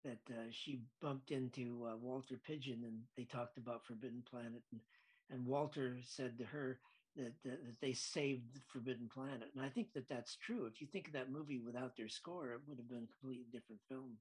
that 0.04 0.20
uh, 0.30 0.46
she 0.50 0.82
bumped 1.00 1.30
into 1.30 1.86
uh, 1.90 1.96
Walter 1.96 2.36
Pidgeon, 2.46 2.84
and 2.84 3.00
they 3.16 3.24
talked 3.24 3.58
about 3.58 3.84
Forbidden 3.86 4.22
Planet, 4.28 4.62
and 4.72 4.80
and 5.30 5.46
Walter 5.46 5.96
said 6.04 6.38
to 6.38 6.44
her 6.44 6.78
that, 7.16 7.32
that, 7.44 7.64
that 7.64 7.80
they 7.80 7.92
saved 7.94 8.60
Forbidden 8.68 9.08
Planet, 9.12 9.48
and 9.54 9.64
I 9.64 9.68
think 9.70 9.92
that 9.94 10.08
that's 10.08 10.36
true. 10.36 10.66
If 10.66 10.80
you 10.80 10.86
think 10.86 11.06
of 11.08 11.14
that 11.14 11.32
movie 11.32 11.60
without 11.60 11.96
their 11.96 12.08
score, 12.08 12.52
it 12.52 12.60
would 12.66 12.78
have 12.78 12.88
been 12.88 13.04
a 13.08 13.20
completely 13.20 13.46
different 13.52 13.80
film. 13.88 14.18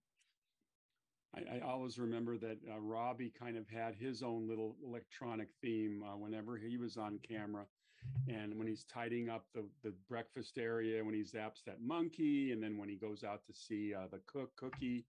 I, 1.36 1.58
I, 1.58 1.60
always 1.62 1.98
remember 1.98 2.38
that 2.38 2.58
uh, 2.72 2.80
Robby 2.80 3.32
kind 3.38 3.58
of 3.58 3.67
had 3.67 3.96
his 3.96 4.22
own 4.22 4.48
little 4.48 4.76
electronic 4.86 5.50
theme 5.62 6.04
uh, 6.04 6.15
whenever 6.17 6.58
he 6.58 6.78
was 6.78 6.98
on 6.98 7.19
camera. 7.28 7.65
And 8.28 8.58
when 8.58 8.67
he's 8.67 8.84
tidying 8.84 9.30
up 9.30 9.46
the, 9.54 9.63
the 9.84 9.93
breakfast 10.10 10.58
area, 10.58 11.04
when 11.04 11.13
he 11.13 11.22
zaps 11.22 11.63
that 11.65 11.82
monkey, 11.82 12.52
and 12.52 12.62
then 12.62 12.78
when 12.78 12.89
he 12.89 12.96
goes 12.96 13.24
out 13.24 13.46
to 13.48 13.54
see 13.54 13.93
uh, 13.93 14.08
the 14.12 14.19
cook 14.28 14.52
cookie. 14.58 15.06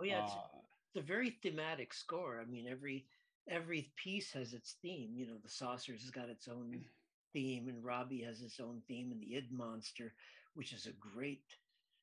Oh 0.00 0.04
yeah, 0.04 0.24
it's, 0.24 0.32
uh, 0.32 0.58
it's 0.88 1.04
a 1.04 1.06
very 1.06 1.36
thematic 1.42 1.92
score. 1.92 2.40
I 2.40 2.50
mean, 2.50 2.66
every 2.66 3.04
every 3.46 3.92
piece 3.96 4.32
has 4.32 4.54
its 4.54 4.76
theme. 4.80 5.10
You 5.14 5.26
know, 5.26 5.36
the 5.42 5.50
saucers 5.50 6.00
has 6.00 6.10
got 6.10 6.30
its 6.30 6.48
own 6.48 6.80
theme, 7.34 7.68
and 7.68 7.84
Robby 7.84 8.22
has 8.22 8.38
his 8.40 8.58
own 8.58 8.80
theme, 8.88 9.12
and 9.12 9.20
the 9.20 9.36
id 9.36 9.52
monster, 9.52 10.14
which 10.54 10.72
is 10.72 10.86
a 10.86 10.92
great 10.92 11.44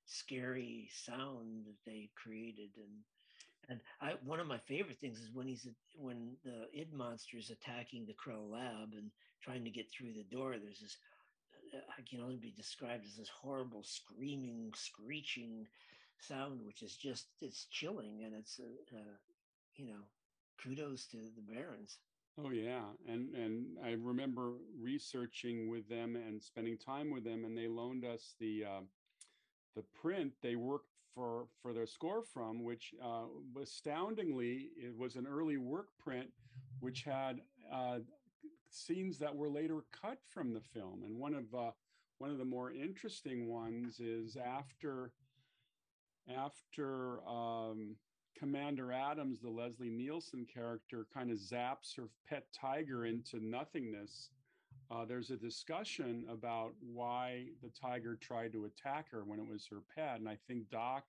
scary 0.05 0.87
sound 0.93 1.65
that 1.65 1.83
they 1.85 2.09
created 2.15 2.69
and 2.77 2.93
and 3.69 3.79
I, 4.01 4.13
one 4.23 4.39
of 4.39 4.47
my 4.47 4.57
favorite 4.57 4.99
things 4.99 5.19
is 5.19 5.31
when 5.33 5.47
he's 5.47 5.67
when 5.97 6.35
the 6.43 6.67
id 6.73 6.93
monster 6.93 7.37
is 7.37 7.49
attacking 7.49 8.05
the 8.05 8.13
Krell 8.13 8.49
Lab 8.49 8.93
and 8.93 9.11
trying 9.41 9.63
to 9.63 9.69
get 9.69 9.91
through 9.91 10.13
the 10.13 10.23
door. 10.23 10.55
There's 10.57 10.79
this 10.79 10.97
uh, 11.73 11.79
I 11.97 12.01
can 12.09 12.21
only 12.21 12.37
be 12.37 12.53
described 12.55 13.05
as 13.05 13.15
this 13.15 13.29
horrible 13.29 13.83
screaming, 13.83 14.71
screeching 14.75 15.67
sound, 16.19 16.61
which 16.65 16.81
is 16.81 16.95
just 16.95 17.27
it's 17.41 17.65
chilling, 17.71 18.23
and 18.23 18.33
it's 18.33 18.59
uh, 18.59 18.97
uh, 18.97 19.17
you 19.75 19.87
know 19.87 20.03
kudos 20.63 21.05
to 21.07 21.17
the 21.17 21.53
Barrons. 21.53 21.97
Oh 22.37 22.51
yeah, 22.51 22.83
and 23.07 23.33
and 23.35 23.65
I 23.83 23.91
remember 23.91 24.53
researching 24.79 25.69
with 25.69 25.89
them 25.89 26.15
and 26.15 26.41
spending 26.41 26.77
time 26.77 27.11
with 27.11 27.23
them, 27.23 27.45
and 27.45 27.57
they 27.57 27.67
loaned 27.67 28.05
us 28.05 28.35
the 28.39 28.65
uh, 28.65 28.81
the 29.75 29.83
print. 29.99 30.33
They 30.41 30.55
worked 30.55 30.91
for 31.17 31.47
for 31.61 31.73
their 31.73 31.87
score 31.87 32.21
from, 32.21 32.63
which 32.63 32.93
uh, 33.03 33.25
astoundingly 33.61 34.69
it 34.77 34.95
was 34.95 35.15
an 35.15 35.25
early 35.27 35.57
work 35.57 35.87
print, 35.97 36.29
which 36.79 37.03
had 37.03 37.41
uh, 37.73 37.99
scenes 38.69 39.17
that 39.17 39.35
were 39.35 39.49
later 39.49 39.79
cut 39.91 40.19
from 40.29 40.53
the 40.53 40.61
film. 40.61 41.01
And 41.03 41.17
one 41.17 41.33
of 41.33 41.53
uh, 41.53 41.71
one 42.19 42.29
of 42.29 42.37
the 42.37 42.45
more 42.45 42.71
interesting 42.71 43.47
ones 43.47 43.99
is 43.99 44.37
after 44.37 45.11
after 46.29 47.27
um, 47.27 47.95
Commander 48.37 48.91
Adams, 48.91 49.39
the 49.41 49.49
Leslie 49.49 49.89
Nielsen 49.89 50.45
character, 50.53 51.07
kind 51.11 51.31
of 51.31 51.37
zaps 51.37 51.95
her 51.95 52.09
pet 52.29 52.45
tiger 52.53 53.05
into 53.05 53.39
nothingness 53.43 54.29
uh, 54.89 55.05
there's 55.05 55.31
a 55.31 55.37
discussion 55.37 56.25
about 56.31 56.73
why 56.79 57.45
the 57.61 57.69
tiger 57.69 58.15
tried 58.15 58.53
to 58.53 58.65
attack 58.65 59.11
her 59.11 59.23
when 59.23 59.39
it 59.39 59.47
was 59.47 59.67
her 59.69 59.81
pet. 59.95 60.19
And 60.19 60.29
I 60.29 60.37
think 60.47 60.69
Doc, 60.69 61.03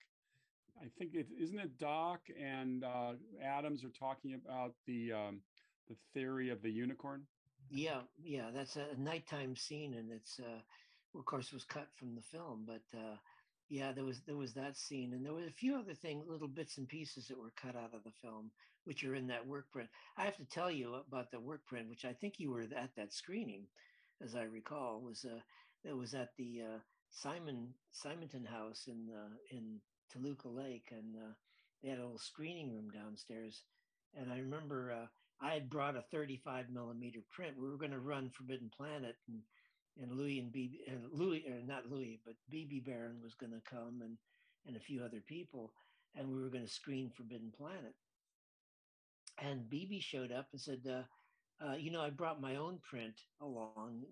I 0.81 0.87
think 0.97 1.11
it 1.13 1.27
isn't 1.39 1.59
it 1.59 1.77
Doc 1.77 2.21
and 2.39 2.83
uh, 2.83 3.13
Adams 3.43 3.83
are 3.83 3.89
talking 3.89 4.33
about 4.33 4.73
the 4.85 5.13
um, 5.13 5.41
the 5.87 5.95
theory 6.13 6.49
of 6.49 6.61
the 6.61 6.69
unicorn. 6.69 7.23
Yeah, 7.69 8.01
yeah, 8.23 8.49
that's 8.53 8.77
a 8.77 8.87
nighttime 8.97 9.55
scene, 9.55 9.93
and 9.93 10.11
it's 10.11 10.39
uh, 10.39 11.17
of 11.17 11.25
course 11.25 11.53
was 11.53 11.63
cut 11.63 11.87
from 11.95 12.15
the 12.15 12.21
film, 12.21 12.65
but 12.65 12.97
uh, 12.97 13.15
yeah, 13.69 13.91
there 13.91 14.03
was 14.03 14.21
there 14.25 14.35
was 14.35 14.53
that 14.53 14.77
scene, 14.77 15.13
and 15.13 15.25
there 15.25 15.33
was 15.33 15.45
a 15.45 15.51
few 15.51 15.77
other 15.77 15.93
things, 15.93 16.25
little 16.27 16.47
bits 16.47 16.77
and 16.77 16.87
pieces 16.87 17.27
that 17.27 17.37
were 17.37 17.53
cut 17.55 17.75
out 17.75 17.93
of 17.93 18.03
the 18.03 18.11
film, 18.21 18.51
which 18.89 19.03
are 19.03 19.13
in 19.13 19.27
that 19.27 19.45
work 19.45 19.71
print. 19.71 19.87
I 20.17 20.23
have 20.23 20.35
to 20.37 20.45
tell 20.45 20.71
you 20.71 20.95
about 20.95 21.29
the 21.29 21.39
work 21.39 21.63
print, 21.67 21.87
which 21.87 22.05
I 22.05 22.13
think 22.13 22.39
you 22.39 22.49
were 22.49 22.63
at 22.75 22.95
that 22.97 23.13
screening, 23.13 23.67
as 24.19 24.33
I 24.33 24.45
recall, 24.45 24.99
was 24.99 25.23
uh, 25.25 25.41
it 25.87 25.95
was 25.95 26.15
at 26.15 26.29
the 26.39 26.61
uh, 26.61 26.79
Simon 27.11 27.75
Simonton 27.91 28.45
House 28.45 28.87
in 28.87 29.11
uh, 29.15 29.35
in 29.51 29.79
Toluca 30.11 30.47
Lake, 30.47 30.87
and 30.89 31.15
uh, 31.15 31.33
they 31.83 31.89
had 31.89 31.99
a 31.99 32.01
little 32.01 32.17
screening 32.17 32.73
room 32.73 32.89
downstairs. 32.89 33.61
And 34.19 34.33
I 34.33 34.39
remember 34.39 34.91
uh, 34.91 35.05
I 35.39 35.53
had 35.53 35.69
brought 35.69 35.95
a 35.95 36.03
35 36.11 36.71
millimeter 36.71 37.19
print. 37.29 37.59
We 37.61 37.69
were 37.69 37.77
going 37.77 37.91
to 37.91 37.99
run 37.99 38.31
Forbidden 38.31 38.71
Planet, 38.75 39.17
and 39.27 39.41
and 40.01 40.17
Louis 40.17 40.39
and 40.39 40.51
Bebe 40.51 40.79
and 40.87 41.03
Louis, 41.13 41.45
or 41.47 41.61
not 41.63 41.91
Louis, 41.91 42.19
but 42.25 42.33
Bebe 42.49 42.79
Barron 42.79 43.21
was 43.21 43.35
going 43.35 43.53
to 43.53 43.69
come 43.69 44.01
and 44.01 44.17
and 44.65 44.75
a 44.75 44.79
few 44.79 45.03
other 45.03 45.21
people, 45.27 45.73
and 46.15 46.27
we 46.27 46.41
were 46.41 46.49
going 46.49 46.65
to 46.65 46.71
screen 46.71 47.11
Forbidden 47.15 47.53
Planet. 47.55 47.93
And 49.41 49.69
Bebe 49.69 49.99
showed 49.99 50.31
up 50.31 50.47
and 50.51 50.61
said, 50.61 50.81
uh, 50.87 51.65
uh, 51.65 51.75
"You 51.75 51.91
know, 51.91 52.01
I 52.01 52.09
brought 52.09 52.41
my 52.41 52.55
own 52.55 52.79
print 52.79 53.15
along. 53.41 54.03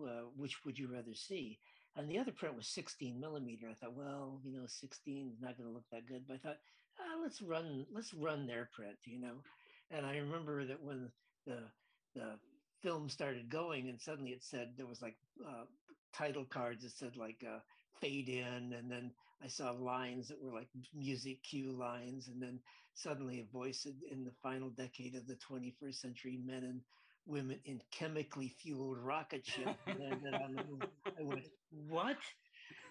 Uh, 0.00 0.28
which 0.36 0.64
would 0.64 0.78
you 0.78 0.88
rather 0.88 1.14
see?" 1.14 1.58
And 1.96 2.10
the 2.10 2.18
other 2.18 2.32
print 2.32 2.56
was 2.56 2.68
16 2.68 3.18
millimeter. 3.18 3.68
I 3.70 3.74
thought, 3.74 3.94
well, 3.94 4.40
you 4.44 4.52
know, 4.52 4.66
16 4.66 5.32
is 5.32 5.40
not 5.40 5.56
going 5.56 5.68
to 5.68 5.74
look 5.74 5.88
that 5.90 6.06
good. 6.06 6.26
But 6.28 6.34
I 6.34 6.38
thought, 6.38 6.58
ah, 7.00 7.18
let's 7.22 7.40
run, 7.40 7.86
let's 7.90 8.12
run 8.12 8.46
their 8.46 8.68
print, 8.74 8.98
you 9.04 9.18
know. 9.18 9.42
And 9.90 10.04
I 10.04 10.18
remember 10.18 10.66
that 10.66 10.82
when 10.82 11.10
the 11.46 11.70
the 12.14 12.38
film 12.82 13.08
started 13.08 13.48
going, 13.50 13.88
and 13.88 14.00
suddenly 14.00 14.30
it 14.32 14.42
said 14.42 14.74
there 14.76 14.86
was 14.86 15.02
like 15.02 15.16
uh, 15.46 15.64
title 16.12 16.44
cards 16.44 16.82
that 16.82 16.92
said 16.92 17.16
like 17.16 17.42
uh, 17.46 17.60
fade 18.00 18.28
in, 18.28 18.72
and 18.72 18.90
then 18.90 19.10
I 19.42 19.48
saw 19.48 19.70
lines 19.70 20.28
that 20.28 20.42
were 20.42 20.52
like 20.52 20.68
music 20.94 21.42
cue 21.42 21.72
lines, 21.72 22.28
and 22.28 22.40
then 22.40 22.60
suddenly 22.94 23.40
a 23.40 23.52
voice 23.52 23.86
in 24.10 24.24
the 24.24 24.32
final 24.42 24.70
decade 24.70 25.14
of 25.14 25.26
the 25.26 25.36
21st 25.36 25.94
century, 25.94 26.38
men 26.44 26.64
and 26.64 26.80
women 27.26 27.58
in 27.64 27.80
chemically 27.90 28.48
fueled 28.48 28.98
rocket 28.98 29.46
ship. 29.46 29.76
and 29.86 30.20
then 30.22 30.34
I 30.34 31.22
went, 31.22 31.46
what? 31.88 32.16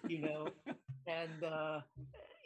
You 0.08 0.20
know, 0.20 0.48
and 1.06 1.44
uh, 1.44 1.80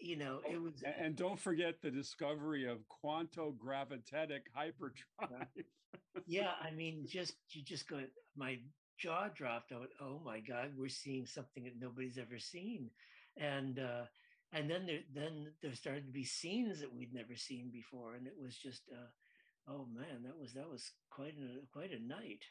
you 0.01 0.17
know, 0.17 0.41
it 0.51 0.61
was. 0.61 0.83
And 0.99 1.15
don't 1.15 1.39
forget 1.39 1.83
the 1.83 1.91
discovery 1.91 2.67
of 2.67 2.79
quantogravitatic 3.05 4.41
hyperdrive. 4.55 5.47
yeah, 6.27 6.53
I 6.63 6.71
mean, 6.71 7.07
just 7.09 7.35
you 7.51 7.63
just 7.63 7.89
go. 7.89 8.01
My 8.37 8.59
jaw 8.99 9.29
dropped. 9.35 9.73
I 9.73 9.79
went, 9.79 9.91
"Oh 10.01 10.21
my 10.25 10.41
God, 10.41 10.71
we're 10.77 10.89
seeing 10.89 11.27
something 11.27 11.65
that 11.65 11.79
nobody's 11.79 12.19
ever 12.19 12.39
seen," 12.39 12.91
and 13.41 13.79
uh, 13.79 14.05
and 14.53 14.71
then 14.71 14.87
there 14.87 15.01
then 15.15 15.53
there 15.63 15.75
started 15.75 16.07
to 16.07 16.13
be 16.13 16.25
scenes 16.25 16.81
that 16.81 16.95
we'd 16.95 17.15
never 17.15 17.35
seen 17.37 17.71
before, 17.73 18.15
and 18.15 18.27
it 18.27 18.37
was 18.41 18.57
just. 18.57 18.83
Uh, 18.93 19.09
oh 19.69 19.87
man, 19.93 20.23
that 20.25 20.39
was 20.39 20.53
that 20.55 20.69
was 20.69 20.91
quite 21.11 21.35
a 21.39 21.67
quite 21.73 21.93
a 21.93 22.03
night. 22.03 22.45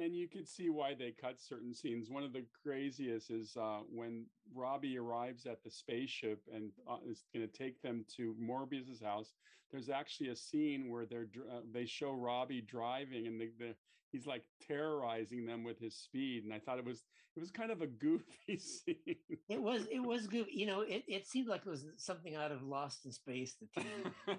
And 0.00 0.14
you 0.16 0.28
could 0.28 0.48
see 0.48 0.70
why 0.70 0.94
they 0.94 1.10
cut 1.10 1.40
certain 1.40 1.74
scenes. 1.74 2.10
One 2.10 2.22
of 2.22 2.32
the 2.32 2.44
craziest 2.62 3.30
is 3.30 3.56
uh, 3.56 3.80
when 3.92 4.26
Robby 4.54 4.98
arrives 4.98 5.46
at 5.46 5.62
the 5.62 5.70
spaceship 5.70 6.40
and 6.52 6.70
uh, 6.88 6.98
is 7.06 7.24
going 7.34 7.46
to 7.46 7.52
take 7.52 7.82
them 7.82 8.04
to 8.16 8.34
Morbius's 8.38 9.00
house. 9.00 9.32
There's 9.70 9.88
actually 9.88 10.28
a 10.28 10.36
scene 10.36 10.90
where 10.90 11.04
they're 11.04 11.26
uh, 11.50 11.60
they 11.72 11.84
show 11.86 12.12
Robby 12.12 12.60
driving, 12.60 13.26
and 13.26 13.40
the, 13.40 13.50
the, 13.58 13.74
he's 14.12 14.26
like 14.26 14.44
terrorizing 14.66 15.44
them 15.44 15.64
with 15.64 15.80
his 15.80 15.96
speed. 15.96 16.44
And 16.44 16.52
I 16.52 16.60
thought 16.60 16.78
it 16.78 16.84
was 16.84 17.02
it 17.36 17.40
was 17.40 17.50
kind 17.50 17.72
of 17.72 17.82
a 17.82 17.86
goofy 17.86 18.58
scene. 18.58 19.16
It 19.48 19.60
was 19.60 19.86
it 19.90 20.00
was 20.00 20.28
good. 20.28 20.46
You 20.50 20.66
know, 20.66 20.82
it, 20.82 21.04
it 21.08 21.26
seemed 21.26 21.48
like 21.48 21.62
it 21.66 21.70
was 21.70 21.86
something 21.96 22.36
out 22.36 22.52
of 22.52 22.62
Lost 22.62 23.04
in 23.04 23.12
Space. 23.12 23.56
The 23.60 23.80
TV. 23.82 24.38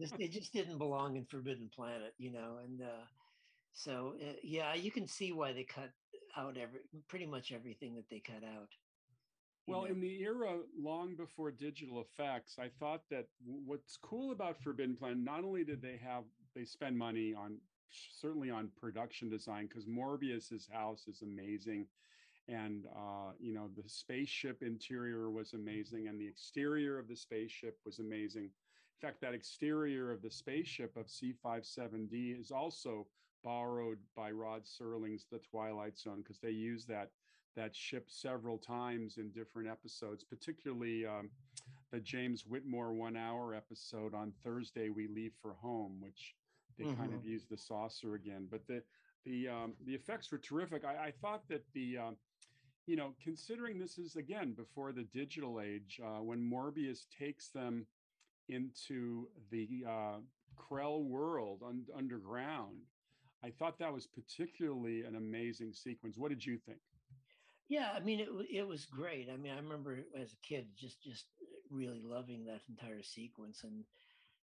just, 0.00 0.14
it 0.18 0.32
just 0.32 0.52
didn't 0.52 0.78
belong 0.78 1.16
in 1.16 1.26
Forbidden 1.26 1.70
Planet. 1.74 2.14
You 2.18 2.32
know, 2.32 2.58
and. 2.64 2.80
So 3.76 4.14
uh, 4.20 4.32
yeah, 4.42 4.74
you 4.74 4.90
can 4.90 5.06
see 5.06 5.32
why 5.32 5.52
they 5.52 5.62
cut 5.62 5.90
out 6.36 6.56
every 6.56 6.80
pretty 7.08 7.26
much 7.26 7.52
everything 7.52 7.94
that 7.94 8.08
they 8.10 8.20
cut 8.20 8.42
out. 8.42 8.70
Well, 9.66 9.82
know? 9.82 9.88
in 9.88 10.00
the 10.00 10.22
era 10.22 10.60
long 10.78 11.14
before 11.14 11.50
digital 11.50 12.00
effects, 12.00 12.56
I 12.58 12.70
thought 12.80 13.02
that 13.10 13.26
what's 13.44 13.98
cool 13.98 14.32
about 14.32 14.62
Forbidden 14.62 14.96
Planet, 14.96 15.18
not 15.18 15.44
only 15.44 15.62
did 15.62 15.82
they 15.82 16.00
have 16.02 16.24
they 16.54 16.64
spend 16.64 16.96
money 16.96 17.34
on 17.34 17.58
certainly 18.18 18.50
on 18.50 18.70
production 18.80 19.28
design 19.28 19.66
because 19.66 19.86
Morbius's 19.86 20.66
house 20.72 21.06
is 21.06 21.20
amazing, 21.20 21.86
and 22.48 22.86
uh, 22.96 23.32
you 23.38 23.52
know 23.52 23.68
the 23.76 23.86
spaceship 23.86 24.62
interior 24.62 25.30
was 25.30 25.52
amazing, 25.52 26.08
and 26.08 26.18
the 26.18 26.26
exterior 26.26 26.98
of 26.98 27.08
the 27.08 27.16
spaceship 27.16 27.76
was 27.84 27.98
amazing. 27.98 28.44
In 28.44 29.06
fact, 29.06 29.20
that 29.20 29.34
exterior 29.34 30.10
of 30.10 30.22
the 30.22 30.30
spaceship 30.30 30.96
of 30.96 31.08
C57D 31.08 32.40
is 32.40 32.50
also 32.50 33.06
borrowed 33.46 33.98
by 34.16 34.32
Rod 34.32 34.62
Serling's 34.64 35.24
The 35.30 35.38
Twilight 35.38 35.96
Zone 35.96 36.18
because 36.18 36.40
they 36.40 36.50
use 36.50 36.84
that 36.86 37.10
that 37.54 37.74
ship 37.74 38.06
several 38.08 38.58
times 38.58 39.16
in 39.16 39.30
different 39.30 39.66
episodes, 39.66 40.22
particularly 40.22 41.06
um, 41.06 41.30
the 41.90 42.00
James 42.00 42.44
Whitmore 42.44 42.92
one 42.92 43.16
hour 43.16 43.54
episode 43.54 44.14
on 44.14 44.32
Thursday 44.44 44.90
We 44.90 45.06
Leave 45.06 45.32
for 45.40 45.54
Home, 45.62 45.96
which 46.00 46.34
they 46.76 46.84
mm-hmm. 46.84 47.00
kind 47.00 47.14
of 47.14 47.20
mm-hmm. 47.20 47.30
use 47.30 47.46
the 47.48 47.56
saucer 47.56 48.14
again. 48.14 48.48
But 48.50 48.66
the 48.66 48.82
the 49.24 49.48
um, 49.48 49.74
the 49.86 49.94
effects 49.94 50.30
were 50.32 50.38
terrific. 50.38 50.84
I, 50.84 51.06
I 51.06 51.12
thought 51.22 51.48
that 51.48 51.64
the 51.72 51.98
um, 51.98 52.16
you 52.86 52.96
know, 52.96 53.14
considering 53.22 53.78
this 53.78 53.96
is 53.96 54.16
again 54.16 54.54
before 54.54 54.92
the 54.92 55.04
digital 55.04 55.60
age, 55.60 56.00
uh, 56.04 56.20
when 56.20 56.40
Morbius 56.40 57.06
takes 57.16 57.48
them 57.48 57.86
into 58.48 59.28
the 59.50 59.84
uh, 59.88 60.18
Krell 60.56 61.04
world 61.04 61.62
un- 61.66 61.86
underground, 61.96 62.82
I 63.44 63.50
thought 63.58 63.78
that 63.78 63.92
was 63.92 64.06
particularly 64.06 65.02
an 65.02 65.16
amazing 65.16 65.72
sequence. 65.72 66.16
What 66.16 66.30
did 66.30 66.44
you 66.44 66.58
think? 66.66 66.78
Yeah, 67.68 67.90
I 67.94 68.00
mean, 68.00 68.20
it 68.20 68.28
it 68.50 68.66
was 68.66 68.84
great. 68.86 69.28
I 69.32 69.36
mean, 69.36 69.52
I 69.52 69.56
remember 69.56 69.98
as 70.20 70.32
a 70.32 70.46
kid 70.46 70.66
just 70.78 71.02
just 71.02 71.26
really 71.70 72.00
loving 72.02 72.44
that 72.44 72.60
entire 72.68 73.02
sequence, 73.02 73.64
and 73.64 73.84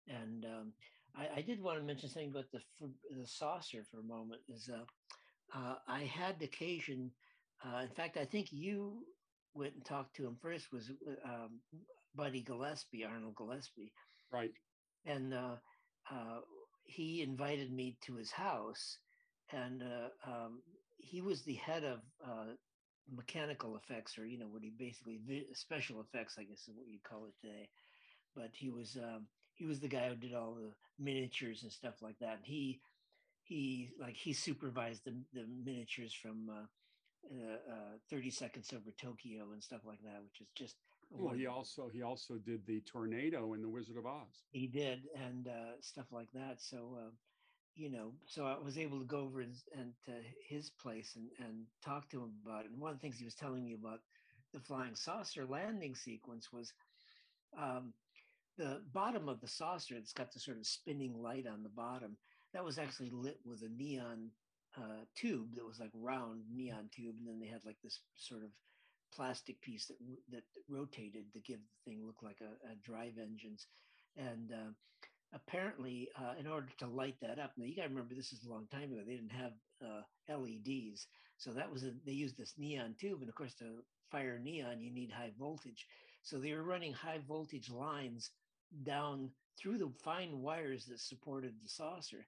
and 0.08 0.46
um, 0.46 0.74
I, 1.16 1.38
I, 1.38 1.42
did 1.42 1.62
want 1.62 1.80
to 1.80 1.86
mention 1.86 2.10
something 2.10 2.32
about 2.32 2.52
the 2.52 2.60
the 3.18 3.26
saucer 3.26 3.86
for 3.90 4.00
a 4.00 4.04
moment. 4.04 4.42
Is 4.50 4.70
uh, 4.70 5.58
uh, 5.58 5.76
I 5.88 6.04
had 6.04 6.40
the 6.40 6.46
occasion. 6.46 7.12
Uh, 7.66 7.84
in 7.84 7.90
fact, 7.90 8.18
I 8.18 8.26
think 8.26 8.52
you 8.52 9.06
went 9.54 9.74
and 9.76 9.86
talked 9.86 10.18
to 10.18 10.28
him 10.28 10.38
first. 10.42 10.74
Was 10.74 10.92
um, 11.24 11.62
Buddy 12.16 12.42
Gillespie, 12.42 13.06
Arnold 13.06 13.36
Gillespie, 13.36 13.94
right? 14.32 14.52
And 15.06 15.34
uh, 15.34 15.56
uh, 16.12 16.40
he 16.84 17.22
invited 17.22 17.72
me 17.72 17.98
to 18.02 18.16
his 18.16 18.32
house, 18.32 18.98
and 19.52 19.84
uh, 19.84 20.30
um, 20.30 20.62
he 20.98 21.22
was 21.22 21.42
the 21.42 21.56
head 21.56 21.84
of 21.84 22.00
uh, 22.26 22.54
mechanical 23.12 23.76
effects, 23.76 24.18
or 24.18 24.26
you 24.26 24.38
know 24.38 24.48
what 24.48 24.64
he 24.64 24.70
basically 24.70 25.20
special 25.54 26.02
effects, 26.02 26.36
I 26.38 26.44
guess 26.44 26.68
is 26.68 26.76
what 26.76 26.88
you'd 26.88 27.04
call 27.04 27.26
it 27.26 27.34
today. 27.42 27.70
But 28.36 28.52
he 28.54 28.70
was 28.70 28.98
um, 28.98 29.28
he 29.54 29.66
was 29.66 29.80
the 29.80 29.88
guy 29.88 30.10
who 30.10 30.16
did 30.16 30.34
all 30.34 30.56
the 30.56 30.72
miniatures 31.00 31.64
and 31.64 31.72
stuff 31.72 32.02
like 32.02 32.18
that. 32.20 32.38
And 32.38 32.46
he 32.46 32.80
he 33.44 33.90
like 34.00 34.16
he 34.16 34.34
supervised 34.34 35.04
the 35.06 35.14
the 35.34 35.46
miniatures 35.64 36.14
from 36.14 36.50
uh, 36.50 37.34
uh, 37.34 37.74
uh 37.74 37.98
30 38.10 38.30
Seconds 38.32 38.74
Over 38.74 38.92
Tokyo 38.92 39.52
and 39.52 39.62
stuff 39.62 39.82
like 39.86 40.02
that, 40.04 40.22
which 40.24 40.42
is 40.42 40.48
just 40.56 40.76
well, 41.14 41.34
he 41.34 41.46
also 41.46 41.90
he 41.94 42.02
also 42.02 42.36
did 42.36 42.66
the 42.66 42.82
tornado 42.82 43.54
in 43.54 43.62
the 43.62 43.70
Wizard 43.70 43.98
of 43.98 44.06
Oz. 44.06 44.44
He 44.52 44.68
did, 44.68 45.04
and 45.16 45.48
uh, 45.48 45.80
stuff 45.82 46.08
like 46.12 46.32
that. 46.34 46.62
So, 46.62 46.98
uh, 47.00 47.10
you 47.76 47.90
know, 47.90 48.14
so 48.26 48.46
I 48.46 48.58
was 48.64 48.78
able 48.78 49.00
to 49.00 49.06
go 49.06 49.20
over 49.20 49.42
and, 49.42 49.56
and 49.78 49.94
to 50.06 50.12
his 50.48 50.70
place 50.70 51.16
and 51.16 51.28
and 51.48 51.66
talk 51.84 52.10
to 52.10 52.24
him 52.24 52.34
about 52.46 52.66
it. 52.66 52.72
And 52.72 52.80
one 52.80 52.92
of 52.92 52.98
the 52.98 53.02
things 53.02 53.18
he 53.18 53.26
was 53.26 53.36
telling 53.36 53.64
me 53.64 53.74
about 53.74 54.00
the 54.54 54.60
flying 54.60 54.96
saucer 54.96 55.46
landing 55.46 55.96
sequence 55.96 56.52
was 56.52 56.74
um, 57.58 57.94
the 58.58 58.82
bottom 58.94 59.30
of 59.30 59.42
the 59.42 59.48
saucer. 59.48 59.96
It's 59.96 60.14
got 60.14 60.32
the 60.32 60.40
sort 60.40 60.58
of 60.58 60.66
spinning 60.66 61.22
light 61.22 61.46
on 61.48 61.64
the 61.64 61.70
bottom. 61.70 62.18
That 62.54 62.64
was 62.64 62.78
actually 62.78 63.10
lit 63.12 63.40
with 63.46 63.64
a 63.64 63.70
neon 63.70 64.30
uh, 64.78 65.06
tube 65.16 65.56
that 65.56 65.66
was 65.66 65.80
like 65.80 65.92
round 65.94 66.42
neon 66.54 66.90
tube, 66.96 67.16
and 67.20 67.28
then 67.28 67.40
they 67.40 67.48
had 67.48 67.66
like 67.66 67.78
this 67.84 68.00
sort 68.16 68.44
of 68.44 68.50
plastic 69.16 69.62
piece 69.62 69.88
that 69.88 69.98
that 70.32 70.44
rotated 70.70 71.32
to 71.34 71.40
give 71.40 71.60
the 71.60 71.92
thing 71.92 72.04
look 72.06 72.24
like 72.24 72.40
a, 72.42 72.72
a 72.72 72.76
drive 72.84 73.18
engines, 73.22 73.68
and 74.18 74.52
uh, 74.52 74.72
apparently, 75.34 76.10
uh, 76.20 76.34
in 76.40 76.48
order 76.48 76.70
to 76.80 76.88
light 76.88 77.16
that 77.22 77.40
up, 77.40 77.52
now 77.58 77.66
you 77.66 77.76
got 77.76 77.84
to 77.84 77.90
remember 77.90 78.16
this 78.16 78.34
is 78.34 78.44
a 78.46 78.50
long 78.50 78.68
time 78.72 78.92
ago. 78.92 79.02
They 79.06 79.16
didn't 79.16 79.32
have 79.32 79.54
uh, 79.84 80.02
LEDs, 80.30 81.08
so 81.38 81.52
that 81.52 81.72
was 81.72 81.84
a, 81.84 81.92
they 82.06 82.14
used 82.14 82.38
this 82.38 82.54
neon 82.58 82.96
tube, 83.00 83.22
and 83.22 83.30
of 83.30 83.36
course, 83.36 83.56
to 83.56 83.84
fire 84.12 84.40
neon, 84.42 84.82
you 84.82 84.92
need 84.92 85.12
high 85.12 85.32
voltage. 85.38 85.88
So 86.22 86.38
they 86.38 86.54
were 86.54 86.64
running 86.64 86.94
high 86.94 87.20
voltage 87.28 87.70
lines 87.70 88.32
down 88.84 89.32
through 89.60 89.78
the 89.78 89.92
fine 90.04 90.42
wires 90.42 90.86
that 90.86 91.00
supported 91.00 91.54
the 91.62 91.70
saucer. 91.70 92.26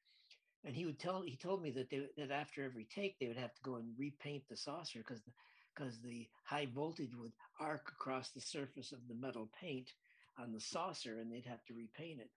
And 0.66 0.76
he 0.76 0.86
would 0.86 1.00
tell 1.00 1.22
he 1.22 1.38
told 1.38 1.62
me 1.62 1.72
that 1.72 1.90
they 1.90 2.02
that 2.18 2.32
after 2.32 2.64
every 2.64 2.86
take 2.86 3.20
they 3.20 3.28
would 3.28 3.38
have 3.38 3.54
to 3.54 3.62
go 3.62 3.76
and 3.76 3.94
repaint 3.98 4.44
the 4.50 4.58
saucer 4.58 5.00
because 5.00 5.22
the 5.22 5.32
because 5.76 6.00
the 6.00 6.28
high 6.44 6.68
voltage 6.74 7.16
would 7.16 7.34
arc 7.60 7.92
across 7.92 8.30
the 8.30 8.42
surface 8.42 8.92
of 8.92 9.08
the 9.08 9.16
metal 9.16 9.50
paint 9.60 9.92
on 10.40 10.52
the 10.54 10.60
saucer 10.60 11.20
and 11.20 11.32
they'd 11.32 11.46
have 11.46 11.64
to 11.66 11.74
repaint 11.74 12.20
it, 12.20 12.30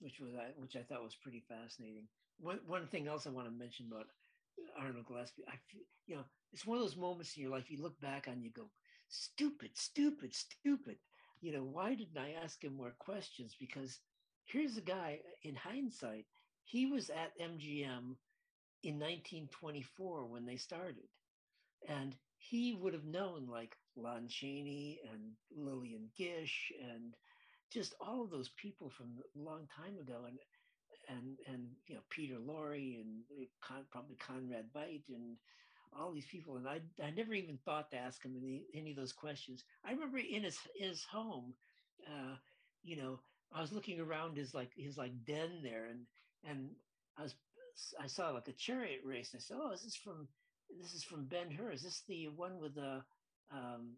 which 0.00 0.20
was 0.20 0.30
which 0.56 0.76
I 0.76 0.82
thought 0.82 1.04
was 1.04 1.16
pretty 1.22 1.42
fascinating. 1.48 2.08
One 2.40 2.60
one 2.66 2.86
thing 2.86 3.08
else 3.08 3.26
I 3.26 3.30
want 3.30 3.46
to 3.46 3.52
mention 3.52 3.86
about 3.90 4.06
Arnold 4.78 5.06
Gillespie, 5.06 5.44
I 5.48 5.56
feel, 5.70 5.82
you 6.06 6.16
know, 6.16 6.24
it's 6.52 6.66
one 6.66 6.78
of 6.78 6.84
those 6.84 6.96
moments 6.96 7.36
in 7.36 7.42
your 7.42 7.52
life 7.52 7.70
you 7.70 7.80
look 7.80 8.00
back 8.00 8.28
on, 8.28 8.42
you 8.42 8.50
go, 8.50 8.70
stupid, 9.08 9.70
stupid, 9.74 10.34
stupid. 10.34 10.96
You 11.40 11.52
know, 11.52 11.64
why 11.64 11.94
didn't 11.94 12.18
I 12.18 12.34
ask 12.42 12.62
him 12.62 12.76
more 12.76 12.94
questions? 12.98 13.56
Because 13.58 13.98
here's 14.44 14.76
a 14.76 14.82
guy 14.82 15.20
in 15.42 15.54
hindsight, 15.54 16.26
he 16.64 16.86
was 16.86 17.10
at 17.10 17.38
MGM 17.40 18.16
in 18.84 18.98
1924 18.98 20.26
when 20.26 20.46
they 20.46 20.56
started. 20.56 21.08
And 21.88 22.14
he 22.50 22.74
would 22.74 22.92
have 22.92 23.04
known 23.04 23.46
like 23.48 23.76
Lon 23.96 24.26
Chaney 24.28 25.00
and 25.12 25.32
Lillian 25.54 26.08
Gish 26.16 26.72
and 26.90 27.14
just 27.72 27.94
all 28.00 28.22
of 28.22 28.30
those 28.30 28.50
people 28.60 28.90
from 28.90 29.12
a 29.36 29.38
long 29.38 29.68
time 29.76 29.96
ago. 29.98 30.24
And 30.26 30.38
and 31.08 31.38
and 31.46 31.68
you 31.86 31.94
know 31.94 32.00
Peter 32.10 32.36
Lorre 32.36 33.00
and 33.00 33.22
Con, 33.60 33.84
probably 33.90 34.16
Conrad 34.16 34.66
Veidt 34.74 35.02
and 35.08 35.36
all 35.96 36.12
these 36.12 36.26
people, 36.26 36.56
and 36.56 36.68
I 36.68 36.80
I 37.02 37.10
never 37.10 37.34
even 37.34 37.58
thought 37.64 37.90
to 37.90 37.96
ask 37.96 38.22
him 38.24 38.34
any 38.36 38.64
any 38.74 38.90
of 38.90 38.96
those 38.96 39.12
questions. 39.12 39.64
I 39.84 39.92
remember 39.92 40.18
in 40.18 40.42
his 40.42 40.58
his 40.74 41.04
home, 41.04 41.54
uh, 42.06 42.36
you 42.82 42.96
know, 42.96 43.20
I 43.52 43.60
was 43.60 43.72
looking 43.72 44.00
around 44.00 44.36
his 44.36 44.54
like 44.54 44.70
his 44.76 44.96
like 44.96 45.12
den 45.24 45.60
there, 45.62 45.86
and 45.86 46.06
and 46.44 46.70
I 47.18 47.22
was 47.22 47.34
I 48.00 48.06
saw 48.06 48.30
like 48.30 48.48
a 48.48 48.52
chariot 48.52 49.00
race. 49.04 49.32
And 49.32 49.40
I 49.40 49.42
said, 49.42 49.58
"Oh, 49.60 49.72
is 49.72 49.82
this 49.82 49.96
from 49.96 50.28
this 50.80 50.92
is 50.94 51.04
from 51.04 51.26
Ben 51.26 51.50
Hur? 51.50 51.72
Is 51.72 51.82
this 51.82 52.02
the 52.08 52.28
one 52.28 52.60
with 52.60 52.74
the 52.74 53.02
um, 53.52 53.96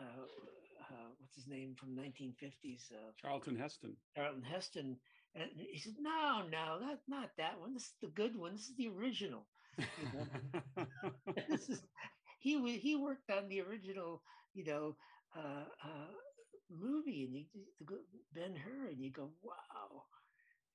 uh, 0.00 0.04
uh, 0.04 1.08
what's 1.18 1.34
his 1.34 1.46
name 1.46 1.74
from 1.76 1.96
1950s? 1.96 2.92
Uh, 2.92 3.12
Charlton 3.20 3.56
Heston. 3.56 3.96
Charlton 4.14 4.42
Heston." 4.42 4.96
And 5.34 5.50
he 5.70 5.78
said, 5.78 5.94
"No, 6.00 6.42
no, 6.50 6.78
that 6.80 7.00
not 7.08 7.30
that 7.38 7.60
one. 7.60 7.74
This 7.74 7.84
is 7.84 7.94
the 8.00 8.08
good 8.08 8.36
one. 8.36 8.52
This 8.52 8.68
is 8.68 8.76
the 8.76 8.88
original." 8.88 9.46
this 11.48 11.68
is 11.68 11.82
he 12.38 12.78
he 12.78 12.94
worked 12.96 13.30
on 13.30 13.48
the 13.48 13.60
original, 13.60 14.22
you 14.52 14.64
know, 14.64 14.96
uh, 15.36 15.64
uh, 15.84 16.12
movie, 16.70 17.24
and 17.24 17.34
you, 17.34 17.98
Ben 18.32 18.54
Hur, 18.54 18.88
and 18.88 19.02
you 19.02 19.10
go, 19.10 19.30
"Wow," 19.42 20.04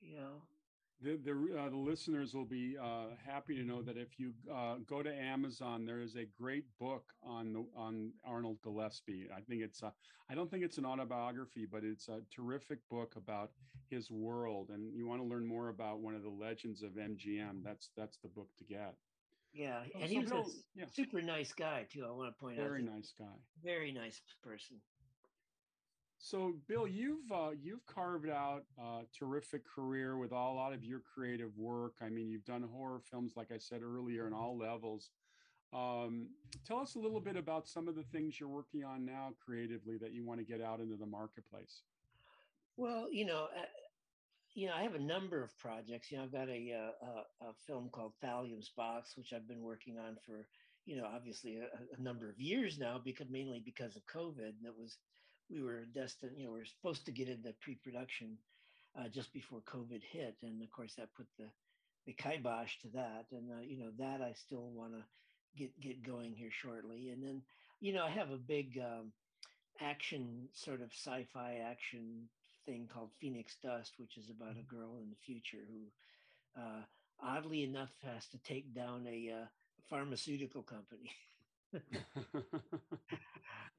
you 0.01 0.17
know 0.17 0.41
the 1.01 1.17
the, 1.23 1.59
uh, 1.59 1.69
the 1.69 1.77
listeners 1.77 2.33
will 2.33 2.45
be 2.45 2.77
uh, 2.81 3.07
happy 3.25 3.55
to 3.55 3.63
know 3.63 3.81
that 3.81 3.97
if 3.97 4.19
you 4.19 4.33
uh, 4.53 4.75
go 4.87 5.01
to 5.01 5.13
Amazon, 5.13 5.85
there 5.85 6.01
is 6.01 6.15
a 6.15 6.25
great 6.37 6.65
book 6.79 7.03
on 7.23 7.53
the, 7.53 7.65
on 7.75 8.11
Arnold 8.25 8.57
Gillespie. 8.63 9.27
I 9.35 9.41
think 9.41 9.61
it's 9.61 9.81
a, 9.81 9.93
I 10.29 10.35
don't 10.35 10.49
think 10.51 10.63
it's 10.63 10.77
an 10.77 10.85
autobiography, 10.85 11.65
but 11.65 11.83
it's 11.83 12.09
a 12.09 12.21
terrific 12.35 12.79
book 12.89 13.13
about 13.15 13.51
his 13.89 14.11
world. 14.11 14.69
And 14.73 14.93
you 14.93 15.07
want 15.07 15.21
to 15.21 15.27
learn 15.27 15.45
more 15.45 15.69
about 15.69 15.99
one 15.99 16.15
of 16.15 16.23
the 16.23 16.29
legends 16.29 16.83
of 16.83 16.91
MGM? 16.91 17.63
That's 17.63 17.89
that's 17.95 18.17
the 18.17 18.29
book 18.29 18.49
to 18.57 18.63
get. 18.63 18.95
Yeah, 19.53 19.81
and 19.95 20.03
so 20.03 20.09
he 20.09 20.19
was 20.19 20.29
Bill, 20.29 20.41
a 20.41 20.79
yeah. 20.79 20.85
super 20.93 21.21
nice 21.21 21.53
guy 21.53 21.87
too. 21.91 22.05
I 22.07 22.11
want 22.11 22.33
to 22.33 22.39
point 22.39 22.57
Very 22.57 22.67
out. 22.67 22.71
Very 22.71 22.83
nice 22.83 23.13
guy. 23.17 23.25
Very 23.63 23.91
nice 23.91 24.21
person. 24.43 24.77
So, 26.21 26.55
Bill, 26.67 26.85
you've 26.85 27.31
uh, 27.31 27.51
you've 27.57 27.85
carved 27.85 28.29
out 28.29 28.65
a 28.77 29.03
terrific 29.17 29.65
career 29.65 30.17
with 30.17 30.33
all, 30.33 30.53
a 30.53 30.55
lot 30.55 30.73
of 30.73 30.83
your 30.83 30.99
creative 30.99 31.57
work. 31.57 31.93
I 32.01 32.09
mean, 32.09 32.29
you've 32.29 32.43
done 32.43 32.61
horror 32.61 32.99
films, 32.99 33.33
like 33.37 33.51
I 33.53 33.57
said 33.57 33.81
earlier, 33.81 34.27
in 34.27 34.33
all 34.33 34.57
levels. 34.57 35.11
Um, 35.71 36.27
tell 36.67 36.79
us 36.79 36.95
a 36.95 36.99
little 36.99 37.21
bit 37.21 37.37
about 37.37 37.69
some 37.69 37.87
of 37.87 37.95
the 37.95 38.03
things 38.03 38.37
you're 38.37 38.49
working 38.49 38.83
on 38.83 39.05
now 39.05 39.29
creatively 39.43 39.97
that 39.97 40.11
you 40.11 40.25
want 40.25 40.41
to 40.41 40.45
get 40.45 40.61
out 40.61 40.81
into 40.81 40.97
the 40.97 41.05
marketplace. 41.05 41.83
Well, 42.75 43.07
you 43.09 43.25
know, 43.25 43.47
uh, 43.55 43.65
you 44.53 44.67
know, 44.67 44.73
I 44.73 44.81
have 44.81 44.95
a 44.95 44.99
number 44.99 45.41
of 45.41 45.57
projects. 45.57 46.11
You 46.11 46.17
know, 46.17 46.25
I've 46.25 46.33
got 46.33 46.49
a, 46.49 46.73
uh, 46.73 47.07
a, 47.07 47.49
a 47.49 47.53
film 47.65 47.89
called 47.93 48.13
Thallium's 48.21 48.71
Box, 48.75 49.13
which 49.15 49.31
I've 49.31 49.47
been 49.47 49.61
working 49.61 49.97
on 49.97 50.17
for, 50.25 50.47
you 50.85 50.97
know, 50.97 51.05
obviously 51.05 51.59
a, 51.59 51.97
a 51.97 52.01
number 52.01 52.29
of 52.29 52.39
years 52.41 52.77
now, 52.77 52.99
because 53.01 53.29
mainly 53.29 53.61
because 53.63 53.95
of 53.95 54.05
COVID. 54.07 54.53
That 54.63 54.77
was 54.77 54.97
we 55.49 55.61
were 55.61 55.85
destined, 55.93 56.33
you 56.37 56.45
know, 56.45 56.51
we 56.53 56.61
are 56.61 56.65
supposed 56.65 57.05
to 57.05 57.11
get 57.11 57.27
into 57.27 57.53
pre-production 57.61 58.37
uh, 58.97 59.07
just 59.07 59.33
before 59.33 59.61
COVID 59.61 60.01
hit, 60.11 60.35
and 60.43 60.61
of 60.61 60.71
course 60.71 60.95
that 60.95 61.13
put 61.15 61.27
the 61.37 61.45
the 62.05 62.13
kibosh 62.13 62.79
to 62.81 62.87
that. 62.89 63.25
And 63.31 63.51
uh, 63.51 63.61
you 63.61 63.77
know 63.77 63.91
that 63.97 64.21
I 64.21 64.33
still 64.33 64.69
want 64.73 64.93
to 64.93 65.03
get 65.57 65.79
get 65.79 66.03
going 66.03 66.33
here 66.33 66.51
shortly. 66.51 67.09
And 67.09 67.23
then 67.23 67.41
you 67.79 67.93
know 67.93 68.05
I 68.05 68.09
have 68.09 68.31
a 68.31 68.37
big 68.37 68.79
um, 68.79 69.11
action 69.81 70.49
sort 70.53 70.81
of 70.81 70.91
sci-fi 70.91 71.61
action 71.69 72.29
thing 72.65 72.89
called 72.91 73.11
Phoenix 73.19 73.55
Dust, 73.63 73.93
which 73.97 74.17
is 74.17 74.29
about 74.29 74.57
a 74.57 74.75
girl 74.75 74.97
in 75.01 75.09
the 75.09 75.15
future 75.25 75.65
who, 75.67 76.61
uh, 76.61 76.81
oddly 77.21 77.63
enough, 77.63 77.91
has 78.03 78.27
to 78.27 78.37
take 78.39 78.73
down 78.73 79.05
a 79.07 79.41
uh, 79.41 79.45
pharmaceutical 79.89 80.63
company. 80.63 81.11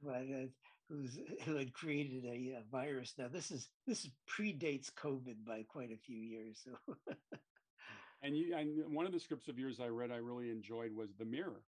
but 0.03 0.13
uh, 0.13 0.47
who's 0.89 1.19
who 1.45 1.57
had 1.57 1.73
created 1.73 2.25
a, 2.25 2.59
a, 2.59 2.63
virus. 2.71 3.15
Now 3.19 3.29
this 3.33 3.51
is 3.51 3.69
this 3.87 4.09
predates 4.29 4.93
COVID 4.93 5.45
by 5.47 5.65
quite 5.69 5.91
a 5.91 5.97
few 5.97 6.19
years. 6.19 6.59
So. 6.65 6.97
and 8.23 8.37
you 8.37 8.55
and 8.57 8.95
one 8.95 9.07
of 9.07 9.13
the 9.13 9.21
scripts 9.21 9.49
of 9.49 9.59
yours 9.59 9.81
I 9.81 9.89
read 9.89 10.11
I 10.11 10.17
really 10.17 10.51
enjoyed 10.51 10.95
was 10.95 11.11
The 11.19 11.25
Mirror. 11.25 11.63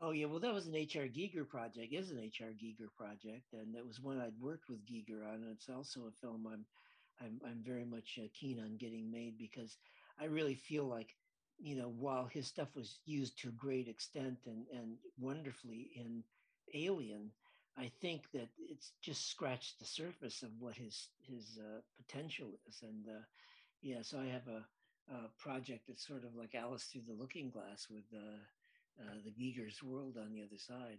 Oh 0.00 0.12
yeah, 0.12 0.26
well 0.26 0.40
that 0.40 0.54
was 0.54 0.66
an 0.66 0.76
H.R. 0.76 1.04
Giger 1.04 1.48
project. 1.48 1.92
Is 1.92 2.10
an 2.10 2.20
H.R. 2.20 2.50
Giger 2.50 2.88
project, 2.96 3.52
and 3.52 3.74
it 3.74 3.86
was 3.86 4.00
one 4.00 4.20
I'd 4.20 4.40
worked 4.40 4.68
with 4.68 4.86
Giger 4.86 5.26
on. 5.26 5.42
And 5.42 5.50
it's 5.52 5.68
also 5.68 6.02
a 6.02 6.12
film 6.20 6.46
I'm 6.50 6.64
I'm 7.20 7.40
I'm 7.44 7.62
very 7.64 7.84
much 7.84 8.18
uh, 8.22 8.28
keen 8.38 8.60
on 8.60 8.76
getting 8.76 9.10
made 9.10 9.36
because 9.38 9.76
I 10.20 10.26
really 10.26 10.54
feel 10.54 10.84
like 10.84 11.14
you 11.58 11.76
know 11.76 11.92
while 11.98 12.26
his 12.26 12.46
stuff 12.46 12.68
was 12.74 12.98
used 13.04 13.38
to 13.40 13.48
a 13.48 13.52
great 13.52 13.88
extent 13.88 14.38
and 14.46 14.66
and 14.72 14.96
wonderfully 15.18 15.90
in 15.96 16.22
Alien, 16.74 17.30
I 17.76 17.90
think 18.00 18.30
that 18.32 18.48
it's 18.58 18.92
just 19.00 19.30
scratched 19.30 19.78
the 19.78 19.86
surface 19.86 20.42
of 20.42 20.50
what 20.58 20.76
his 20.76 21.08
his 21.22 21.58
uh, 21.58 21.80
potential 21.96 22.50
is, 22.68 22.82
and 22.82 23.06
uh, 23.08 23.22
yeah, 23.82 24.02
so 24.02 24.18
I 24.18 24.26
have 24.26 24.48
a, 24.48 25.14
a, 25.14 25.28
project 25.38 25.84
that's 25.86 26.06
sort 26.06 26.24
of 26.24 26.34
like 26.34 26.54
Alice 26.54 26.84
through 26.84 27.02
the 27.06 27.20
Looking 27.20 27.50
Glass 27.50 27.86
with 27.88 28.04
uh, 28.12 29.02
uh 29.02 29.14
the 29.24 29.30
Giger's 29.30 29.82
world 29.82 30.16
on 30.18 30.32
the 30.32 30.42
other 30.42 30.58
side. 30.58 30.98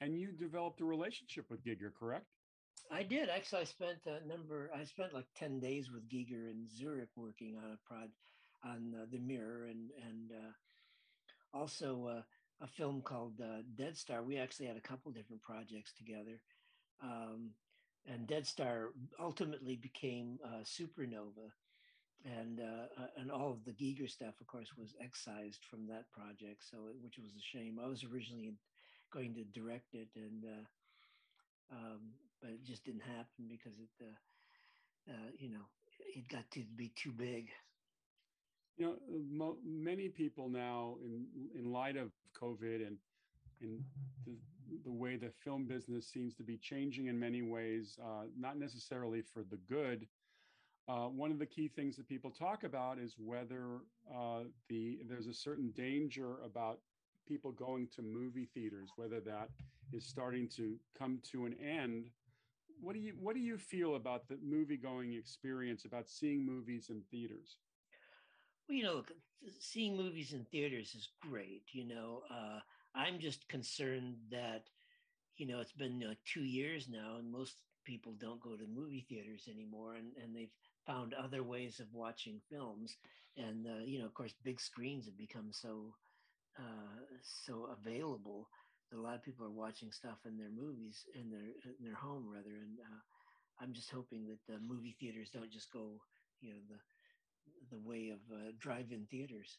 And 0.00 0.18
you 0.18 0.32
developed 0.32 0.80
a 0.80 0.84
relationship 0.84 1.46
with 1.50 1.64
Giger, 1.64 1.92
correct? 1.98 2.26
I 2.90 3.02
did 3.02 3.28
actually. 3.28 3.62
I 3.62 3.64
spent 3.64 4.06
a 4.06 4.26
number. 4.26 4.70
I 4.74 4.84
spent 4.84 5.14
like 5.14 5.26
ten 5.34 5.60
days 5.60 5.90
with 5.90 6.08
Giger 6.08 6.50
in 6.50 6.66
Zurich 6.68 7.10
working 7.16 7.56
on 7.56 7.72
a 7.72 7.78
prod 7.88 8.10
on 8.64 8.94
uh, 8.94 9.06
the 9.10 9.18
Mirror, 9.18 9.66
and 9.66 9.90
and 10.08 10.30
uh, 10.32 11.58
also 11.58 12.24
a 12.62 12.66
film 12.66 13.00
called 13.02 13.40
uh, 13.40 13.62
Dead 13.74 13.96
Star. 13.96 14.22
We 14.22 14.36
actually 14.36 14.66
had 14.66 14.76
a 14.76 14.80
couple 14.80 15.10
different 15.12 15.42
projects 15.42 15.92
together. 15.96 16.40
Um, 17.02 17.50
and 18.06 18.26
Dead 18.26 18.46
Star 18.46 18.90
ultimately 19.18 19.76
became 19.76 20.38
uh, 20.44 20.62
Supernova. 20.64 21.52
And 22.24 22.60
uh, 22.60 23.02
uh, 23.02 23.06
and 23.16 23.30
all 23.30 23.50
of 23.50 23.64
the 23.64 23.72
Giger 23.72 24.08
stuff, 24.08 24.34
of 24.42 24.46
course, 24.46 24.68
was 24.76 24.94
excised 25.02 25.64
from 25.64 25.86
that 25.86 26.10
project, 26.12 26.62
so 26.70 26.76
which 27.00 27.16
was 27.16 27.32
a 27.32 27.40
shame. 27.40 27.80
I 27.82 27.88
was 27.88 28.04
originally 28.04 28.52
going 29.10 29.32
to 29.34 29.44
direct 29.58 29.94
it, 29.94 30.08
and 30.14 30.44
uh, 30.44 31.74
um, 31.74 32.00
but 32.42 32.50
it 32.50 32.62
just 32.62 32.84
didn't 32.84 33.04
happen 33.04 33.48
because 33.48 33.72
it, 33.78 34.06
uh, 35.08 35.30
you 35.38 35.48
know, 35.48 35.64
it 36.14 36.28
got 36.28 36.50
to 36.50 36.64
be 36.76 36.92
too 36.94 37.12
big 37.12 37.48
you 38.80 38.86
know, 38.86 38.94
mo- 39.30 39.58
many 39.62 40.08
people 40.08 40.48
now, 40.48 40.96
in 41.04 41.26
in 41.54 41.70
light 41.70 41.96
of 41.98 42.12
COVID 42.34 42.86
and 42.86 42.96
in 43.60 43.84
the, 44.24 44.32
the 44.84 44.90
way 44.90 45.16
the 45.16 45.30
film 45.44 45.66
business 45.66 46.06
seems 46.06 46.34
to 46.36 46.42
be 46.42 46.56
changing 46.56 47.08
in 47.08 47.20
many 47.20 47.42
ways, 47.42 47.98
uh, 48.02 48.24
not 48.38 48.58
necessarily 48.58 49.20
for 49.20 49.42
the 49.42 49.58
good. 49.68 50.06
Uh, 50.88 51.08
one 51.08 51.30
of 51.30 51.38
the 51.38 51.44
key 51.44 51.68
things 51.68 51.94
that 51.96 52.08
people 52.08 52.30
talk 52.30 52.64
about 52.64 52.98
is 52.98 53.16
whether 53.18 53.82
uh, 54.12 54.44
the 54.70 55.00
there's 55.06 55.26
a 55.26 55.34
certain 55.34 55.70
danger 55.72 56.36
about 56.42 56.78
people 57.28 57.52
going 57.52 57.86
to 57.94 58.00
movie 58.00 58.48
theaters, 58.54 58.88
whether 58.96 59.20
that 59.20 59.50
is 59.92 60.06
starting 60.06 60.48
to 60.48 60.76
come 60.98 61.18
to 61.30 61.44
an 61.44 61.54
end. 61.62 62.06
What 62.80 62.94
do 62.94 62.98
you 63.00 63.12
what 63.20 63.34
do 63.34 63.42
you 63.42 63.58
feel 63.58 63.96
about 63.96 64.26
the 64.26 64.38
movie 64.42 64.78
going 64.78 65.12
experience, 65.12 65.84
about 65.84 66.08
seeing 66.08 66.46
movies 66.46 66.88
in 66.88 67.02
theaters? 67.10 67.58
You 68.70 68.82
know, 68.84 69.02
seeing 69.58 69.96
movies 69.96 70.32
in 70.32 70.44
theaters 70.44 70.94
is 70.94 71.08
great. 71.28 71.62
You 71.72 71.86
know, 71.86 72.22
uh, 72.30 72.60
I'm 72.94 73.18
just 73.18 73.48
concerned 73.48 74.16
that, 74.30 74.64
you 75.36 75.46
know, 75.46 75.60
it's 75.60 75.72
been 75.72 76.02
uh, 76.02 76.14
two 76.24 76.44
years 76.44 76.88
now, 76.88 77.16
and 77.18 77.30
most 77.30 77.54
people 77.84 78.14
don't 78.18 78.40
go 78.40 78.56
to 78.56 78.66
movie 78.66 79.06
theaters 79.08 79.48
anymore, 79.50 79.94
and, 79.94 80.12
and 80.22 80.34
they've 80.34 80.54
found 80.86 81.14
other 81.14 81.42
ways 81.42 81.80
of 81.80 81.86
watching 81.92 82.40
films. 82.50 82.96
And 83.36 83.66
uh, 83.66 83.84
you 83.84 83.98
know, 83.98 84.06
of 84.06 84.14
course, 84.14 84.34
big 84.44 84.60
screens 84.60 85.06
have 85.06 85.16
become 85.16 85.48
so 85.52 85.94
uh, 86.58 87.00
so 87.22 87.68
available 87.80 88.48
that 88.90 88.98
a 88.98 89.00
lot 89.00 89.14
of 89.14 89.22
people 89.22 89.46
are 89.46 89.50
watching 89.50 89.92
stuff 89.92 90.18
in 90.26 90.36
their 90.36 90.50
movies 90.50 91.04
in 91.14 91.30
their 91.30 91.48
in 91.64 91.84
their 91.84 91.94
home 91.94 92.26
rather. 92.28 92.56
And 92.56 92.78
uh, 92.80 93.00
I'm 93.62 93.72
just 93.72 93.90
hoping 93.90 94.26
that 94.26 94.40
the 94.52 94.58
movie 94.60 94.96
theaters 94.98 95.30
don't 95.32 95.50
just 95.50 95.72
go, 95.72 96.00
you 96.40 96.50
know, 96.50 96.60
the 96.68 96.78
the 97.70 97.78
way 97.78 98.10
of 98.10 98.18
uh, 98.34 98.52
drive-in 98.58 99.06
theaters? 99.10 99.58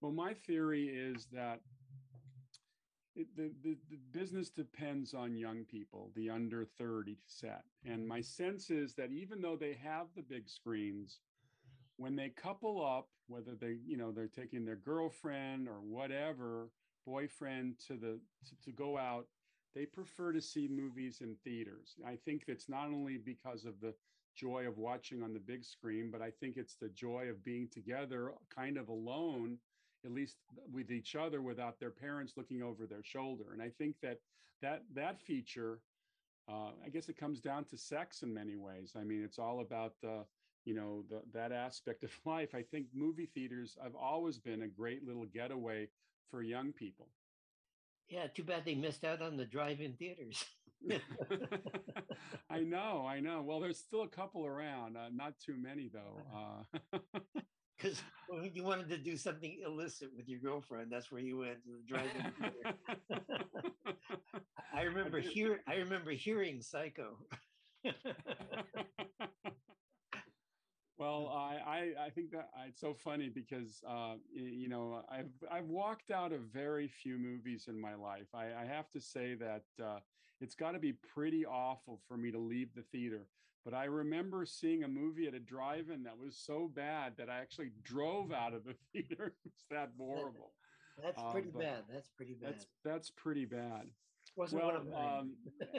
Well, 0.00 0.12
my 0.12 0.34
theory 0.34 0.86
is 0.88 1.26
that 1.32 1.60
it, 3.14 3.26
the, 3.36 3.52
the, 3.62 3.76
the 3.90 3.98
business 4.12 4.48
depends 4.50 5.14
on 5.14 5.36
young 5.36 5.64
people, 5.64 6.10
the 6.14 6.30
under 6.30 6.64
30 6.64 7.18
set. 7.26 7.64
And 7.84 8.06
my 8.06 8.20
sense 8.20 8.70
is 8.70 8.94
that 8.94 9.12
even 9.12 9.40
though 9.40 9.56
they 9.56 9.76
have 9.82 10.06
the 10.16 10.22
big 10.22 10.48
screens, 10.48 11.20
when 11.96 12.16
they 12.16 12.30
couple 12.30 12.84
up, 12.84 13.08
whether 13.28 13.54
they, 13.54 13.76
you 13.86 13.96
know, 13.96 14.10
they're 14.10 14.26
taking 14.28 14.64
their 14.64 14.76
girlfriend 14.76 15.68
or 15.68 15.80
whatever, 15.80 16.70
boyfriend 17.06 17.78
to 17.86 17.94
the 17.94 18.18
to, 18.48 18.64
to 18.64 18.72
go 18.72 18.96
out, 18.98 19.26
they 19.74 19.86
prefer 19.86 20.32
to 20.32 20.40
see 20.40 20.68
movies 20.68 21.20
in 21.20 21.36
theaters. 21.44 21.96
I 22.06 22.16
think 22.24 22.44
it's 22.46 22.68
not 22.68 22.86
only 22.86 23.18
because 23.18 23.64
of 23.64 23.80
the 23.80 23.94
joy 24.34 24.66
of 24.66 24.78
watching 24.78 25.22
on 25.22 25.32
the 25.32 25.40
big 25.40 25.64
screen, 25.64 26.10
but 26.10 26.22
I 26.22 26.30
think 26.30 26.56
it's 26.56 26.76
the 26.76 26.88
joy 26.88 27.28
of 27.28 27.44
being 27.44 27.68
together, 27.68 28.32
kind 28.54 28.76
of 28.76 28.88
alone, 28.88 29.58
at 30.04 30.12
least 30.12 30.36
with 30.72 30.90
each 30.90 31.14
other, 31.14 31.42
without 31.42 31.78
their 31.78 31.90
parents 31.90 32.34
looking 32.36 32.62
over 32.62 32.86
their 32.86 33.02
shoulder. 33.02 33.52
And 33.52 33.62
I 33.62 33.70
think 33.70 33.96
that 34.02 34.18
that 34.60 34.82
that 34.94 35.20
feature, 35.20 35.80
uh, 36.48 36.70
I 36.84 36.88
guess, 36.90 37.08
it 37.08 37.16
comes 37.16 37.40
down 37.40 37.64
to 37.66 37.76
sex 37.76 38.22
in 38.22 38.32
many 38.32 38.56
ways. 38.56 38.92
I 38.96 39.04
mean, 39.04 39.22
it's 39.22 39.38
all 39.38 39.60
about 39.60 39.94
the 40.02 40.24
you 40.64 40.74
know 40.74 41.04
the, 41.10 41.22
that 41.32 41.52
aspect 41.52 42.04
of 42.04 42.10
life. 42.24 42.54
I 42.54 42.62
think 42.62 42.86
movie 42.94 43.26
theaters 43.34 43.76
have 43.82 43.94
always 43.94 44.38
been 44.38 44.62
a 44.62 44.68
great 44.68 45.06
little 45.06 45.26
getaway 45.26 45.88
for 46.30 46.42
young 46.42 46.72
people. 46.72 47.08
Yeah, 48.08 48.26
too 48.26 48.44
bad 48.44 48.64
they 48.64 48.74
missed 48.74 49.04
out 49.04 49.22
on 49.22 49.36
the 49.36 49.44
drive-in 49.46 49.94
theaters. 49.94 50.44
I 52.50 52.60
know, 52.60 53.06
I 53.06 53.20
know. 53.20 53.42
Well, 53.42 53.60
there's 53.60 53.78
still 53.78 54.02
a 54.02 54.08
couple 54.08 54.46
around, 54.46 54.96
uh, 54.96 55.08
not 55.12 55.38
too 55.38 55.56
many 55.56 55.88
though. 55.92 56.26
Because 57.76 58.00
uh, 58.30 58.36
when 58.40 58.54
you 58.54 58.64
wanted 58.64 58.88
to 58.90 58.98
do 58.98 59.16
something 59.16 59.60
illicit 59.64 60.10
with 60.16 60.28
your 60.28 60.40
girlfriend, 60.40 60.90
that's 60.90 61.10
where 61.10 61.20
you 61.20 61.38
went 61.38 61.62
to 61.64 61.70
the 61.70 61.82
drive-in. 61.86 62.32
I 64.74 64.82
remember 64.82 65.20
hear 65.20 65.62
I 65.66 65.74
remember 65.76 66.12
hearing 66.12 66.60
Psycho. 66.60 67.18
Well, 70.98 71.32
I, 71.34 71.58
I, 71.66 72.06
I 72.06 72.10
think 72.10 72.30
that 72.32 72.50
it's 72.68 72.80
so 72.80 72.94
funny 72.94 73.28
because 73.28 73.82
uh, 73.88 74.14
you 74.32 74.68
know 74.68 75.02
I've 75.10 75.32
I've 75.50 75.68
walked 75.68 76.10
out 76.10 76.32
of 76.32 76.40
very 76.52 76.88
few 76.88 77.18
movies 77.18 77.66
in 77.68 77.80
my 77.80 77.94
life. 77.94 78.28
I, 78.34 78.46
I 78.62 78.66
have 78.66 78.90
to 78.90 79.00
say 79.00 79.34
that 79.34 79.64
uh, 79.82 79.98
it's 80.40 80.54
got 80.54 80.72
to 80.72 80.78
be 80.78 80.92
pretty 80.92 81.46
awful 81.46 82.00
for 82.06 82.16
me 82.16 82.30
to 82.30 82.38
leave 82.38 82.74
the 82.74 82.82
theater. 82.82 83.26
But 83.64 83.74
I 83.74 83.84
remember 83.84 84.44
seeing 84.44 84.82
a 84.82 84.88
movie 84.88 85.28
at 85.28 85.34
a 85.34 85.38
drive-in 85.38 86.02
that 86.02 86.18
was 86.18 86.36
so 86.36 86.68
bad 86.74 87.14
that 87.16 87.30
I 87.30 87.38
actually 87.38 87.70
drove 87.84 88.32
out 88.32 88.54
of 88.54 88.64
the 88.64 88.74
theater. 88.92 89.34
it's 89.44 89.64
that 89.70 89.90
horrible. 89.96 90.52
That's 91.02 91.22
uh, 91.22 91.30
pretty 91.30 91.50
bad. 91.50 91.84
That's 91.90 92.08
pretty 92.10 92.34
bad. 92.34 92.50
That's 92.50 92.66
that's 92.84 93.10
pretty 93.10 93.46
bad. 93.46 93.86
Wasn't 94.36 94.62
well, 94.62 94.82
um, 94.96 95.34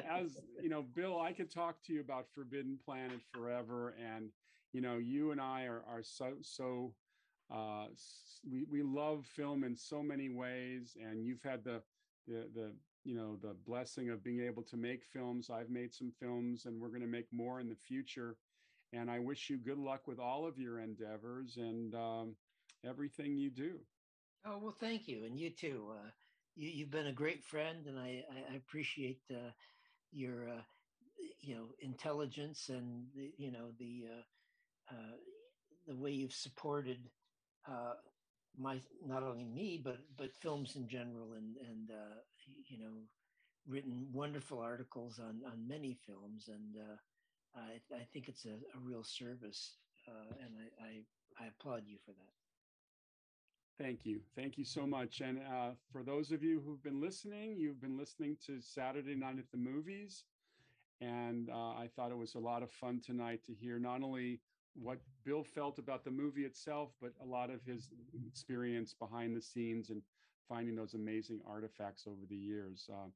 as 0.09 0.37
you 0.61 0.69
know, 0.69 0.83
Bill, 0.95 1.19
I 1.19 1.33
could 1.33 1.51
talk 1.51 1.81
to 1.85 1.93
you 1.93 2.01
about 2.01 2.25
Forbidden 2.33 2.77
Planet 2.83 3.19
forever, 3.31 3.95
and 3.99 4.29
you 4.73 4.81
know, 4.81 4.97
you 4.97 5.31
and 5.31 5.39
I 5.39 5.63
are 5.65 5.83
are 5.87 6.03
so 6.03 6.33
so 6.41 6.93
uh, 7.51 7.85
we 8.49 8.65
we 8.69 8.81
love 8.81 9.25
film 9.25 9.63
in 9.63 9.75
so 9.75 10.01
many 10.01 10.29
ways, 10.29 10.97
and 11.01 11.23
you've 11.23 11.43
had 11.43 11.63
the 11.63 11.81
the 12.27 12.49
the 12.53 12.71
you 13.03 13.15
know 13.15 13.37
the 13.41 13.55
blessing 13.65 14.09
of 14.09 14.23
being 14.23 14.41
able 14.41 14.63
to 14.63 14.77
make 14.77 15.05
films. 15.05 15.49
I've 15.49 15.69
made 15.69 15.93
some 15.93 16.11
films, 16.19 16.65
and 16.65 16.81
we're 16.81 16.89
going 16.89 17.01
to 17.01 17.07
make 17.07 17.27
more 17.31 17.59
in 17.59 17.69
the 17.69 17.75
future. 17.75 18.37
And 18.91 19.09
I 19.09 19.19
wish 19.19 19.49
you 19.49 19.57
good 19.57 19.79
luck 19.79 20.07
with 20.07 20.19
all 20.19 20.45
of 20.45 20.59
your 20.59 20.79
endeavors 20.79 21.57
and 21.57 21.95
um, 21.95 22.35
everything 22.85 23.35
you 23.37 23.49
do. 23.49 23.79
Oh 24.45 24.59
well, 24.61 24.75
thank 24.79 25.07
you, 25.07 25.23
and 25.25 25.39
you 25.39 25.51
too. 25.51 25.85
Uh, 25.91 26.09
you, 26.55 26.83
have 26.83 26.91
been 26.91 27.07
a 27.07 27.13
great 27.13 27.43
friend, 27.43 27.85
and 27.87 27.97
I, 27.99 28.23
I 28.51 28.55
appreciate 28.55 29.21
uh, 29.31 29.51
your 30.11 30.49
uh, 30.49 30.61
you 31.41 31.55
know 31.55 31.67
intelligence 31.79 32.69
and 32.69 33.05
the, 33.15 33.31
you 33.37 33.51
know 33.51 33.69
the 33.77 34.05
uh, 34.93 35.15
the 35.87 35.95
way 35.95 36.11
you've 36.11 36.33
supported 36.33 37.09
uh, 37.67 37.93
my 38.57 38.79
not 39.05 39.23
only 39.23 39.45
me 39.45 39.81
but 39.83 39.97
but 40.17 40.33
films 40.33 40.75
in 40.75 40.87
general 40.87 41.33
and 41.33 41.55
and 41.69 41.89
uh, 41.91 42.19
you 42.67 42.77
know 42.77 43.01
written 43.67 44.07
wonderful 44.11 44.59
articles 44.59 45.19
on 45.19 45.41
on 45.51 45.67
many 45.67 45.97
films 46.05 46.49
and 46.49 46.75
uh, 46.77 46.95
I, 47.55 47.95
I 47.95 48.03
think 48.11 48.27
it's 48.27 48.45
a, 48.45 48.55
a 48.75 48.79
real 48.81 49.03
service 49.03 49.77
uh, 50.07 50.33
and 50.43 50.53
I, 50.57 50.83
I, 50.85 51.45
I 51.45 51.47
applaud 51.47 51.83
you 51.87 51.97
for 52.05 52.11
that. 52.11 53.83
Thank 53.83 54.05
you. 54.05 54.21
Thank 54.35 54.57
you 54.57 54.65
so 54.65 54.85
much. 54.85 55.21
And 55.21 55.39
uh, 55.39 55.71
for 55.91 56.03
those 56.03 56.31
of 56.31 56.43
you 56.43 56.61
who've 56.63 56.83
been 56.83 57.01
listening, 57.01 57.55
you've 57.57 57.81
been 57.81 57.97
listening 57.97 58.37
to 58.45 58.61
Saturday 58.61 59.15
Night 59.15 59.39
at 59.39 59.49
the 59.51 59.57
Movies. 59.57 60.25
And 61.01 61.49
uh, 61.49 61.71
I 61.71 61.89
thought 61.95 62.11
it 62.11 62.17
was 62.17 62.35
a 62.35 62.39
lot 62.39 62.63
of 62.63 62.71
fun 62.71 63.01
tonight 63.03 63.41
to 63.45 63.53
hear 63.53 63.79
not 63.79 64.03
only 64.03 64.41
what 64.75 64.99
Bill 65.23 65.43
felt 65.43 65.79
about 65.79 66.03
the 66.03 66.11
movie 66.11 66.45
itself, 66.45 66.91
but 67.01 67.11
a 67.21 67.25
lot 67.25 67.49
of 67.49 67.63
his 67.63 67.89
experience 68.27 68.93
behind 68.93 69.35
the 69.35 69.41
scenes 69.41 69.89
and 69.89 70.01
finding 70.47 70.75
those 70.75 70.93
amazing 70.93 71.39
artifacts 71.47 72.05
over 72.07 72.25
the 72.27 72.35
years. 72.35 72.89
Uh, 72.91 73.07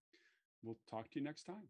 we'll 0.64 0.78
talk 0.90 1.10
to 1.12 1.20
you 1.20 1.26
next 1.26 1.44
time. 1.44 1.68